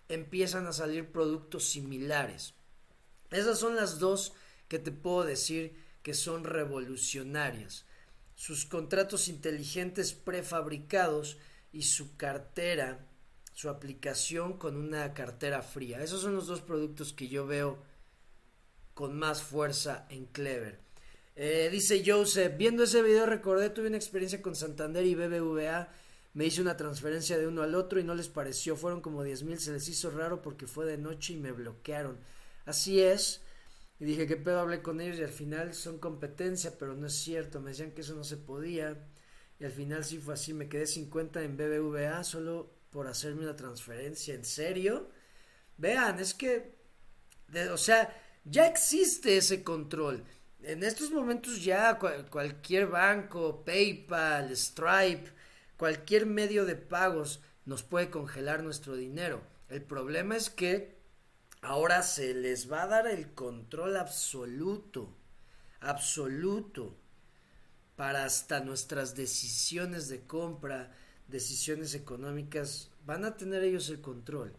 empiezan 0.07 0.67
a 0.67 0.73
salir 0.73 1.11
productos 1.11 1.65
similares. 1.65 2.53
Esas 3.31 3.59
son 3.59 3.75
las 3.75 3.99
dos 3.99 4.33
que 4.67 4.79
te 4.79 4.91
puedo 4.91 5.23
decir 5.23 5.75
que 6.01 6.13
son 6.13 6.43
revolucionarias. 6.43 7.85
Sus 8.35 8.65
contratos 8.65 9.27
inteligentes 9.27 10.13
prefabricados 10.13 11.37
y 11.71 11.83
su 11.83 12.15
cartera, 12.17 13.07
su 13.53 13.69
aplicación 13.69 14.57
con 14.57 14.75
una 14.75 15.13
cartera 15.13 15.61
fría. 15.61 16.01
Esos 16.01 16.21
son 16.21 16.35
los 16.35 16.47
dos 16.47 16.61
productos 16.61 17.13
que 17.13 17.27
yo 17.27 17.45
veo 17.45 17.83
con 18.93 19.17
más 19.17 19.41
fuerza 19.41 20.05
en 20.09 20.25
Clever. 20.25 20.79
Eh, 21.35 21.69
dice 21.71 22.03
Joseph, 22.05 22.53
viendo 22.57 22.83
ese 22.83 23.01
video 23.01 23.25
recordé, 23.25 23.71
tuve 23.71 23.87
una 23.87 23.97
experiencia 23.97 24.41
con 24.41 24.55
Santander 24.55 25.05
y 25.05 25.15
BBVA, 25.15 25.89
me 26.33 26.45
hice 26.45 26.61
una 26.61 26.77
transferencia 26.77 27.37
de 27.37 27.47
uno 27.47 27.63
al 27.63 27.73
otro 27.73 27.99
y 27.99 28.03
no 28.03 28.13
les 28.13 28.27
pareció, 28.27 28.75
fueron 28.75 29.01
como 29.01 29.23
10 29.23 29.43
mil, 29.43 29.59
se 29.59 29.71
les 29.71 29.87
hizo 29.89 30.11
raro 30.11 30.41
porque 30.41 30.67
fue 30.67 30.85
de 30.85 30.97
noche 30.97 31.33
y 31.33 31.37
me 31.37 31.51
bloquearon. 31.51 32.19
Así 32.65 33.01
es, 33.01 33.41
y 34.03 34.05
dije, 34.05 34.27
¿qué 34.27 34.35
pedo? 34.35 34.59
Hablé 34.59 34.81
con 34.81 34.99
ellos 34.99 35.17
y 35.17 35.23
al 35.23 35.31
final 35.31 35.73
son 35.73 35.97
competencia, 35.97 36.77
pero 36.77 36.93
no 36.93 37.07
es 37.07 37.13
cierto, 37.13 37.61
me 37.61 37.69
decían 37.69 37.91
que 37.91 38.01
eso 38.01 38.15
no 38.15 38.25
se 38.25 38.35
podía 38.35 38.97
y 39.57 39.63
al 39.63 39.71
final 39.71 40.03
sí 40.03 40.17
fue 40.17 40.33
así, 40.33 40.53
me 40.53 40.67
quedé 40.67 40.87
50 40.87 41.41
en 41.41 41.55
BBVA 41.55 42.21
solo 42.25 42.69
por 42.89 43.07
hacerme 43.07 43.43
una 43.43 43.55
transferencia, 43.55 44.35
¿en 44.35 44.43
serio? 44.43 45.09
Vean, 45.77 46.19
es 46.19 46.33
que, 46.33 46.75
o 47.71 47.77
sea, 47.77 48.13
ya 48.43 48.67
existe 48.67 49.37
ese 49.37 49.63
control. 49.63 50.25
En 50.63 50.83
estos 50.83 51.09
momentos 51.09 51.63
ya 51.63 51.97
cualquier 52.29 52.87
banco, 52.87 53.63
PayPal, 53.63 54.53
Stripe, 54.53 55.31
cualquier 55.77 56.25
medio 56.25 56.65
de 56.65 56.75
pagos 56.75 57.39
nos 57.63 57.83
puede 57.83 58.09
congelar 58.09 58.63
nuestro 58.63 58.97
dinero. 58.97 59.43
El 59.69 59.81
problema 59.81 60.35
es 60.35 60.49
que 60.49 60.92
ahora 61.63 62.03
se 62.03 62.33
les 62.33 62.71
va 62.71 62.83
a 62.83 62.87
dar 62.87 63.07
el 63.07 63.33
control 63.33 63.97
absoluto, 63.97 65.09
absoluto, 65.79 66.95
para 67.95 68.25
hasta 68.25 68.59
nuestras 68.59 69.15
decisiones 69.15 70.09
de 70.09 70.21
compra, 70.21 70.91
decisiones 71.27 71.95
económicas, 71.95 72.89
van 73.05 73.25
a 73.25 73.37
tener 73.37 73.63
ellos 73.63 73.89
el 73.89 74.01
control. 74.01 74.53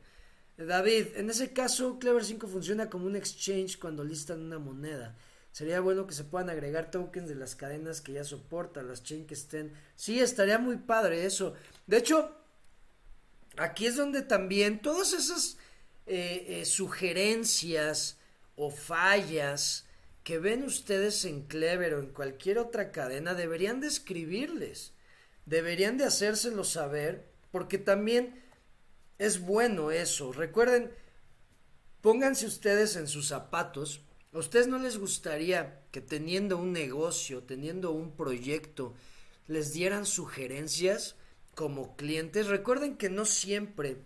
David, 0.56 1.08
en 1.16 1.30
ese 1.30 1.52
caso, 1.52 1.98
Clever 1.98 2.24
5 2.24 2.46
funciona 2.46 2.88
como 2.88 3.06
un 3.06 3.16
exchange 3.16 3.78
cuando 3.78 4.04
listan 4.04 4.40
una 4.40 4.58
moneda. 4.58 5.16
Sería 5.50 5.80
bueno 5.80 6.06
que 6.06 6.14
se 6.14 6.24
puedan 6.24 6.50
agregar 6.50 6.90
tokens 6.90 7.28
de 7.28 7.34
las 7.34 7.54
cadenas 7.54 8.00
que 8.00 8.12
ya 8.12 8.24
soportan, 8.24 8.88
las 8.88 9.02
chains 9.02 9.26
que 9.26 9.34
estén. 9.34 9.72
Sí, 9.94 10.20
estaría 10.20 10.58
muy 10.58 10.76
padre 10.76 11.26
eso. 11.26 11.54
De 11.86 11.98
hecho, 11.98 12.36
aquí 13.56 13.86
es 13.86 13.96
donde 13.96 14.22
también 14.22 14.80
todas 14.80 15.12
esas 15.12 15.58
eh, 16.06 16.60
eh, 16.60 16.64
sugerencias 16.64 18.18
o 18.56 18.70
fallas 18.70 19.86
que 20.22 20.38
ven 20.38 20.64
ustedes 20.64 21.24
en 21.24 21.42
Clever 21.42 21.94
o 21.94 22.00
en 22.00 22.08
cualquier 22.08 22.58
otra 22.58 22.92
cadena 22.92 23.34
deberían 23.34 23.80
de 23.80 23.88
escribirles. 23.88 24.92
Deberían 25.46 25.98
de 25.98 26.04
hacérselo 26.04 26.64
saber 26.64 27.26
porque 27.50 27.78
también 27.78 28.42
es 29.18 29.40
bueno 29.40 29.90
eso. 29.90 30.32
Recuerden, 30.32 30.90
pónganse 32.00 32.46
ustedes 32.46 32.96
en 32.96 33.06
sus 33.06 33.28
zapatos. 33.28 34.00
¿A 34.32 34.38
ustedes 34.38 34.66
no 34.66 34.78
les 34.78 34.98
gustaría 34.98 35.82
que 35.90 36.00
teniendo 36.00 36.56
un 36.58 36.72
negocio, 36.72 37.42
teniendo 37.42 37.92
un 37.92 38.16
proyecto, 38.16 38.94
les 39.46 39.72
dieran 39.72 40.06
sugerencias 40.06 41.16
como 41.54 41.96
clientes? 41.96 42.48
Recuerden 42.48 42.96
que 42.96 43.10
no 43.10 43.26
siempre, 43.26 43.98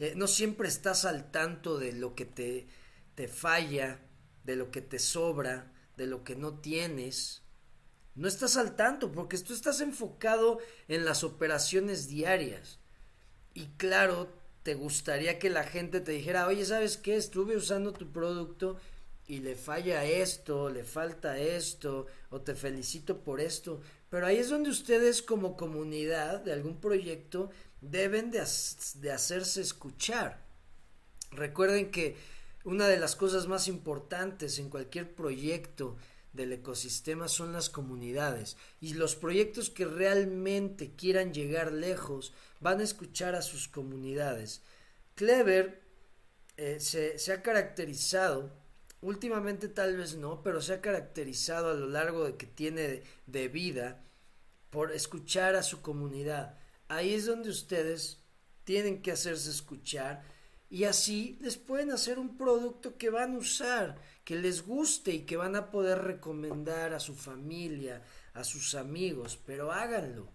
eh, 0.00 0.14
no 0.16 0.26
siempre 0.26 0.66
estás 0.66 1.04
al 1.04 1.30
tanto 1.30 1.78
de 1.78 1.92
lo 1.92 2.14
que 2.14 2.24
te, 2.24 2.66
te 3.14 3.28
falla, 3.28 4.00
de 4.44 4.56
lo 4.56 4.70
que 4.70 4.80
te 4.80 4.98
sobra, 4.98 5.72
de 5.96 6.06
lo 6.06 6.24
que 6.24 6.34
no 6.34 6.58
tienes. 6.58 7.42
No 8.14 8.26
estás 8.26 8.56
al 8.56 8.76
tanto 8.76 9.12
porque 9.12 9.38
tú 9.38 9.52
estás 9.52 9.80
enfocado 9.82 10.58
en 10.88 11.04
las 11.04 11.22
operaciones 11.22 12.08
diarias. 12.08 12.78
Y 13.52 13.66
claro, 13.76 14.32
te 14.62 14.74
gustaría 14.74 15.38
que 15.38 15.50
la 15.50 15.64
gente 15.64 16.00
te 16.00 16.12
dijera, 16.12 16.46
oye, 16.46 16.64
¿sabes 16.64 16.96
qué? 16.96 17.16
Estuve 17.16 17.56
usando 17.56 17.92
tu 17.92 18.10
producto 18.10 18.78
y 19.26 19.40
le 19.40 19.54
falla 19.54 20.04
esto, 20.04 20.70
le 20.70 20.82
falta 20.82 21.38
esto, 21.38 22.06
o 22.30 22.40
te 22.40 22.54
felicito 22.54 23.22
por 23.22 23.40
esto. 23.40 23.80
Pero 24.08 24.26
ahí 24.26 24.38
es 24.38 24.48
donde 24.48 24.70
ustedes 24.70 25.22
como 25.22 25.56
comunidad 25.56 26.40
de 26.40 26.52
algún 26.52 26.80
proyecto 26.80 27.50
deben 27.80 28.30
de, 28.30 28.44
de 28.94 29.12
hacerse 29.12 29.60
escuchar. 29.60 30.42
Recuerden 31.30 31.90
que 31.90 32.16
una 32.64 32.88
de 32.88 32.98
las 32.98 33.16
cosas 33.16 33.46
más 33.46 33.68
importantes 33.68 34.58
en 34.58 34.68
cualquier 34.68 35.14
proyecto 35.14 35.96
del 36.32 36.52
ecosistema 36.52 37.28
son 37.28 37.52
las 37.52 37.70
comunidades 37.70 38.56
y 38.80 38.94
los 38.94 39.16
proyectos 39.16 39.70
que 39.70 39.84
realmente 39.84 40.94
quieran 40.94 41.34
llegar 41.34 41.72
lejos 41.72 42.32
van 42.60 42.80
a 42.80 42.84
escuchar 42.84 43.34
a 43.34 43.42
sus 43.42 43.68
comunidades. 43.68 44.62
Clever 45.14 45.80
eh, 46.56 46.78
se, 46.78 47.32
ha 47.32 47.42
caracterizado, 47.42 48.52
últimamente 49.00 49.68
tal 49.68 49.96
vez 49.96 50.16
no, 50.16 50.42
pero 50.42 50.60
se 50.60 50.74
ha 50.74 50.80
caracterizado 50.82 51.70
a 51.70 51.74
lo 51.74 51.88
largo 51.88 52.24
de 52.24 52.36
que 52.36 52.46
tiene 52.46 53.02
de 53.26 53.48
vida 53.48 54.04
por 54.68 54.92
escuchar 54.92 55.56
a 55.56 55.62
su 55.62 55.80
comunidad. 55.80 56.59
Ahí 56.90 57.14
es 57.14 57.26
donde 57.26 57.50
ustedes 57.50 58.18
tienen 58.64 59.00
que 59.00 59.12
hacerse 59.12 59.48
escuchar 59.48 60.24
y 60.68 60.84
así 60.84 61.38
les 61.40 61.56
pueden 61.56 61.92
hacer 61.92 62.18
un 62.18 62.36
producto 62.36 62.98
que 62.98 63.10
van 63.10 63.34
a 63.34 63.38
usar, 63.38 63.96
que 64.24 64.34
les 64.34 64.66
guste 64.66 65.12
y 65.12 65.20
que 65.20 65.36
van 65.36 65.54
a 65.54 65.70
poder 65.70 65.98
recomendar 66.02 66.92
a 66.92 66.98
su 66.98 67.14
familia, 67.14 68.02
a 68.34 68.42
sus 68.42 68.74
amigos, 68.74 69.38
pero 69.46 69.70
háganlo. 69.70 70.32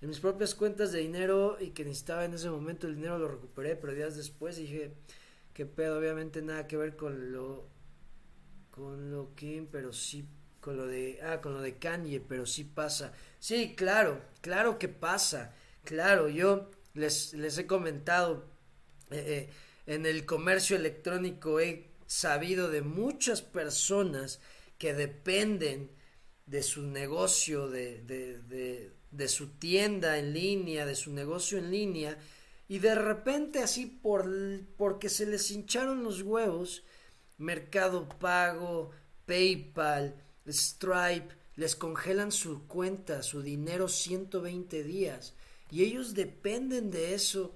En 0.00 0.08
mis 0.08 0.20
propias 0.20 0.54
cuentas 0.54 0.90
de 0.90 1.00
dinero 1.00 1.58
y 1.60 1.72
que 1.72 1.84
necesitaba 1.84 2.24
en 2.24 2.32
ese 2.32 2.48
momento 2.48 2.86
el 2.86 2.96
dinero 2.96 3.18
lo 3.18 3.28
recuperé, 3.28 3.76
pero 3.76 3.92
días 3.92 4.16
después 4.16 4.56
dije, 4.56 4.94
que 5.52 5.66
pedo, 5.66 5.98
obviamente 5.98 6.40
nada 6.40 6.66
que 6.66 6.78
ver 6.78 6.96
con 6.96 7.30
lo 7.30 7.68
con 8.70 9.10
lo 9.10 9.34
que, 9.34 9.68
pero 9.70 9.92
sí 9.92 10.26
con 10.60 10.78
lo 10.78 10.86
de 10.86 11.20
ah, 11.22 11.42
con 11.42 11.52
lo 11.52 11.60
de 11.60 11.76
Kanye, 11.76 12.20
pero 12.20 12.46
sí 12.46 12.64
pasa. 12.64 13.12
Sí, 13.38 13.74
claro, 13.76 14.22
claro 14.40 14.78
que 14.78 14.88
pasa. 14.88 15.54
Claro, 15.84 16.28
yo 16.28 16.70
les 16.94 17.34
les 17.34 17.58
he 17.58 17.66
comentado 17.66 18.44
eh, 19.10 19.48
eh, 19.48 19.50
en 19.86 20.06
el 20.06 20.24
comercio 20.24 20.76
electrónico 20.76 21.60
he 21.60 21.90
sabido 22.06 22.70
de 22.70 22.82
muchas 22.82 23.42
personas 23.42 24.40
que 24.78 24.94
dependen 24.94 25.90
de 26.46 26.62
su 26.62 26.82
negocio, 26.82 27.68
de, 27.68 28.02
de, 28.02 28.90
de, 29.10 29.28
su 29.28 29.48
tienda 29.58 30.18
en 30.18 30.34
línea, 30.34 30.84
de 30.84 30.94
su 30.94 31.12
negocio 31.12 31.58
en 31.58 31.70
línea, 31.70 32.18
y 32.68 32.78
de 32.78 32.94
repente 32.94 33.60
así 33.60 33.86
por, 33.86 34.28
porque 34.76 35.08
se 35.08 35.26
les 35.26 35.50
hincharon 35.50 36.02
los 36.02 36.22
huevos, 36.22 36.84
Mercado 37.38 38.08
Pago, 38.08 38.90
PayPal, 39.26 40.14
Stripe, 40.46 41.34
les 41.56 41.76
congelan 41.76 42.32
su 42.32 42.66
cuenta, 42.66 43.22
su 43.22 43.42
dinero 43.42 43.88
120 43.88 44.82
días, 44.82 45.34
y 45.74 45.82
ellos 45.82 46.14
dependen 46.14 46.92
de 46.92 47.14
eso 47.14 47.52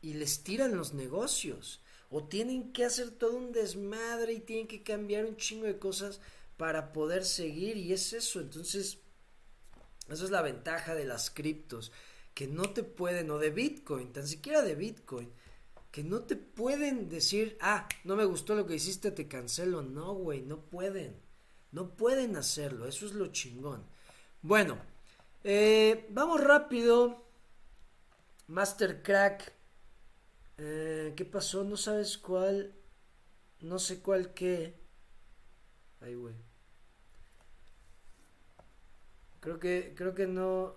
y 0.00 0.14
les 0.14 0.44
tiran 0.44 0.78
los 0.78 0.94
negocios. 0.94 1.82
O 2.08 2.24
tienen 2.24 2.72
que 2.72 2.86
hacer 2.86 3.10
todo 3.10 3.36
un 3.36 3.52
desmadre 3.52 4.32
y 4.32 4.40
tienen 4.40 4.66
que 4.66 4.82
cambiar 4.82 5.26
un 5.26 5.36
chingo 5.36 5.66
de 5.66 5.78
cosas 5.78 6.22
para 6.56 6.94
poder 6.94 7.22
seguir. 7.22 7.76
Y 7.76 7.92
es 7.92 8.14
eso. 8.14 8.40
Entonces, 8.40 8.96
eso 10.08 10.24
es 10.24 10.30
la 10.30 10.40
ventaja 10.40 10.94
de 10.94 11.04
las 11.04 11.28
criptos. 11.28 11.92
Que 12.32 12.46
no 12.46 12.62
te 12.70 12.82
pueden, 12.82 13.30
o 13.30 13.36
de 13.36 13.50
Bitcoin, 13.50 14.10
tan 14.14 14.26
siquiera 14.26 14.62
de 14.62 14.74
Bitcoin, 14.74 15.30
que 15.90 16.02
no 16.02 16.22
te 16.22 16.36
pueden 16.36 17.10
decir, 17.10 17.58
ah, 17.60 17.86
no 18.04 18.16
me 18.16 18.24
gustó 18.24 18.54
lo 18.54 18.66
que 18.66 18.76
hiciste, 18.76 19.10
te 19.10 19.28
cancelo. 19.28 19.82
No, 19.82 20.14
güey, 20.14 20.40
no 20.40 20.62
pueden. 20.62 21.20
No 21.72 21.94
pueden 21.94 22.36
hacerlo. 22.36 22.88
Eso 22.88 23.04
es 23.04 23.12
lo 23.12 23.26
chingón. 23.26 23.84
Bueno, 24.40 24.78
eh, 25.42 26.06
vamos 26.08 26.40
rápido. 26.40 27.23
Mastercrack 28.48 29.54
eh, 30.58 31.14
¿Qué 31.16 31.24
pasó? 31.24 31.64
No 31.64 31.76
sabes 31.76 32.18
cuál. 32.18 32.74
No 33.60 33.78
sé 33.78 34.00
cuál 34.00 34.34
qué. 34.34 34.74
Ahí, 36.00 36.14
güey. 36.14 36.34
Creo 39.40 39.58
que, 39.58 39.94
creo 39.96 40.14
que 40.14 40.26
no, 40.26 40.74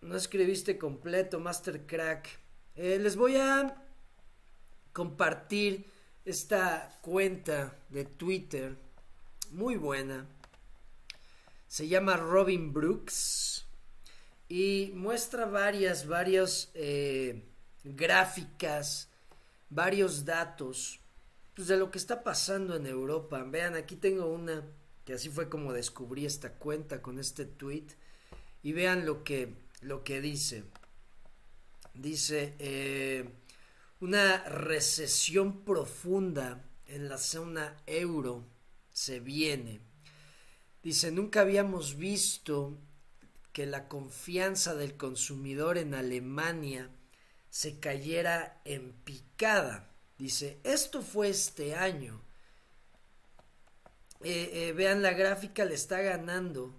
no 0.00 0.16
escribiste 0.16 0.78
completo, 0.78 1.40
Master 1.40 1.86
Crack. 1.86 2.28
Eh, 2.74 2.98
les 2.98 3.16
voy 3.16 3.36
a 3.36 3.84
compartir 4.92 5.90
esta 6.24 6.98
cuenta 7.02 7.76
de 7.90 8.04
Twitter 8.04 8.76
muy 9.50 9.76
buena. 9.76 10.26
Se 11.66 11.88
llama 11.88 12.16
Robin 12.16 12.72
Brooks 12.72 13.66
y 14.52 14.92
muestra 14.94 15.46
varias, 15.46 16.06
varias 16.06 16.70
eh, 16.74 17.42
gráficas, 17.84 19.08
varios 19.70 20.26
datos 20.26 21.00
pues, 21.54 21.68
de 21.68 21.78
lo 21.78 21.90
que 21.90 21.96
está 21.96 22.22
pasando 22.22 22.76
en 22.76 22.86
Europa. 22.86 23.42
Vean, 23.44 23.76
aquí 23.76 23.96
tengo 23.96 24.26
una 24.26 24.62
que 25.06 25.14
así 25.14 25.30
fue 25.30 25.48
como 25.48 25.72
descubrí 25.72 26.26
esta 26.26 26.52
cuenta 26.52 27.00
con 27.00 27.18
este 27.18 27.46
tweet 27.46 27.86
y 28.62 28.74
vean 28.74 29.06
lo 29.06 29.24
que, 29.24 29.54
lo 29.80 30.04
que 30.04 30.20
dice. 30.20 30.64
Dice, 31.94 32.54
eh, 32.58 33.26
una 34.00 34.44
recesión 34.44 35.64
profunda 35.64 36.62
en 36.88 37.08
la 37.08 37.16
zona 37.16 37.74
euro 37.86 38.44
se 38.92 39.18
viene. 39.18 39.80
Dice, 40.82 41.10
nunca 41.10 41.40
habíamos 41.40 41.96
visto 41.96 42.76
que 43.52 43.66
la 43.66 43.88
confianza 43.88 44.74
del 44.74 44.96
consumidor 44.96 45.78
en 45.78 45.94
Alemania 45.94 46.90
se 47.50 47.78
cayera 47.78 48.60
en 48.64 48.92
picada. 48.92 49.90
Dice, 50.18 50.58
esto 50.64 51.02
fue 51.02 51.28
este 51.28 51.74
año. 51.74 52.22
Eh, 54.20 54.68
eh, 54.68 54.72
vean 54.72 55.02
la 55.02 55.12
gráfica, 55.12 55.64
le 55.64 55.74
está 55.74 56.00
ganando 56.00 56.74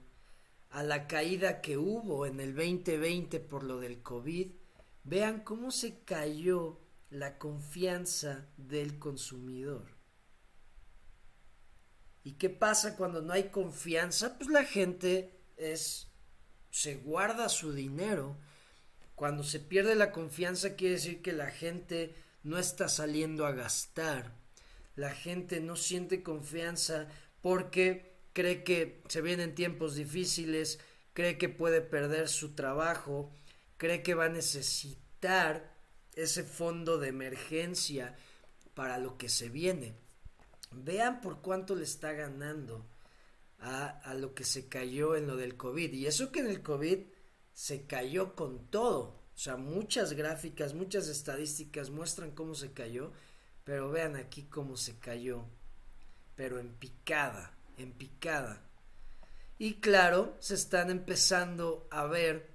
a 0.72 0.82
la 0.82 1.08
caída 1.08 1.62
que 1.62 1.78
hubo 1.78 2.26
en 2.26 2.40
el 2.40 2.56
2020 2.56 3.40
por 3.42 3.64
lo 3.64 3.80
del 3.80 4.02
COVID. 4.02 4.52
Vean 5.04 5.42
cómo 5.42 5.70
se 5.70 6.00
cayó 6.04 6.80
la 7.12 7.38
confianza 7.38 8.48
del 8.58 8.98
consumidor. 8.98 9.86
¿Y 12.24 12.34
qué 12.34 12.50
pasa 12.50 12.96
cuando 12.96 13.22
no 13.22 13.34
hay 13.34 13.50
confianza? 13.50 14.38
Pues 14.38 14.50
la 14.50 14.64
gente 14.64 15.40
es 15.58 16.08
se 16.74 16.96
guarda 16.96 17.50
su 17.50 17.72
dinero. 17.72 18.36
Cuando 19.14 19.44
se 19.44 19.60
pierde 19.60 19.94
la 19.94 20.12
confianza 20.12 20.76
quiere 20.76 20.96
decir 20.96 21.22
que 21.22 21.32
la 21.32 21.52
gente 21.52 22.16
no 22.42 22.58
está 22.58 22.90
saliendo 22.90 23.46
a 23.46 23.52
gastar. 23.52 24.34
La 24.96 25.12
gente 25.12 25.62
no 25.62 25.76
siente 25.76 26.24
confianza 26.24 27.08
porque 27.42 28.16
cree 28.34 28.64
que 28.64 29.04
se 29.08 29.22
vienen 29.22 29.54
tiempos 29.54 29.94
difíciles, 29.94 30.80
cree 31.14 31.38
que 31.38 31.48
puede 31.48 31.82
perder 31.82 32.28
su 32.28 32.56
trabajo, 32.56 33.32
cree 33.78 34.02
que 34.02 34.16
va 34.16 34.26
a 34.26 34.30
necesitar 34.30 35.72
ese 36.16 36.44
fondo 36.44 36.98
de 36.98 37.10
emergencia 37.10 38.18
para 38.74 38.98
lo 38.98 39.20
que 39.20 39.30
se 39.30 39.48
viene. 39.48 39.94
Vean 40.72 41.22
por 41.22 41.40
cuánto 41.42 41.76
le 41.76 41.84
está 41.84 42.14
ganando 42.14 42.84
a, 43.64 44.14
lo 44.14 44.34
que 44.34 44.44
se 44.44 44.68
cayó 44.68 45.16
en 45.16 45.28
lo 45.28 45.38
del 45.38 45.56
COVID. 45.56 45.94
Y 45.94 46.06
eso 46.06 46.32
que 46.32 46.42
en 46.42 46.48
el 46.48 46.62
COVID 46.62 47.00
se 47.54 47.86
cayó 47.86 48.36
con 48.36 48.68
todo. 48.70 49.24
O 49.34 49.38
sea, 49.38 49.56
muchas 49.56 50.14
gráficas, 50.14 50.74
muchas 50.74 51.08
estadísticas 51.08 51.90
muestran 51.90 52.32
cómo 52.32 52.56
se 52.56 52.74
cayó, 52.74 53.12
pero 53.64 53.90
vean 53.90 54.16
aquí 54.16 54.44
cómo 54.44 54.76
se 54.76 55.00
cayó. 55.00 55.46
Pero 56.36 56.60
en 56.60 56.74
picada, 56.74 57.58
en 57.78 57.94
picada. 57.94 58.70
Y 59.58 59.76
claro, 59.76 60.36
se 60.40 60.56
están 60.56 60.90
empezando 60.90 61.88
a 61.90 62.06
ver 62.06 62.52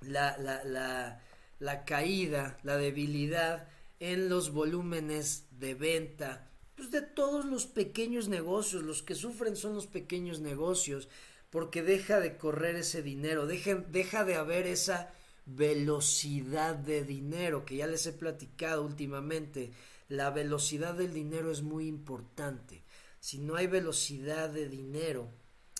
la, 0.00 0.36
la, 0.36 0.62
la, 0.64 1.22
la 1.58 1.84
caída, 1.84 2.58
la 2.62 2.76
debilidad 2.76 3.68
en 3.98 4.28
los 4.28 4.52
volúmenes 4.52 5.46
de 5.52 5.74
venta 5.74 6.50
pues 6.76 6.90
de 6.90 7.02
todos 7.02 7.44
los 7.46 7.66
pequeños 7.66 8.28
negocios. 8.28 8.82
Los 8.82 9.02
que 9.02 9.14
sufren 9.14 9.56
son 9.56 9.74
los 9.74 9.86
pequeños 9.86 10.40
negocios 10.40 11.08
porque 11.50 11.82
deja 11.82 12.20
de 12.20 12.36
correr 12.36 12.76
ese 12.76 13.02
dinero, 13.02 13.46
deja, 13.46 13.74
deja 13.74 14.24
de 14.24 14.36
haber 14.36 14.66
esa 14.66 15.12
velocidad 15.46 16.74
de 16.74 17.04
dinero 17.04 17.64
que 17.64 17.76
ya 17.76 17.86
les 17.86 18.06
he 18.06 18.12
platicado 18.12 18.82
últimamente. 18.82 19.72
La 20.08 20.30
velocidad 20.30 20.94
del 20.94 21.14
dinero 21.14 21.50
es 21.50 21.62
muy 21.62 21.86
importante. 21.86 22.82
Si 23.20 23.38
no 23.38 23.56
hay 23.56 23.66
velocidad 23.66 24.50
de 24.50 24.68
dinero 24.68 25.28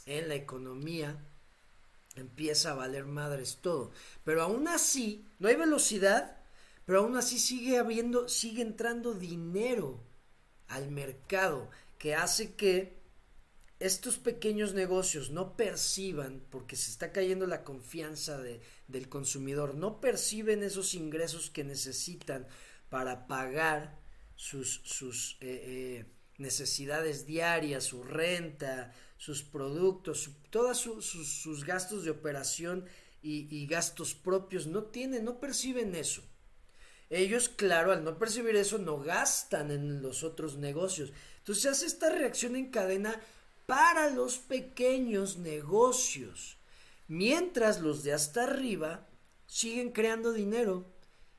en 0.07 0.29
la 0.29 0.35
economía, 0.35 1.17
empieza 2.17 2.73
a 2.73 2.75
valer 2.75 3.05
madres 3.05 3.59
todo. 3.61 3.93
Pero 4.25 4.43
aún 4.43 4.67
así, 4.69 5.25
no 5.39 5.49
hay 5.49 5.57
velocidad, 5.57 6.39
pero 6.87 7.01
aún 7.01 7.17
así 7.17 7.39
sigue 7.39 7.79
habiendo, 7.79 8.29
sigue 8.29 8.63
entrando 8.63 9.15
dinero 9.15 10.06
al 10.69 10.91
mercado 10.91 11.71
que 11.99 12.15
hace 12.15 12.55
que 12.55 12.97
estos 13.79 14.17
pequeños 14.17 14.73
negocios 14.73 15.31
no 15.31 15.57
perciban, 15.57 16.43
porque 16.51 16.77
se 16.77 16.91
está 16.91 17.13
cayendo 17.13 17.47
la 17.47 17.63
confianza 17.63 18.39
de, 18.39 18.61
del 18.89 19.09
consumidor, 19.09 19.75
no 19.75 20.01
perciben 20.01 20.63
esos 20.63 20.95
ingresos 20.95 21.51
que 21.51 21.63
necesitan 21.63 22.47
para 22.89 23.27
pagar 23.27 23.99
sus, 24.35 24.81
sus 24.85 25.37
eh, 25.41 25.47
eh, 25.65 26.05
necesidades 26.39 27.27
diarias, 27.27 27.85
su 27.85 28.03
renta, 28.03 28.95
sus 29.19 29.43
productos, 29.43 30.31
todos 30.51 30.79
sus, 30.79 31.65
gastos 31.65 32.05
de 32.05 32.11
operación 32.11 32.87
y, 33.23 33.47
y 33.55 33.67
gastos 33.67 34.15
propios, 34.15 34.67
no 34.67 34.85
tienen, 34.85 35.25
no 35.25 35.39
perciben 35.39 35.95
eso. 35.95 36.23
Ellos, 37.11 37.49
claro, 37.49 37.93
al 37.93 38.03
no 38.05 38.19
percibir 38.19 38.57
eso, 38.57 38.79
no 38.79 38.99
gastan 38.99 39.71
en 39.71 40.03
los 40.03 40.25
otros 40.25 40.57
negocios. 40.57 41.13
Entonces 41.39 41.63
se 41.63 41.69
hace 41.69 41.87
esta 41.87 42.11
reacción 42.11 42.57
en 42.57 42.71
cadena 42.71 43.21
para 43.67 44.11
los 44.11 44.39
pequeños 44.39 45.37
negocios, 45.39 46.57
mientras 47.09 47.81
los 47.81 48.03
de 48.03 48.13
hasta 48.13 48.45
arriba 48.45 49.07
siguen 49.47 49.91
creando 49.93 50.33
dinero 50.33 50.85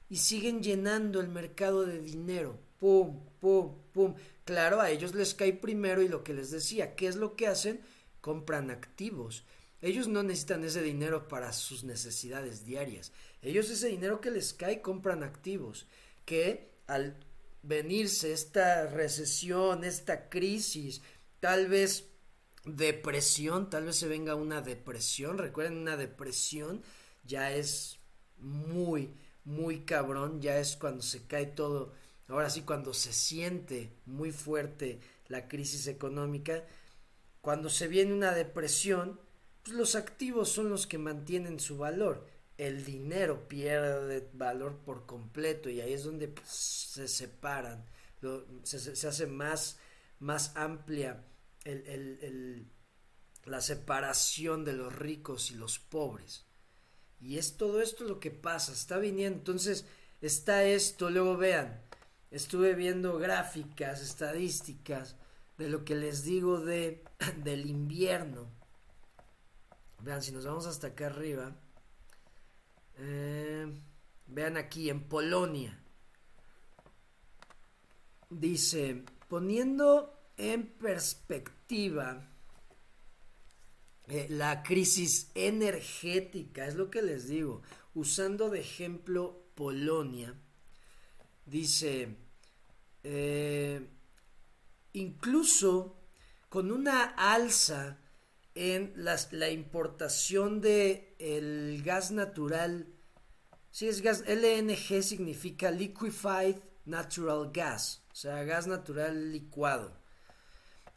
y 0.09 0.18
siguen 0.18 0.63
llenando 0.63 1.20
el 1.20 1.28
mercado 1.28 1.86
de 1.86 1.99
dinero. 1.99 2.59
Pum, 2.80 3.22
pum, 3.39 3.76
pum. 3.93 4.15
Claro, 4.45 4.80
a 4.80 4.89
ellos 4.89 5.13
les 5.15 5.34
cae 5.34 5.53
primero 5.53 6.01
y 6.01 6.07
lo 6.07 6.24
que 6.24 6.34
les 6.34 6.51
decía, 6.51 6.95
¿qué 6.95 7.07
es 7.07 7.15
lo 7.15 7.36
que 7.36 7.47
hacen? 7.47 7.82
Compran 8.22 8.72
activos. 8.72 9.43
Ellos 9.82 10.07
no 10.07 10.23
necesitan 10.23 10.63
ese 10.63 10.82
dinero 10.82 11.28
para 11.28 11.53
sus 11.53 11.84
necesidades 11.84 12.65
diarias. 12.65 13.11
Ellos 13.41 13.69
ese 13.69 13.88
dinero 13.88 14.21
que 14.21 14.32
les 14.32 14.53
cae 14.53 14.82
compran 14.82 15.23
activos 15.23 15.86
que 16.25 16.71
al 16.88 17.17
venirse 17.63 18.34
esta 18.34 18.88
recesión, 18.88 19.84
esta 19.84 20.30
crisis, 20.30 21.01
tal 21.39 21.67
vez 21.67 22.09
depresión, 22.65 23.69
tal 23.69 23.86
vez 23.86 23.97
se 23.97 24.07
venga 24.07 24.36
una 24.36 24.61
depresión. 24.61 25.38
Recuerden, 25.38 25.78
una 25.78 25.97
depresión 25.97 26.82
ya 27.23 27.51
es 27.51 27.99
muy, 28.38 29.13
muy 29.43 29.82
cabrón, 29.82 30.41
ya 30.41 30.57
es 30.59 30.75
cuando 30.75 31.03
se 31.03 31.28
cae 31.28 31.45
todo. 31.45 31.93
Ahora 32.28 32.49
sí, 32.49 32.61
cuando 32.61 32.93
se 32.93 33.13
siente 33.13 33.93
muy 34.05 34.32
fuerte 34.32 34.99
la 35.28 35.47
crisis 35.47 35.88
económica, 35.88 36.65
cuando 37.41 37.69
se 37.69 37.88
viene 37.88 38.13
una 38.13 38.34
depresión, 38.34 39.19
pues, 39.68 39.78
los 39.78 39.95
activos 39.95 40.49
son 40.49 40.70
los 40.70 40.88
que 40.88 40.97
mantienen 40.97 41.59
su 41.59 41.78
valor. 41.78 42.26
El 42.57 42.86
dinero 42.86 43.47
pierde 43.47 44.30
valor 44.34 44.78
por 44.78 45.05
completo 45.05 45.70
y 45.70 45.82
ahí 45.82 45.93
es 45.93 46.03
donde 46.05 46.30
pues, 46.30 46.49
se 46.49 47.07
separan, 47.07 47.86
se, 48.63 49.07
hace 49.07 49.28
más, 49.28 49.78
más 50.20 50.55
amplia 50.55 51.24
la 53.45 53.61
separación 53.61 54.63
de 54.63 54.74
los 54.74 54.95
ricos 54.95 55.51
y 55.51 55.55
los 55.55 55.80
pobres. 55.80 56.45
Y 57.20 57.38
es 57.38 57.57
todo 57.57 57.82
esto 57.82 58.05
lo 58.05 58.20
que 58.20 58.32
pasa, 58.32 58.72
está 58.72 58.97
viniendo. 58.97 59.38
Entonces 59.38 59.86
está 60.22 60.63
esto, 60.63 61.09
luego 61.09 61.36
vean, 61.36 61.82
estuve 62.32 62.74
viendo 62.74 63.18
gráficas, 63.18 64.01
estadísticas 64.01 65.18
de 65.57 65.70
lo 65.70 65.84
que 65.84 65.95
les 65.95 66.24
digo 66.24 66.61
de, 66.61 67.03
del 67.43 67.65
invierno 67.68 68.56
Vean, 70.01 70.21
si 70.21 70.31
nos 70.31 70.45
vamos 70.45 70.65
hasta 70.65 70.87
acá 70.87 71.07
arriba. 71.07 71.55
Eh, 72.97 73.71
vean 74.27 74.57
aquí, 74.57 74.89
en 74.89 75.07
Polonia. 75.07 75.79
Dice, 78.29 79.05
poniendo 79.27 80.31
en 80.37 80.67
perspectiva 80.67 82.29
eh, 84.07 84.27
la 84.29 84.63
crisis 84.63 85.31
energética, 85.35 86.65
es 86.67 86.75
lo 86.75 86.89
que 86.89 87.01
les 87.01 87.27
digo, 87.27 87.61
usando 87.93 88.49
de 88.49 88.59
ejemplo 88.59 89.47
Polonia, 89.55 90.35
dice, 91.45 92.15
eh, 93.03 93.87
incluso 94.93 95.97
con 96.49 96.71
una 96.71 97.03
alza 97.03 97.99
en 98.57 98.93
la 98.95 99.49
importación 99.51 100.61
de 100.61 101.15
el 101.19 101.83
gas 101.83 102.09
natural. 102.11 102.87
Sí, 103.69 103.87
es 103.87 104.01
gas, 104.01 104.23
LNG 104.27 105.03
significa 105.03 105.69
Liquefied 105.69 106.55
Natural 106.85 107.51
Gas, 107.53 108.01
o 108.11 108.15
sea, 108.15 108.43
gas 108.43 108.65
natural 108.65 109.31
licuado, 109.31 109.91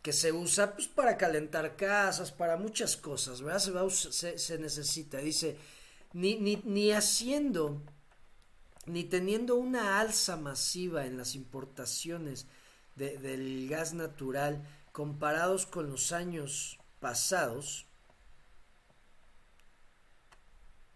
que 0.00 0.14
se 0.14 0.32
usa 0.32 0.74
pues, 0.74 0.88
para 0.88 1.18
calentar 1.18 1.76
casas, 1.76 2.32
para 2.32 2.56
muchas 2.56 2.96
cosas, 2.96 3.42
¿verdad? 3.42 3.90
Se, 3.90 4.58
necesita, 4.58 5.18
dice, 5.18 5.58
ni, 6.14 6.36
ni 6.38 6.92
haciendo, 6.92 7.82
ni 8.86 9.04
teniendo 9.04 9.56
una 9.56 10.00
alza 10.00 10.38
masiva 10.38 11.04
en 11.04 11.18
las 11.18 11.34
importaciones 11.34 12.46
del 12.96 13.68
gas 13.68 13.92
natural 13.92 14.66
comparados 14.92 15.66
con 15.66 15.90
los 15.90 16.12
años 16.12 16.79
pasados, 17.00 17.86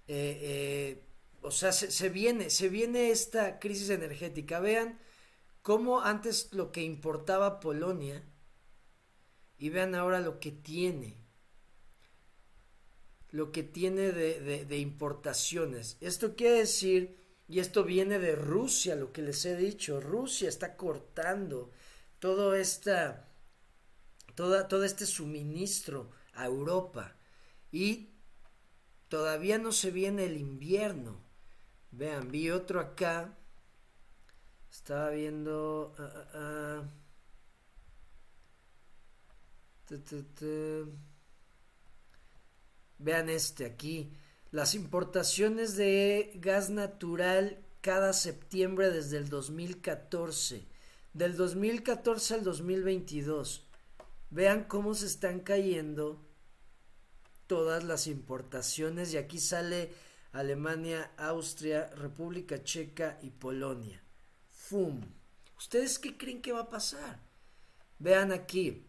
eh, 0.06 0.38
eh, 0.42 1.04
o 1.42 1.50
sea, 1.50 1.72
se, 1.72 2.08
viene, 2.08 2.50
se 2.50 2.68
viene 2.68 3.10
esta 3.10 3.58
crisis 3.58 3.90
energética. 3.90 4.60
Vean 4.60 4.98
cómo 5.62 6.00
antes 6.00 6.52
lo 6.52 6.72
que 6.72 6.82
importaba 6.82 7.60
Polonia 7.60 8.22
y 9.58 9.70
vean 9.70 9.94
ahora 9.94 10.20
lo 10.20 10.40
que 10.40 10.52
tiene. 10.52 11.16
Lo 13.30 13.50
que 13.50 13.62
tiene 13.62 14.12
de, 14.12 14.64
de 14.64 14.78
importaciones. 14.78 15.96
Esto 16.00 16.36
quiere 16.36 16.58
decir, 16.60 17.16
y 17.48 17.58
esto 17.58 17.84
viene 17.84 18.18
de 18.18 18.36
Rusia, 18.36 18.94
lo 18.94 19.12
que 19.12 19.22
les 19.22 19.44
he 19.44 19.56
dicho, 19.56 20.00
Rusia 20.00 20.48
está 20.48 20.76
cortando 20.76 21.72
todo 22.20 22.54
esta 22.54 23.23
todo 24.34 24.84
este 24.84 25.06
suministro 25.06 26.10
a 26.34 26.46
Europa 26.46 27.14
y 27.70 28.10
todavía 29.08 29.58
no 29.58 29.72
se 29.72 29.90
viene 29.90 30.24
el 30.24 30.36
invierno. 30.36 31.20
Vean, 31.90 32.30
vi 32.30 32.50
otro 32.50 32.80
acá. 32.80 33.36
Estaba 34.70 35.10
viendo... 35.10 35.94
Ah, 35.98 36.12
ah, 36.14 36.28
ah. 36.34 36.82
Vean 42.98 43.28
este 43.28 43.66
aquí. 43.66 44.12
Las 44.50 44.74
importaciones 44.74 45.76
de 45.76 46.32
gas 46.36 46.70
natural 46.70 47.64
cada 47.80 48.12
septiembre 48.12 48.90
desde 48.90 49.18
el 49.18 49.28
2014. 49.28 50.66
Del 51.12 51.36
2014 51.36 52.34
al 52.34 52.44
2022. 52.44 53.66
Vean 54.34 54.64
cómo 54.64 54.94
se 54.94 55.06
están 55.06 55.38
cayendo 55.38 56.20
todas 57.46 57.84
las 57.84 58.08
importaciones 58.08 59.14
y 59.14 59.16
aquí 59.16 59.38
sale 59.38 59.94
Alemania, 60.32 61.12
Austria, 61.16 61.88
República 61.94 62.60
Checa 62.64 63.16
y 63.22 63.30
Polonia. 63.30 64.02
¡Fum! 64.50 65.02
¿Ustedes 65.56 66.00
qué 66.00 66.16
creen 66.16 66.42
que 66.42 66.50
va 66.50 66.62
a 66.62 66.68
pasar? 66.68 67.20
Vean 68.00 68.32
aquí, 68.32 68.84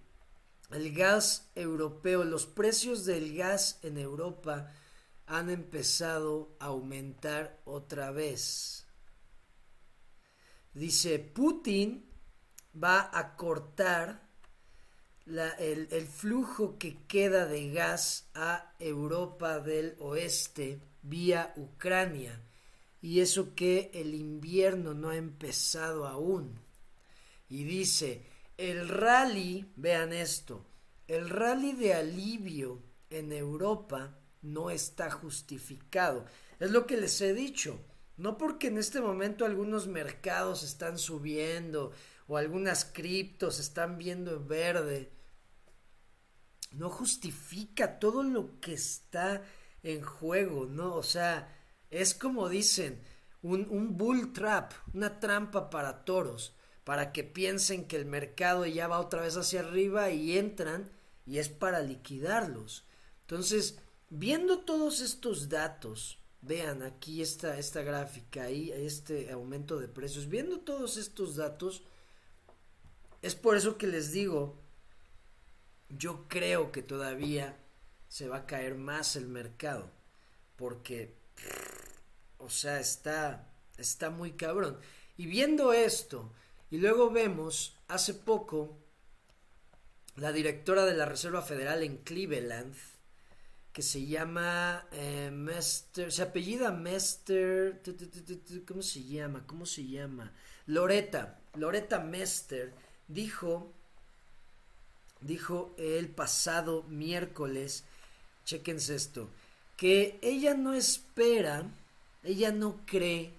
el 0.72 0.92
gas 0.96 1.52
europeo, 1.54 2.24
los 2.24 2.48
precios 2.48 3.06
del 3.06 3.38
gas 3.38 3.78
en 3.84 4.00
Europa 4.00 4.72
han 5.28 5.52
empezado 5.52 6.56
a 6.60 6.66
aumentar 6.66 7.62
otra 7.66 8.10
vez. 8.10 8.88
Dice, 10.74 11.20
Putin 11.20 12.10
va 12.76 13.12
a 13.14 13.36
cortar 13.36 14.25
el, 15.26 16.08
flujo 16.08 16.78
que 16.78 16.98
queda 17.08 17.46
de 17.46 17.72
gas 17.72 18.30
a 18.34 18.74
Europa 18.80 19.60
del 19.60 19.96
Oeste 20.00 20.80
vía 21.02 21.54
Ucrania. 21.56 22.42
Y 23.02 23.20
eso 23.20 23.54
que 23.56 23.92
el 23.94 24.14
invierno 24.14 24.94
no 24.94 25.10
ha 25.10 25.18
empezado 25.18 26.08
aún. 26.08 26.60
Y 27.50 27.64
dice, 27.64 28.26
el 28.58 28.88
rally, 28.88 29.72
vean 29.76 30.14
esto, 30.14 30.66
el 31.08 31.30
rally 31.30 31.74
de 31.74 31.94
alivio 31.94 32.82
en 33.10 33.32
Europa 33.32 34.18
no 34.42 34.70
está 34.70 35.12
justificado. 35.12 36.26
Es 36.60 36.72
lo 36.72 36.88
que 36.88 36.98
les 36.98 37.20
he 37.22 37.34
dicho. 37.34 37.80
No 38.18 38.38
porque 38.38 38.68
en 38.68 38.78
este 38.78 39.02
momento 39.02 39.46
algunos 39.46 39.88
mercados 39.88 40.64
están 40.64 40.98
subiendo 40.98 41.92
o 42.28 42.38
algunas 42.38 42.86
criptos 42.86 43.60
están 43.60 43.98
viendo 43.98 44.32
en 44.32 44.48
verde 44.48 45.15
no 46.76 46.90
justifica 46.90 48.00
todo 48.00 48.24
lo 48.24 48.60
que 48.60 48.74
está 48.74 49.44
en 49.84 50.02
juego, 50.02 50.66
¿no? 50.66 50.96
O 50.96 51.04
sea, 51.04 51.54
es 51.90 52.14
como 52.14 52.50
dicen, 52.50 53.02
un, 53.42 53.68
un 53.70 53.98
bull 53.98 54.34
trap, 54.34 54.74
una 54.94 55.20
trampa 55.20 55.70
para 55.70 56.04
toros, 56.04 56.56
para 56.84 57.12
que 57.12 57.24
piensen 57.24 57.88
que 57.88 57.96
el 57.96 58.06
mercado 58.06 58.66
ya 58.66 58.88
va 58.88 59.00
otra 59.00 59.22
vez 59.22 59.38
hacia 59.38 59.62
arriba 59.62 60.10
y 60.12 60.38
entran 60.38 60.92
y 61.26 61.40
es 61.40 61.50
para 61.50 61.82
liquidarlos. 61.82 62.86
Entonces, 63.22 63.80
viendo 64.10 64.60
todos 64.60 65.02
estos 65.02 65.50
datos, 65.50 66.20
vean 66.42 66.84
aquí 66.84 67.22
esta, 67.22 67.58
esta 67.58 67.82
gráfica, 67.82 68.44
ahí 68.44 68.72
este 68.72 69.32
aumento 69.32 69.80
de 69.80 69.88
precios, 69.88 70.28
viendo 70.28 70.60
todos 70.60 70.98
estos 70.98 71.36
datos, 71.36 71.84
es 73.22 73.34
por 73.34 73.58
eso 73.58 73.78
que 73.78 73.88
les 73.88 74.12
digo 74.12 74.65
yo 75.90 76.28
creo 76.28 76.72
que 76.72 76.82
todavía 76.82 77.58
se 78.08 78.28
va 78.28 78.38
a 78.38 78.46
caer 78.46 78.76
más 78.76 79.16
el 79.16 79.28
mercado. 79.28 79.92
Porque, 80.56 81.16
o 82.38 82.50
sea, 82.50 82.80
está, 82.80 83.48
está 83.78 84.10
muy 84.10 84.32
cabrón. 84.34 84.80
Y 85.18 85.26
viendo 85.28 85.74
esto, 85.74 86.32
y 86.70 86.78
luego 86.78 87.10
vemos, 87.10 87.78
hace 87.88 88.14
poco, 88.14 88.78
la 90.16 90.32
directora 90.32 90.86
de 90.86 90.94
la 90.94 91.06
Reserva 91.06 91.42
Federal 91.42 91.84
en 91.84 91.98
Cleveland, 91.98 92.76
que 93.74 93.82
se 93.82 94.06
llama 94.06 94.88
eh, 94.94 95.30
Mester, 95.34 96.10
se 96.10 96.22
apellida 96.22 96.72
Mester, 96.72 97.82
¿cómo 98.66 98.82
se 98.82 99.04
llama? 99.04 99.46
¿Cómo 99.46 99.66
se 99.66 99.86
llama? 99.86 100.32
Loreta, 100.66 101.42
Loreta 101.56 102.00
Mester, 102.00 102.74
dijo 103.10 103.74
dijo 105.22 105.74
el 105.78 106.10
pasado 106.10 106.84
miércoles, 106.84 107.84
chequense 108.46 108.96
esto, 108.96 109.30
que 109.78 110.20
ella 110.22 110.54
no 110.54 110.74
espera, 110.74 111.64
ella 112.24 112.52
no 112.52 112.82
cree 112.86 113.34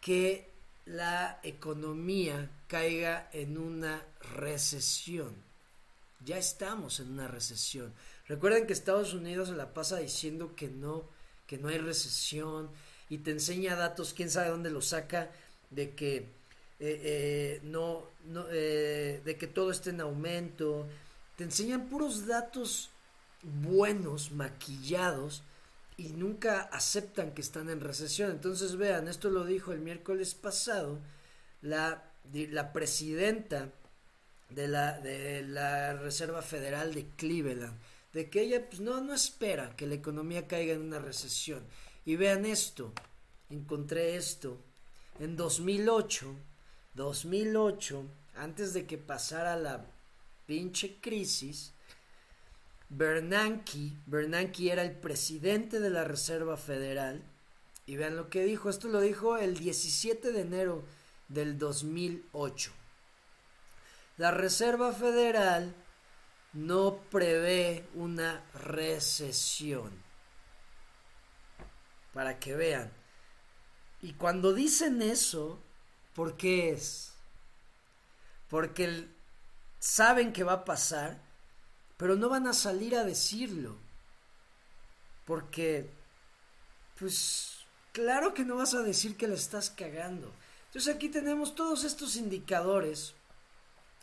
que 0.00 0.50
la 0.86 1.38
economía 1.42 2.50
caiga 2.66 3.28
en 3.32 3.58
una 3.58 4.04
recesión. 4.34 5.34
Ya 6.24 6.38
estamos 6.38 7.00
en 7.00 7.12
una 7.12 7.28
recesión. 7.28 7.92
Recuerden 8.26 8.66
que 8.66 8.72
Estados 8.72 9.14
Unidos 9.14 9.48
se 9.48 9.54
la 9.54 9.72
pasa 9.72 9.98
diciendo 9.98 10.54
que 10.54 10.68
no, 10.68 11.04
que 11.46 11.58
no 11.58 11.68
hay 11.68 11.78
recesión 11.78 12.70
y 13.08 13.18
te 13.18 13.30
enseña 13.30 13.76
datos, 13.76 14.14
quién 14.14 14.30
sabe 14.30 14.50
dónde 14.50 14.70
lo 14.70 14.82
saca, 14.82 15.30
de 15.70 15.94
que 15.94 16.28
eh, 16.80 17.00
eh, 17.04 17.60
no, 17.62 18.08
no 18.24 18.46
eh, 18.50 19.20
de 19.22 19.36
que 19.36 19.46
todo 19.46 19.70
esté 19.70 19.90
en 19.90 20.00
aumento. 20.00 20.86
Te 21.36 21.44
enseñan 21.44 21.88
puros 21.88 22.26
datos 22.26 22.90
buenos, 23.42 24.32
maquillados, 24.32 25.42
y 25.98 26.08
nunca 26.08 26.62
aceptan 26.72 27.32
que 27.32 27.42
están 27.42 27.68
en 27.68 27.82
recesión. 27.82 28.30
Entonces 28.30 28.76
vean, 28.76 29.08
esto 29.08 29.28
lo 29.28 29.44
dijo 29.44 29.72
el 29.72 29.80
miércoles 29.80 30.34
pasado 30.34 30.98
la, 31.60 32.10
la 32.32 32.72
presidenta 32.72 33.70
de 34.48 34.66
la, 34.66 34.98
de 35.00 35.42
la 35.42 35.92
Reserva 35.94 36.40
Federal 36.40 36.94
de 36.94 37.06
Cleveland, 37.16 37.78
de 38.14 38.30
que 38.30 38.40
ella 38.40 38.66
pues, 38.68 38.80
no, 38.80 39.02
no 39.02 39.12
espera 39.12 39.76
que 39.76 39.86
la 39.86 39.96
economía 39.96 40.48
caiga 40.48 40.72
en 40.72 40.80
una 40.80 40.98
recesión. 40.98 41.62
Y 42.06 42.16
vean 42.16 42.46
esto, 42.46 42.94
encontré 43.50 44.16
esto, 44.16 44.58
en 45.18 45.36
2008 45.36 46.34
2008, 46.94 48.04
antes 48.36 48.72
de 48.72 48.86
que 48.86 48.98
pasara 48.98 49.56
la 49.56 49.86
pinche 50.46 51.00
crisis, 51.00 51.72
Bernanke, 52.88 53.92
Bernanke 54.06 54.72
era 54.72 54.82
el 54.82 54.96
presidente 54.96 55.78
de 55.78 55.90
la 55.90 56.04
Reserva 56.04 56.56
Federal, 56.56 57.22
y 57.86 57.96
vean 57.96 58.16
lo 58.16 58.30
que 58.30 58.44
dijo, 58.44 58.70
esto 58.70 58.88
lo 58.88 59.00
dijo 59.00 59.36
el 59.36 59.56
17 59.58 60.32
de 60.32 60.40
enero 60.40 60.84
del 61.28 61.58
2008. 61.58 62.72
La 64.16 64.30
Reserva 64.30 64.92
Federal 64.92 65.74
no 66.52 66.98
prevé 67.10 67.84
una 67.94 68.44
recesión. 68.54 69.90
Para 72.12 72.38
que 72.38 72.54
vean. 72.54 72.92
Y 74.02 74.14
cuando 74.14 74.52
dicen 74.52 75.00
eso, 75.00 75.58
¿Por 76.14 76.36
qué 76.36 76.70
es? 76.70 77.12
Porque 78.48 79.08
saben 79.78 80.32
que 80.32 80.44
va 80.44 80.52
a 80.52 80.64
pasar, 80.64 81.20
pero 81.96 82.16
no 82.16 82.28
van 82.28 82.46
a 82.46 82.52
salir 82.52 82.96
a 82.96 83.04
decirlo. 83.04 83.76
Porque, 85.24 85.88
pues, 86.98 87.64
claro 87.92 88.34
que 88.34 88.44
no 88.44 88.56
vas 88.56 88.74
a 88.74 88.82
decir 88.82 89.16
que 89.16 89.28
le 89.28 89.34
estás 89.34 89.70
cagando. 89.70 90.32
Entonces 90.66 90.94
aquí 90.94 91.08
tenemos 91.08 91.54
todos 91.54 91.84
estos 91.84 92.16
indicadores 92.16 93.14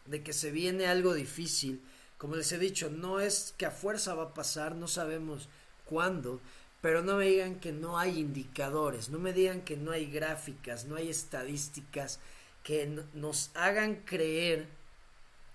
de 0.06 0.24
que 0.24 0.34
se 0.34 0.52
viene 0.52 0.88
algo 0.88 1.14
difícil. 1.14 1.82
Como 2.18 2.36
les 2.36 2.52
he 2.52 2.58
dicho, 2.58 2.90
no 2.90 3.20
es 3.20 3.54
que 3.58 3.66
a 3.66 3.72
fuerza 3.72 4.16
va 4.16 4.24
a 4.24 4.34
pasar, 4.34 4.76
no 4.76 4.88
sabemos 4.88 5.50
cuándo, 5.86 6.42
pero 6.82 7.02
no 7.02 7.18
me 7.18 7.26
digan 7.26 7.60
que 7.60 7.72
no 7.72 7.98
hay 7.98 8.20
indicadores, 8.20 9.10
no 9.10 9.20
me 9.20 9.34
digan 9.34 9.62
que 9.62 9.78
no 9.78 9.92
hay 9.92 10.06
gráficas, 10.06 10.86
no 10.86 10.96
hay 10.96 11.10
estadísticas 11.10 12.20
que 12.64 13.04
nos 13.14 13.52
hagan 13.56 13.96
creer 14.04 14.68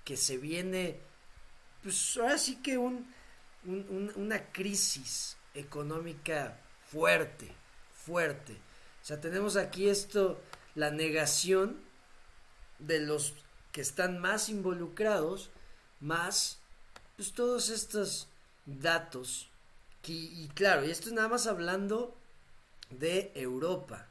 que 0.05 0.17
se 0.17 0.39
viene, 0.39 0.99
pues 1.83 2.17
ahora 2.17 2.39
sí 2.39 2.57
que 2.57 2.79
un, 2.79 3.07
una 3.65 4.51
crisis 4.51 5.37
económica 5.55 6.59
fuerte, 6.91 7.53
fuerte. 8.05 8.55
O 9.03 9.05
sea, 9.05 9.21
tenemos 9.21 9.57
aquí 9.57 9.89
esto, 9.89 10.41
la 10.75 10.91
negación 10.91 11.81
de 12.79 13.01
los 13.01 13.35
que 13.73 13.81
están 13.81 14.19
más 14.19 14.49
involucrados, 14.49 15.51
más 16.01 16.59
pues 17.17 17.33
todos 17.33 17.69
estos 17.69 18.29
datos. 18.67 19.49
Y 20.07 20.49
claro, 20.55 20.85
y 20.85 20.91
esto 20.91 21.09
es 21.09 21.15
nada 21.15 21.29
más 21.29 21.47
hablando 21.47 22.17
de 22.91 23.33
Europa, 23.35 24.09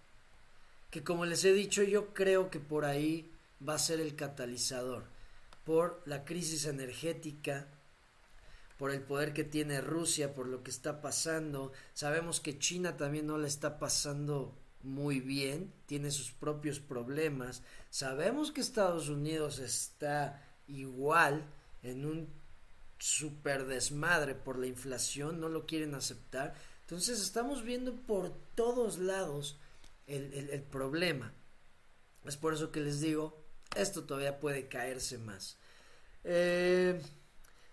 que 0.89 1.03
como 1.03 1.25
les 1.25 1.43
he 1.45 1.53
dicho, 1.53 1.83
yo 1.83 2.13
creo 2.13 2.49
que 2.49 2.59
por 2.59 2.85
ahí 2.85 3.31
va 3.67 3.75
a 3.75 3.79
ser 3.79 3.99
el 3.99 4.15
catalizador 4.15 5.03
por 5.65 6.01
la 6.05 6.25
crisis 6.25 6.65
energética, 6.65 7.67
por 8.77 8.91
el 8.91 9.01
poder 9.01 9.33
que 9.33 9.43
tiene 9.43 9.79
Rusia, 9.81 10.33
por 10.33 10.47
lo 10.47 10.63
que 10.63 10.71
está 10.71 11.01
pasando. 11.01 11.71
Sabemos 11.93 12.39
que 12.39 12.57
China 12.57 12.97
también 12.97 13.27
no 13.27 13.37
le 13.37 13.47
está 13.47 13.77
pasando 13.77 14.57
muy 14.81 15.19
bien, 15.19 15.71
tiene 15.85 16.09
sus 16.09 16.31
propios 16.31 16.79
problemas. 16.79 17.61
Sabemos 17.91 18.51
que 18.51 18.61
Estados 18.61 19.09
Unidos 19.09 19.59
está 19.59 20.43
igual 20.67 21.45
en 21.83 22.05
un 22.05 22.27
super 23.01 23.65
desmadre 23.65 24.35
por 24.35 24.57
la 24.57 24.67
inflación, 24.67 25.41
no 25.41 25.49
lo 25.49 25.65
quieren 25.65 25.95
aceptar. 25.95 26.53
Entonces 26.81 27.19
estamos 27.19 27.63
viendo 27.63 27.95
por 27.95 28.31
todos 28.55 28.99
lados 28.99 29.57
el, 30.07 30.33
el 30.33 30.61
problema. 30.61 31.33
Es 32.25 32.37
por 32.37 32.53
eso 32.53 32.71
que 32.71 32.81
les 32.81 33.01
digo, 33.01 33.41
esto 33.75 34.03
todavía 34.03 34.39
puede 34.39 34.67
caerse 34.67 35.17
más. 35.17 35.57
Eh, 36.23 37.01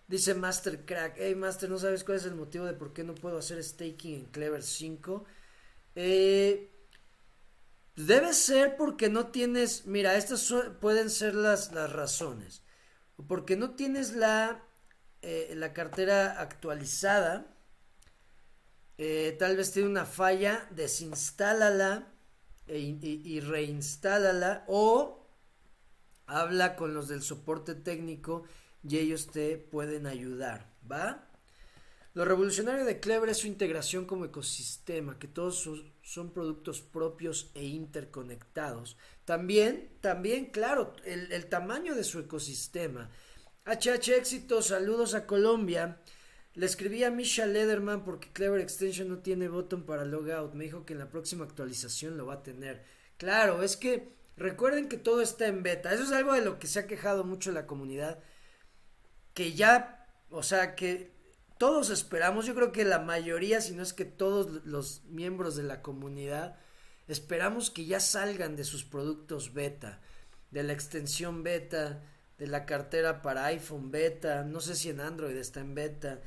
dice 0.06 0.34
Master 0.34 0.84
Crack, 0.84 1.16
hey 1.18 1.34
Master, 1.34 1.68
¿no 1.68 1.78
sabes 1.78 2.04
cuál 2.04 2.18
es 2.18 2.24
el 2.24 2.34
motivo 2.34 2.64
de 2.64 2.72
por 2.72 2.92
qué 2.92 3.04
no 3.04 3.14
puedo 3.14 3.38
hacer 3.38 3.62
staking 3.62 4.14
en 4.14 4.24
Clever 4.26 4.62
5? 4.62 5.24
Eh, 5.94 6.70
debe 7.96 8.32
ser 8.32 8.76
porque 8.76 9.08
no 9.08 9.26
tienes, 9.28 9.86
mira, 9.86 10.16
estas 10.16 10.52
pueden 10.80 11.10
ser 11.10 11.34
las, 11.34 11.72
las 11.72 11.92
razones. 11.92 12.62
Porque 13.26 13.56
no 13.56 13.70
tienes 13.70 14.12
la, 14.14 14.62
eh, 15.22 15.52
la 15.56 15.72
cartera 15.72 16.40
actualizada. 16.40 17.46
tal 19.38 19.56
vez 19.56 19.72
tiene 19.72 19.88
una 19.88 20.06
falla, 20.06 20.66
desinstálala 20.70 22.12
e, 22.68 22.78
y, 22.80 23.40
reinstálala 23.40 24.64
o 24.68 25.26
habla 26.26 26.76
con 26.76 26.92
los 26.92 27.08
del 27.08 27.22
soporte 27.22 27.74
técnico 27.74 28.44
y 28.86 28.98
ellos 28.98 29.28
te 29.28 29.56
pueden 29.56 30.06
ayudar, 30.06 30.70
¿va? 30.90 31.24
Lo 32.12 32.26
revolucionario 32.26 32.84
de 32.84 33.00
Clever 33.00 33.30
es 33.30 33.38
su 33.38 33.46
integración 33.46 34.04
como 34.04 34.26
ecosistema, 34.26 35.18
que 35.18 35.28
todos 35.28 35.66
son 36.02 36.32
productos 36.32 36.82
propios 36.82 37.50
e 37.54 37.64
interconectados. 37.64 38.98
También, 39.24 39.90
también, 40.00 40.46
claro, 40.46 40.94
el 41.04 41.46
tamaño 41.46 41.94
de 41.94 42.04
su 42.04 42.18
ecosistema. 42.18 43.10
HH 43.68 44.16
Éxito, 44.16 44.62
saludos 44.62 45.14
a 45.14 45.26
Colombia. 45.26 46.00
Le 46.54 46.66
escribí 46.66 47.04
a 47.04 47.10
Misha 47.10 47.46
Lederman 47.46 48.04
porque 48.04 48.32
Clever 48.32 48.60
Extension 48.60 49.08
no 49.08 49.18
tiene 49.18 49.48
botón 49.48 49.84
para 49.84 50.04
logout. 50.04 50.54
Me 50.54 50.64
dijo 50.64 50.84
que 50.84 50.94
en 50.94 50.98
la 50.98 51.10
próxima 51.10 51.44
actualización 51.44 52.16
lo 52.16 52.26
va 52.26 52.34
a 52.34 52.42
tener. 52.42 52.82
Claro, 53.16 53.62
es 53.62 53.76
que 53.76 54.18
Recuerden 54.38 54.88
que 54.88 54.98
todo 54.98 55.20
está 55.20 55.48
en 55.48 55.62
beta. 55.62 55.92
Eso 55.92 56.04
es 56.04 56.12
algo 56.12 56.32
de 56.32 56.42
lo 56.42 56.58
que 56.58 56.68
se 56.68 56.78
ha 56.78 56.86
quejado 56.86 57.24
mucho 57.24 57.50
la 57.50 57.66
comunidad. 57.66 58.20
Que 59.34 59.52
ya, 59.52 60.06
o 60.30 60.44
sea, 60.44 60.76
que 60.76 61.12
todos 61.58 61.90
esperamos, 61.90 62.46
yo 62.46 62.54
creo 62.54 62.70
que 62.70 62.84
la 62.84 63.00
mayoría, 63.00 63.60
si 63.60 63.74
no 63.74 63.82
es 63.82 63.92
que 63.92 64.04
todos 64.04 64.64
los 64.64 65.02
miembros 65.06 65.56
de 65.56 65.64
la 65.64 65.82
comunidad, 65.82 66.56
esperamos 67.08 67.70
que 67.70 67.86
ya 67.86 67.98
salgan 67.98 68.54
de 68.54 68.62
sus 68.62 68.84
productos 68.84 69.54
beta, 69.54 70.00
de 70.52 70.62
la 70.62 70.72
extensión 70.72 71.42
beta, 71.42 72.00
de 72.38 72.46
la 72.46 72.66
cartera 72.66 73.20
para 73.22 73.46
iPhone 73.46 73.90
beta, 73.90 74.44
no 74.44 74.60
sé 74.60 74.76
si 74.76 74.90
en 74.90 75.00
Android 75.00 75.36
está 75.36 75.60
en 75.60 75.74
beta, 75.74 76.22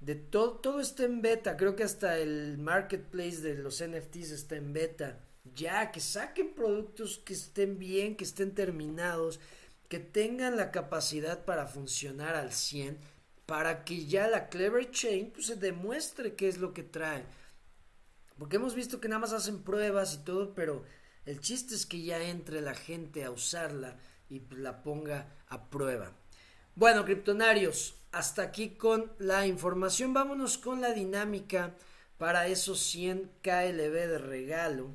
de 0.00 0.14
todo, 0.14 0.58
todo 0.58 0.80
está 0.80 1.04
en 1.04 1.20
beta, 1.20 1.56
creo 1.56 1.74
que 1.74 1.82
hasta 1.82 2.18
el 2.18 2.58
marketplace 2.58 3.40
de 3.40 3.54
los 3.54 3.82
NFTs 3.82 4.30
está 4.30 4.56
en 4.56 4.72
beta 4.72 5.18
ya, 5.54 5.90
que 5.90 6.00
saquen 6.00 6.54
productos 6.54 7.18
que 7.18 7.32
estén 7.32 7.78
bien, 7.78 8.16
que 8.16 8.24
estén 8.24 8.54
terminados, 8.54 9.40
que 9.88 9.98
tengan 9.98 10.56
la 10.56 10.70
capacidad 10.70 11.44
para 11.44 11.66
funcionar 11.66 12.34
al 12.34 12.52
100, 12.52 12.98
para 13.46 13.84
que 13.84 14.06
ya 14.06 14.28
la 14.28 14.48
Clever 14.48 14.90
Chain 14.90 15.30
pues, 15.32 15.46
se 15.46 15.56
demuestre 15.56 16.34
qué 16.34 16.48
es 16.48 16.58
lo 16.58 16.74
que 16.74 16.82
trae. 16.82 17.24
Porque 18.38 18.56
hemos 18.56 18.74
visto 18.74 19.00
que 19.00 19.08
nada 19.08 19.20
más 19.20 19.32
hacen 19.32 19.62
pruebas 19.62 20.14
y 20.14 20.24
todo, 20.24 20.54
pero 20.54 20.84
el 21.24 21.40
chiste 21.40 21.74
es 21.74 21.86
que 21.86 22.02
ya 22.02 22.22
entre 22.22 22.60
la 22.60 22.74
gente 22.74 23.24
a 23.24 23.30
usarla 23.30 23.96
y 24.28 24.40
pues, 24.40 24.60
la 24.60 24.82
ponga 24.82 25.34
a 25.48 25.70
prueba. 25.70 26.12
Bueno, 26.74 27.04
criptonarios, 27.04 27.94
hasta 28.12 28.42
aquí 28.42 28.70
con 28.70 29.12
la 29.18 29.46
información. 29.46 30.14
Vámonos 30.14 30.58
con 30.58 30.80
la 30.80 30.92
dinámica 30.92 31.74
para 32.18 32.46
esos 32.48 32.80
100 32.80 33.30
KLB 33.42 33.92
de 33.92 34.18
regalo. 34.18 34.90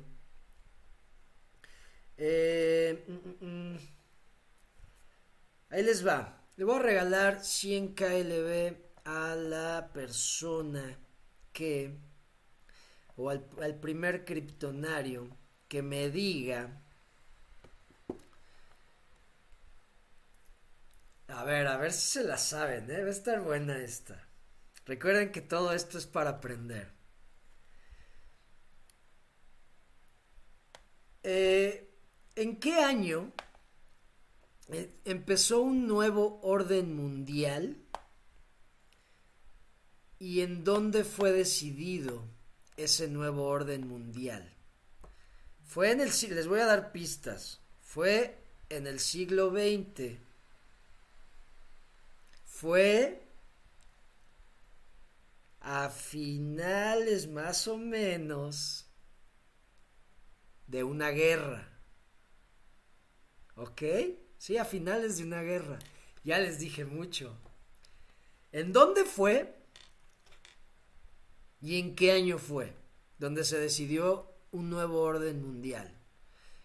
Eh, 2.16 3.04
mm, 3.08 3.46
mm, 3.46 3.72
mm. 3.72 3.78
Ahí 5.70 5.82
les 5.82 6.06
va. 6.06 6.40
Le 6.56 6.64
voy 6.64 6.76
a 6.76 6.82
regalar 6.82 7.44
100 7.44 7.94
KLB 7.94 8.76
a 9.04 9.34
la 9.34 9.90
persona 9.92 10.96
que, 11.52 11.96
o 13.16 13.28
al, 13.28 13.80
primer 13.80 14.24
criptonario 14.24 15.28
que 15.68 15.82
me 15.82 16.10
diga, 16.10 16.83
a 21.36 21.44
ver, 21.44 21.66
a 21.66 21.76
ver 21.76 21.92
si 21.92 22.20
se 22.20 22.24
la 22.24 22.38
saben, 22.38 22.84
¿eh? 22.84 22.94
debe 22.94 23.10
estar 23.10 23.40
buena 23.40 23.78
esta. 23.78 24.28
Recuerden 24.86 25.32
que 25.32 25.40
todo 25.40 25.72
esto 25.72 25.98
es 25.98 26.06
para 26.06 26.30
aprender. 26.30 26.92
Eh, 31.24 31.90
¿En 32.36 32.60
qué 32.60 32.74
año 32.74 33.32
eh, 34.68 34.90
empezó 35.04 35.60
un 35.60 35.88
nuevo 35.88 36.40
orden 36.42 36.94
mundial? 36.94 37.78
¿Y 40.20 40.42
en 40.42 40.62
dónde 40.62 41.02
fue 41.02 41.32
decidido 41.32 42.28
ese 42.76 43.08
nuevo 43.08 43.46
orden 43.46 43.88
mundial? 43.88 44.54
Fue 45.64 45.90
en 45.90 46.00
el 46.00 46.10
les 46.10 46.46
voy 46.46 46.60
a 46.60 46.66
dar 46.66 46.92
pistas. 46.92 47.60
Fue 47.80 48.38
en 48.68 48.86
el 48.86 49.00
siglo 49.00 49.50
XX. 49.50 50.18
Fue 52.64 53.20
a 55.60 55.90
finales 55.90 57.28
más 57.28 57.68
o 57.68 57.76
menos 57.76 58.86
de 60.66 60.82
una 60.82 61.10
guerra. 61.10 61.68
¿Ok? 63.56 63.82
Sí, 64.38 64.56
a 64.56 64.64
finales 64.64 65.18
de 65.18 65.24
una 65.24 65.42
guerra. 65.42 65.78
Ya 66.22 66.38
les 66.38 66.58
dije 66.58 66.86
mucho. 66.86 67.36
¿En 68.50 68.72
dónde 68.72 69.04
fue? 69.04 69.54
¿Y 71.60 71.78
en 71.78 71.94
qué 71.94 72.12
año 72.12 72.38
fue? 72.38 72.74
Donde 73.18 73.44
se 73.44 73.58
decidió 73.58 74.32
un 74.52 74.70
nuevo 74.70 75.02
orden 75.02 75.42
mundial. 75.42 75.94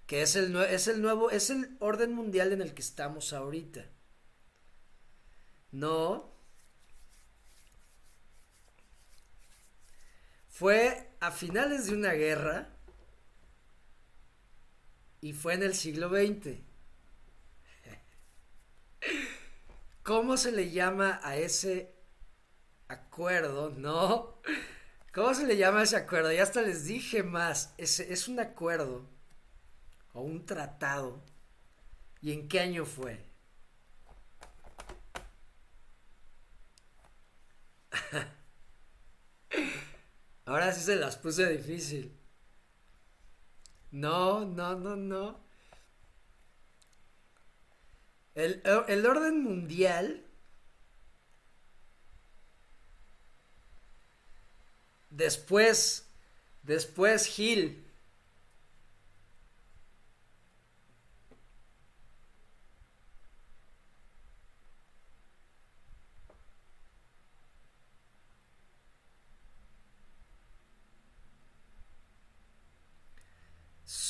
Que 0.08 0.22
es 0.22 0.38
el, 0.38 0.56
es 0.56 0.88
el 0.88 1.02
nuevo, 1.02 1.30
es 1.30 1.50
el 1.50 1.76
orden 1.82 2.14
mundial 2.14 2.54
en 2.54 2.62
el 2.62 2.74
que 2.74 2.84
estamos 2.84 3.34
ahorita. 3.34 3.86
No. 5.72 6.30
Fue 10.48 11.10
a 11.22 11.32
finales 11.32 11.88
de 11.88 11.94
una 11.94 12.12
guerra 12.14 12.70
y 15.22 15.34
fue 15.34 15.54
en 15.54 15.64
el 15.64 15.74
siglo 15.76 16.10
XX. 16.10 16.62
¿Cómo 20.04 20.38
se 20.38 20.52
le 20.52 20.72
llama 20.72 21.20
a 21.24 21.38
ese 21.38 21.94
acuerdo? 22.88 23.70
No. 23.72 24.42
¿Cómo 25.14 25.34
se 25.34 25.46
le 25.48 25.58
llama 25.58 25.82
a 25.82 25.84
ese 25.84 25.98
acuerdo? 25.98 26.32
Ya 26.32 26.44
hasta 26.44 26.62
les 26.62 26.86
dije 26.86 27.24
más. 27.24 27.74
Es, 27.78 28.00
es 28.00 28.28
un 28.28 28.40
acuerdo 28.40 29.10
o 30.14 30.22
un 30.22 30.46
tratado. 30.46 31.24
¿Y 32.22 32.34
en 32.34 32.48
qué 32.48 32.60
año 32.62 32.86
fue? 32.86 33.29
Ahora 40.46 40.74
sí 40.74 40.82
se 40.82 40.96
las 40.96 41.18
puse 41.18 41.48
difícil. 41.48 42.12
No, 43.92 44.46
no, 44.46 44.76
no, 44.76 44.96
no. 44.96 45.40
El, 48.36 48.62
el 48.88 49.06
orden 49.06 49.44
mundial 49.44 50.24
después 55.10 56.06
después 56.64 57.26
Gil 57.26 57.84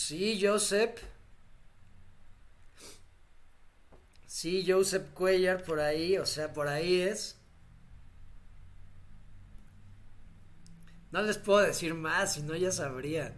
Sí, 0.10 0.40
Joseph. 0.42 1.04
Sí, 4.26 4.66
Joseph 4.68 5.12
Cuellar 5.14 5.64
por 5.64 5.80
ahí, 5.80 6.18
o 6.18 6.26
sea, 6.26 6.52
por 6.52 6.68
ahí 6.68 7.02
es. 7.02 7.40
No 11.12 11.22
les 11.22 11.38
puedo 11.38 11.60
decir 11.60 11.94
más, 11.94 12.34
si 12.34 12.42
no 12.42 12.56
ya 12.56 12.72
sabrían. 12.72 13.36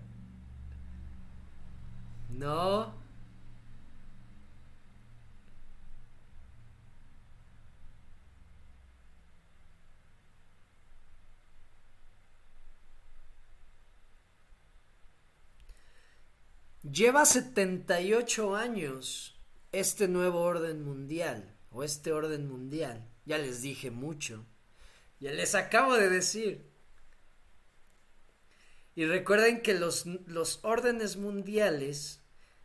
No. 2.29 3.00
Lleva 16.91 17.25
78 17.25 18.55
años 18.55 19.39
este 19.71 20.09
nuevo 20.09 20.41
orden 20.41 20.83
mundial, 20.83 21.55
o 21.69 21.83
este 21.83 22.11
orden 22.11 22.47
mundial. 22.47 23.07
Ya 23.23 23.37
les 23.37 23.61
dije 23.61 23.91
mucho. 23.91 24.45
Ya 25.19 25.31
les 25.31 25.55
acabo 25.55 25.95
de 25.95 26.09
decir. 26.09 26.69
Y 28.93 29.05
recuerden 29.05 29.61
que 29.61 29.73
los, 29.73 30.05
los 30.05 30.59
órdenes 30.63 31.15
mundiales 31.15 32.19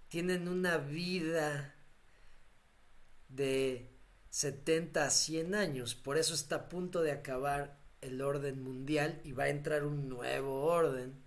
tienen 0.08 0.48
una 0.48 0.78
vida 0.78 1.76
de 3.28 3.92
70 4.30 5.04
a 5.04 5.10
100 5.10 5.54
años. 5.54 5.94
Por 5.94 6.18
eso 6.18 6.34
está 6.34 6.56
a 6.56 6.68
punto 6.68 7.02
de 7.02 7.12
acabar 7.12 7.78
el 8.00 8.20
orden 8.22 8.60
mundial 8.60 9.20
y 9.22 9.32
va 9.32 9.44
a 9.44 9.50
entrar 9.50 9.84
un 9.84 10.08
nuevo 10.08 10.64
orden 10.64 11.25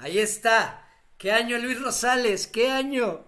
Ahí 0.00 0.18
está. 0.18 0.88
¿Qué 1.18 1.30
año 1.30 1.58
Luis 1.58 1.78
Rosales? 1.78 2.46
¿Qué 2.46 2.70
año? 2.70 3.26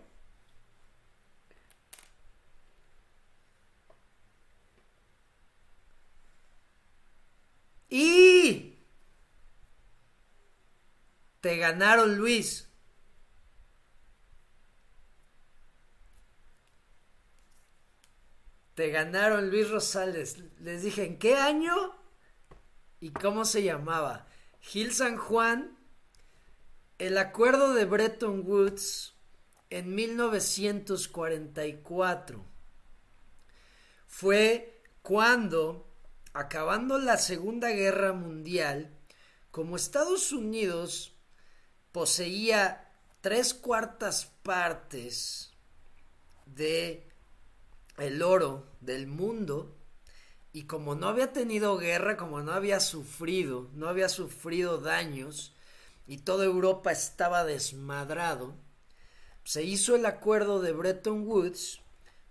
Y 7.91 8.79
te 11.43 11.59
ganaron 11.59 12.17
Luis. 12.17 12.71
Te 18.75 18.89
ganaron 18.89 19.51
Luis 19.51 19.69
Rosales. 19.69 20.39
Les 20.59 20.83
dije 20.83 21.05
en 21.05 21.19
qué 21.19 21.37
año 21.37 21.75
y 22.99 23.11
cómo 23.11 23.45
se 23.45 23.63
llamaba. 23.63 24.27
Gil 24.61 24.95
San 24.95 25.19
Juan 25.19 25.82
el 27.03 27.19
acuerdo 27.19 27.75
de 27.75 27.85
Bretton 27.85 28.45
Woods 28.47 29.13
en 29.71 29.93
1944 29.93 32.45
fue 34.07 34.81
cuando, 35.03 35.93
acabando 36.33 36.99
la 36.99 37.19
Segunda 37.19 37.71
Guerra 37.71 38.13
Mundial, 38.13 38.97
como 39.51 39.75
Estados 39.75 40.31
Unidos 40.31 41.17
poseía 41.91 42.93
tres 43.21 43.53
cuartas 43.53 44.27
partes 44.45 45.51
de 46.47 47.09
el 47.99 48.23
oro 48.23 48.69
del 48.81 49.09
mundo 49.09 49.77
y 50.53 50.67
como 50.67 50.95
no 50.95 51.09
había 51.09 51.33
tenido 51.33 51.79
guerra, 51.79 52.17
como 52.17 52.43
no 52.43 52.53
había 52.53 52.79
sufrido, 52.79 53.71
no 53.75 53.89
había 53.89 54.09
sufrido 54.09 54.79
daños, 54.79 55.52
y 56.13 56.19
toda 56.19 56.45
Europa 56.45 56.93
estaba 56.93 57.43
desmadrado, 57.43 58.55
se 59.45 59.63
hizo 59.63 59.97
el 59.97 60.05
acuerdo 60.05 60.61
de 60.61 60.73
Bretton 60.73 61.27
Woods, 61.27 61.81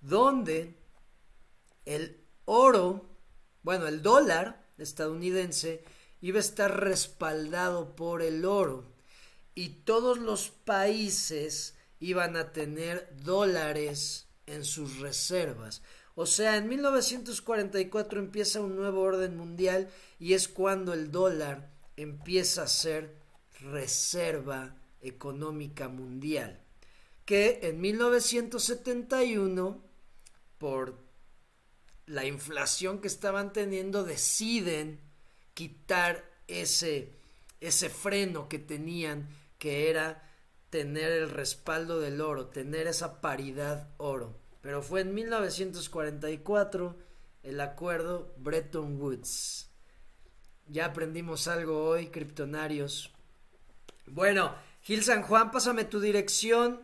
donde 0.02 0.78
el 1.86 2.24
oro, 2.46 3.10
bueno, 3.64 3.88
el 3.88 4.04
dólar 4.04 4.68
estadounidense 4.78 5.84
iba 6.22 6.38
a 6.38 6.42
estar 6.42 6.80
respaldado 6.80 7.96
por 7.96 8.22
el 8.22 8.46
oro 8.46 8.86
y 9.56 9.70
todos 9.84 10.20
los 10.20 10.50
países 10.50 11.76
iban 12.00 12.38
a 12.38 12.52
tener 12.52 13.10
dólares 13.24 14.28
en 14.46 14.64
sus 14.64 15.00
reservas. 15.00 15.82
O 16.14 16.28
sea, 16.28 16.56
en 16.58 16.70
1944 16.70 18.20
empieza 18.20 18.62
un 18.62 18.76
nuevo 18.76 19.02
orden 19.02 19.36
mundial 19.36 19.90
y 20.20 20.34
es 20.34 20.48
cuando 20.48 20.94
el 20.94 21.10
dólar 21.10 21.72
empieza 21.98 22.62
a 22.62 22.68
ser 22.68 23.21
Reserva 23.62 24.76
Económica 25.02 25.88
Mundial, 25.88 26.60
que 27.26 27.60
en 27.64 27.82
1971, 27.82 29.84
por 30.58 30.98
la 32.06 32.26
inflación 32.26 33.00
que 33.00 33.08
estaban 33.08 33.54
teniendo, 33.54 34.04
deciden 34.04 35.00
quitar 35.54 36.30
ese, 36.48 37.14
ese 37.60 37.90
freno 37.90 38.50
que 38.50 38.60
tenían, 38.60 39.30
que 39.58 39.90
era 39.90 40.28
tener 40.70 41.12
el 41.12 41.30
respaldo 41.30 42.00
del 42.00 42.22
oro, 42.22 42.48
tener 42.48 42.88
esa 42.88 43.22
paridad 43.22 43.90
oro. 43.98 44.40
Pero 44.62 44.82
fue 44.82 45.02
en 45.02 45.14
1944 45.14 46.98
el 47.44 47.62
acuerdo 47.62 48.34
Bretton 48.38 49.00
Woods. 49.00 49.70
Ya 50.68 50.86
aprendimos 50.86 51.48
algo 51.48 51.86
hoy, 51.86 52.08
criptonarios. 52.08 53.14
Bueno, 54.06 54.56
Gil 54.82 55.04
San 55.04 55.24
Juan, 55.24 55.52
pásame 55.52 55.86
tu 55.86 56.00
dirección 56.00 56.82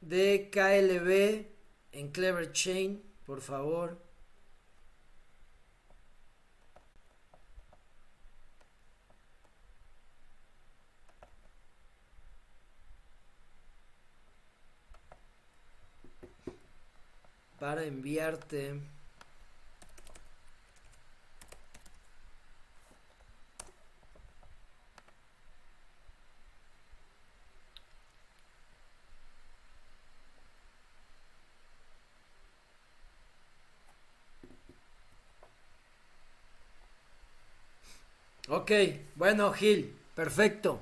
de 0.00 0.50
KLB 0.52 1.46
en 1.92 2.10
Clever 2.10 2.52
Chain, 2.52 3.02
por 3.24 3.40
favor. 3.40 4.02
Para 17.58 17.84
enviarte 17.84 18.80
Ok, 38.48 38.72
bueno 39.14 39.52
Gil, 39.52 39.96
perfecto. 40.14 40.80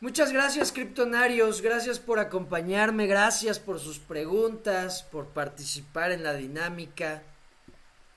Muchas 0.00 0.32
gracias, 0.32 0.72
criptonarios. 0.72 1.60
Gracias 1.60 2.00
por 2.00 2.18
acompañarme. 2.18 3.06
Gracias 3.06 3.60
por 3.60 3.78
sus 3.78 3.98
preguntas, 3.98 5.04
por 5.04 5.28
participar 5.28 6.10
en 6.10 6.24
la 6.24 6.34
dinámica. 6.34 7.22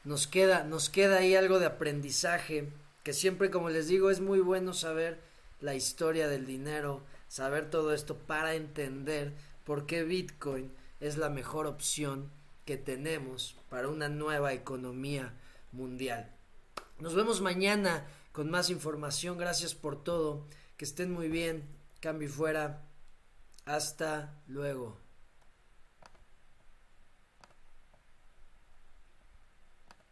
Nos 0.03 0.25
queda, 0.25 0.63
nos 0.63 0.89
queda 0.89 1.17
ahí 1.17 1.36
algo 1.36 1.59
de 1.59 1.67
aprendizaje. 1.67 2.71
que 3.03 3.13
siempre, 3.13 3.51
como 3.51 3.69
les 3.69 3.88
digo, 3.88 4.09
es 4.09 4.19
muy 4.19 4.39
bueno 4.39 4.73
saber 4.73 5.21
la 5.59 5.75
historia 5.75 6.27
del 6.27 6.47
dinero, 6.47 7.03
saber 7.27 7.69
todo 7.69 7.93
esto 7.93 8.17
para 8.17 8.55
entender 8.55 9.33
por 9.63 9.86
qué 9.86 10.03
Bitcoin 10.03 10.71
es 10.99 11.17
la 11.17 11.29
mejor 11.29 11.67
opción 11.67 12.31
que 12.65 12.77
tenemos 12.77 13.57
para 13.69 13.89
una 13.89 14.09
nueva 14.09 14.53
economía 14.53 15.33
mundial. 15.71 16.34
Nos 16.99 17.13
vemos 17.13 17.41
mañana 17.41 18.05
con 18.31 18.49
más 18.49 18.69
información. 18.69 19.37
Gracias 19.37 19.75
por 19.75 20.03
todo. 20.03 20.47
Que 20.77 20.85
estén 20.85 21.11
muy 21.11 21.27
bien. 21.27 21.67
Cambio 21.99 22.27
y 22.27 22.31
fuera. 22.31 22.87
Hasta 23.65 24.41
luego. 24.47 25.04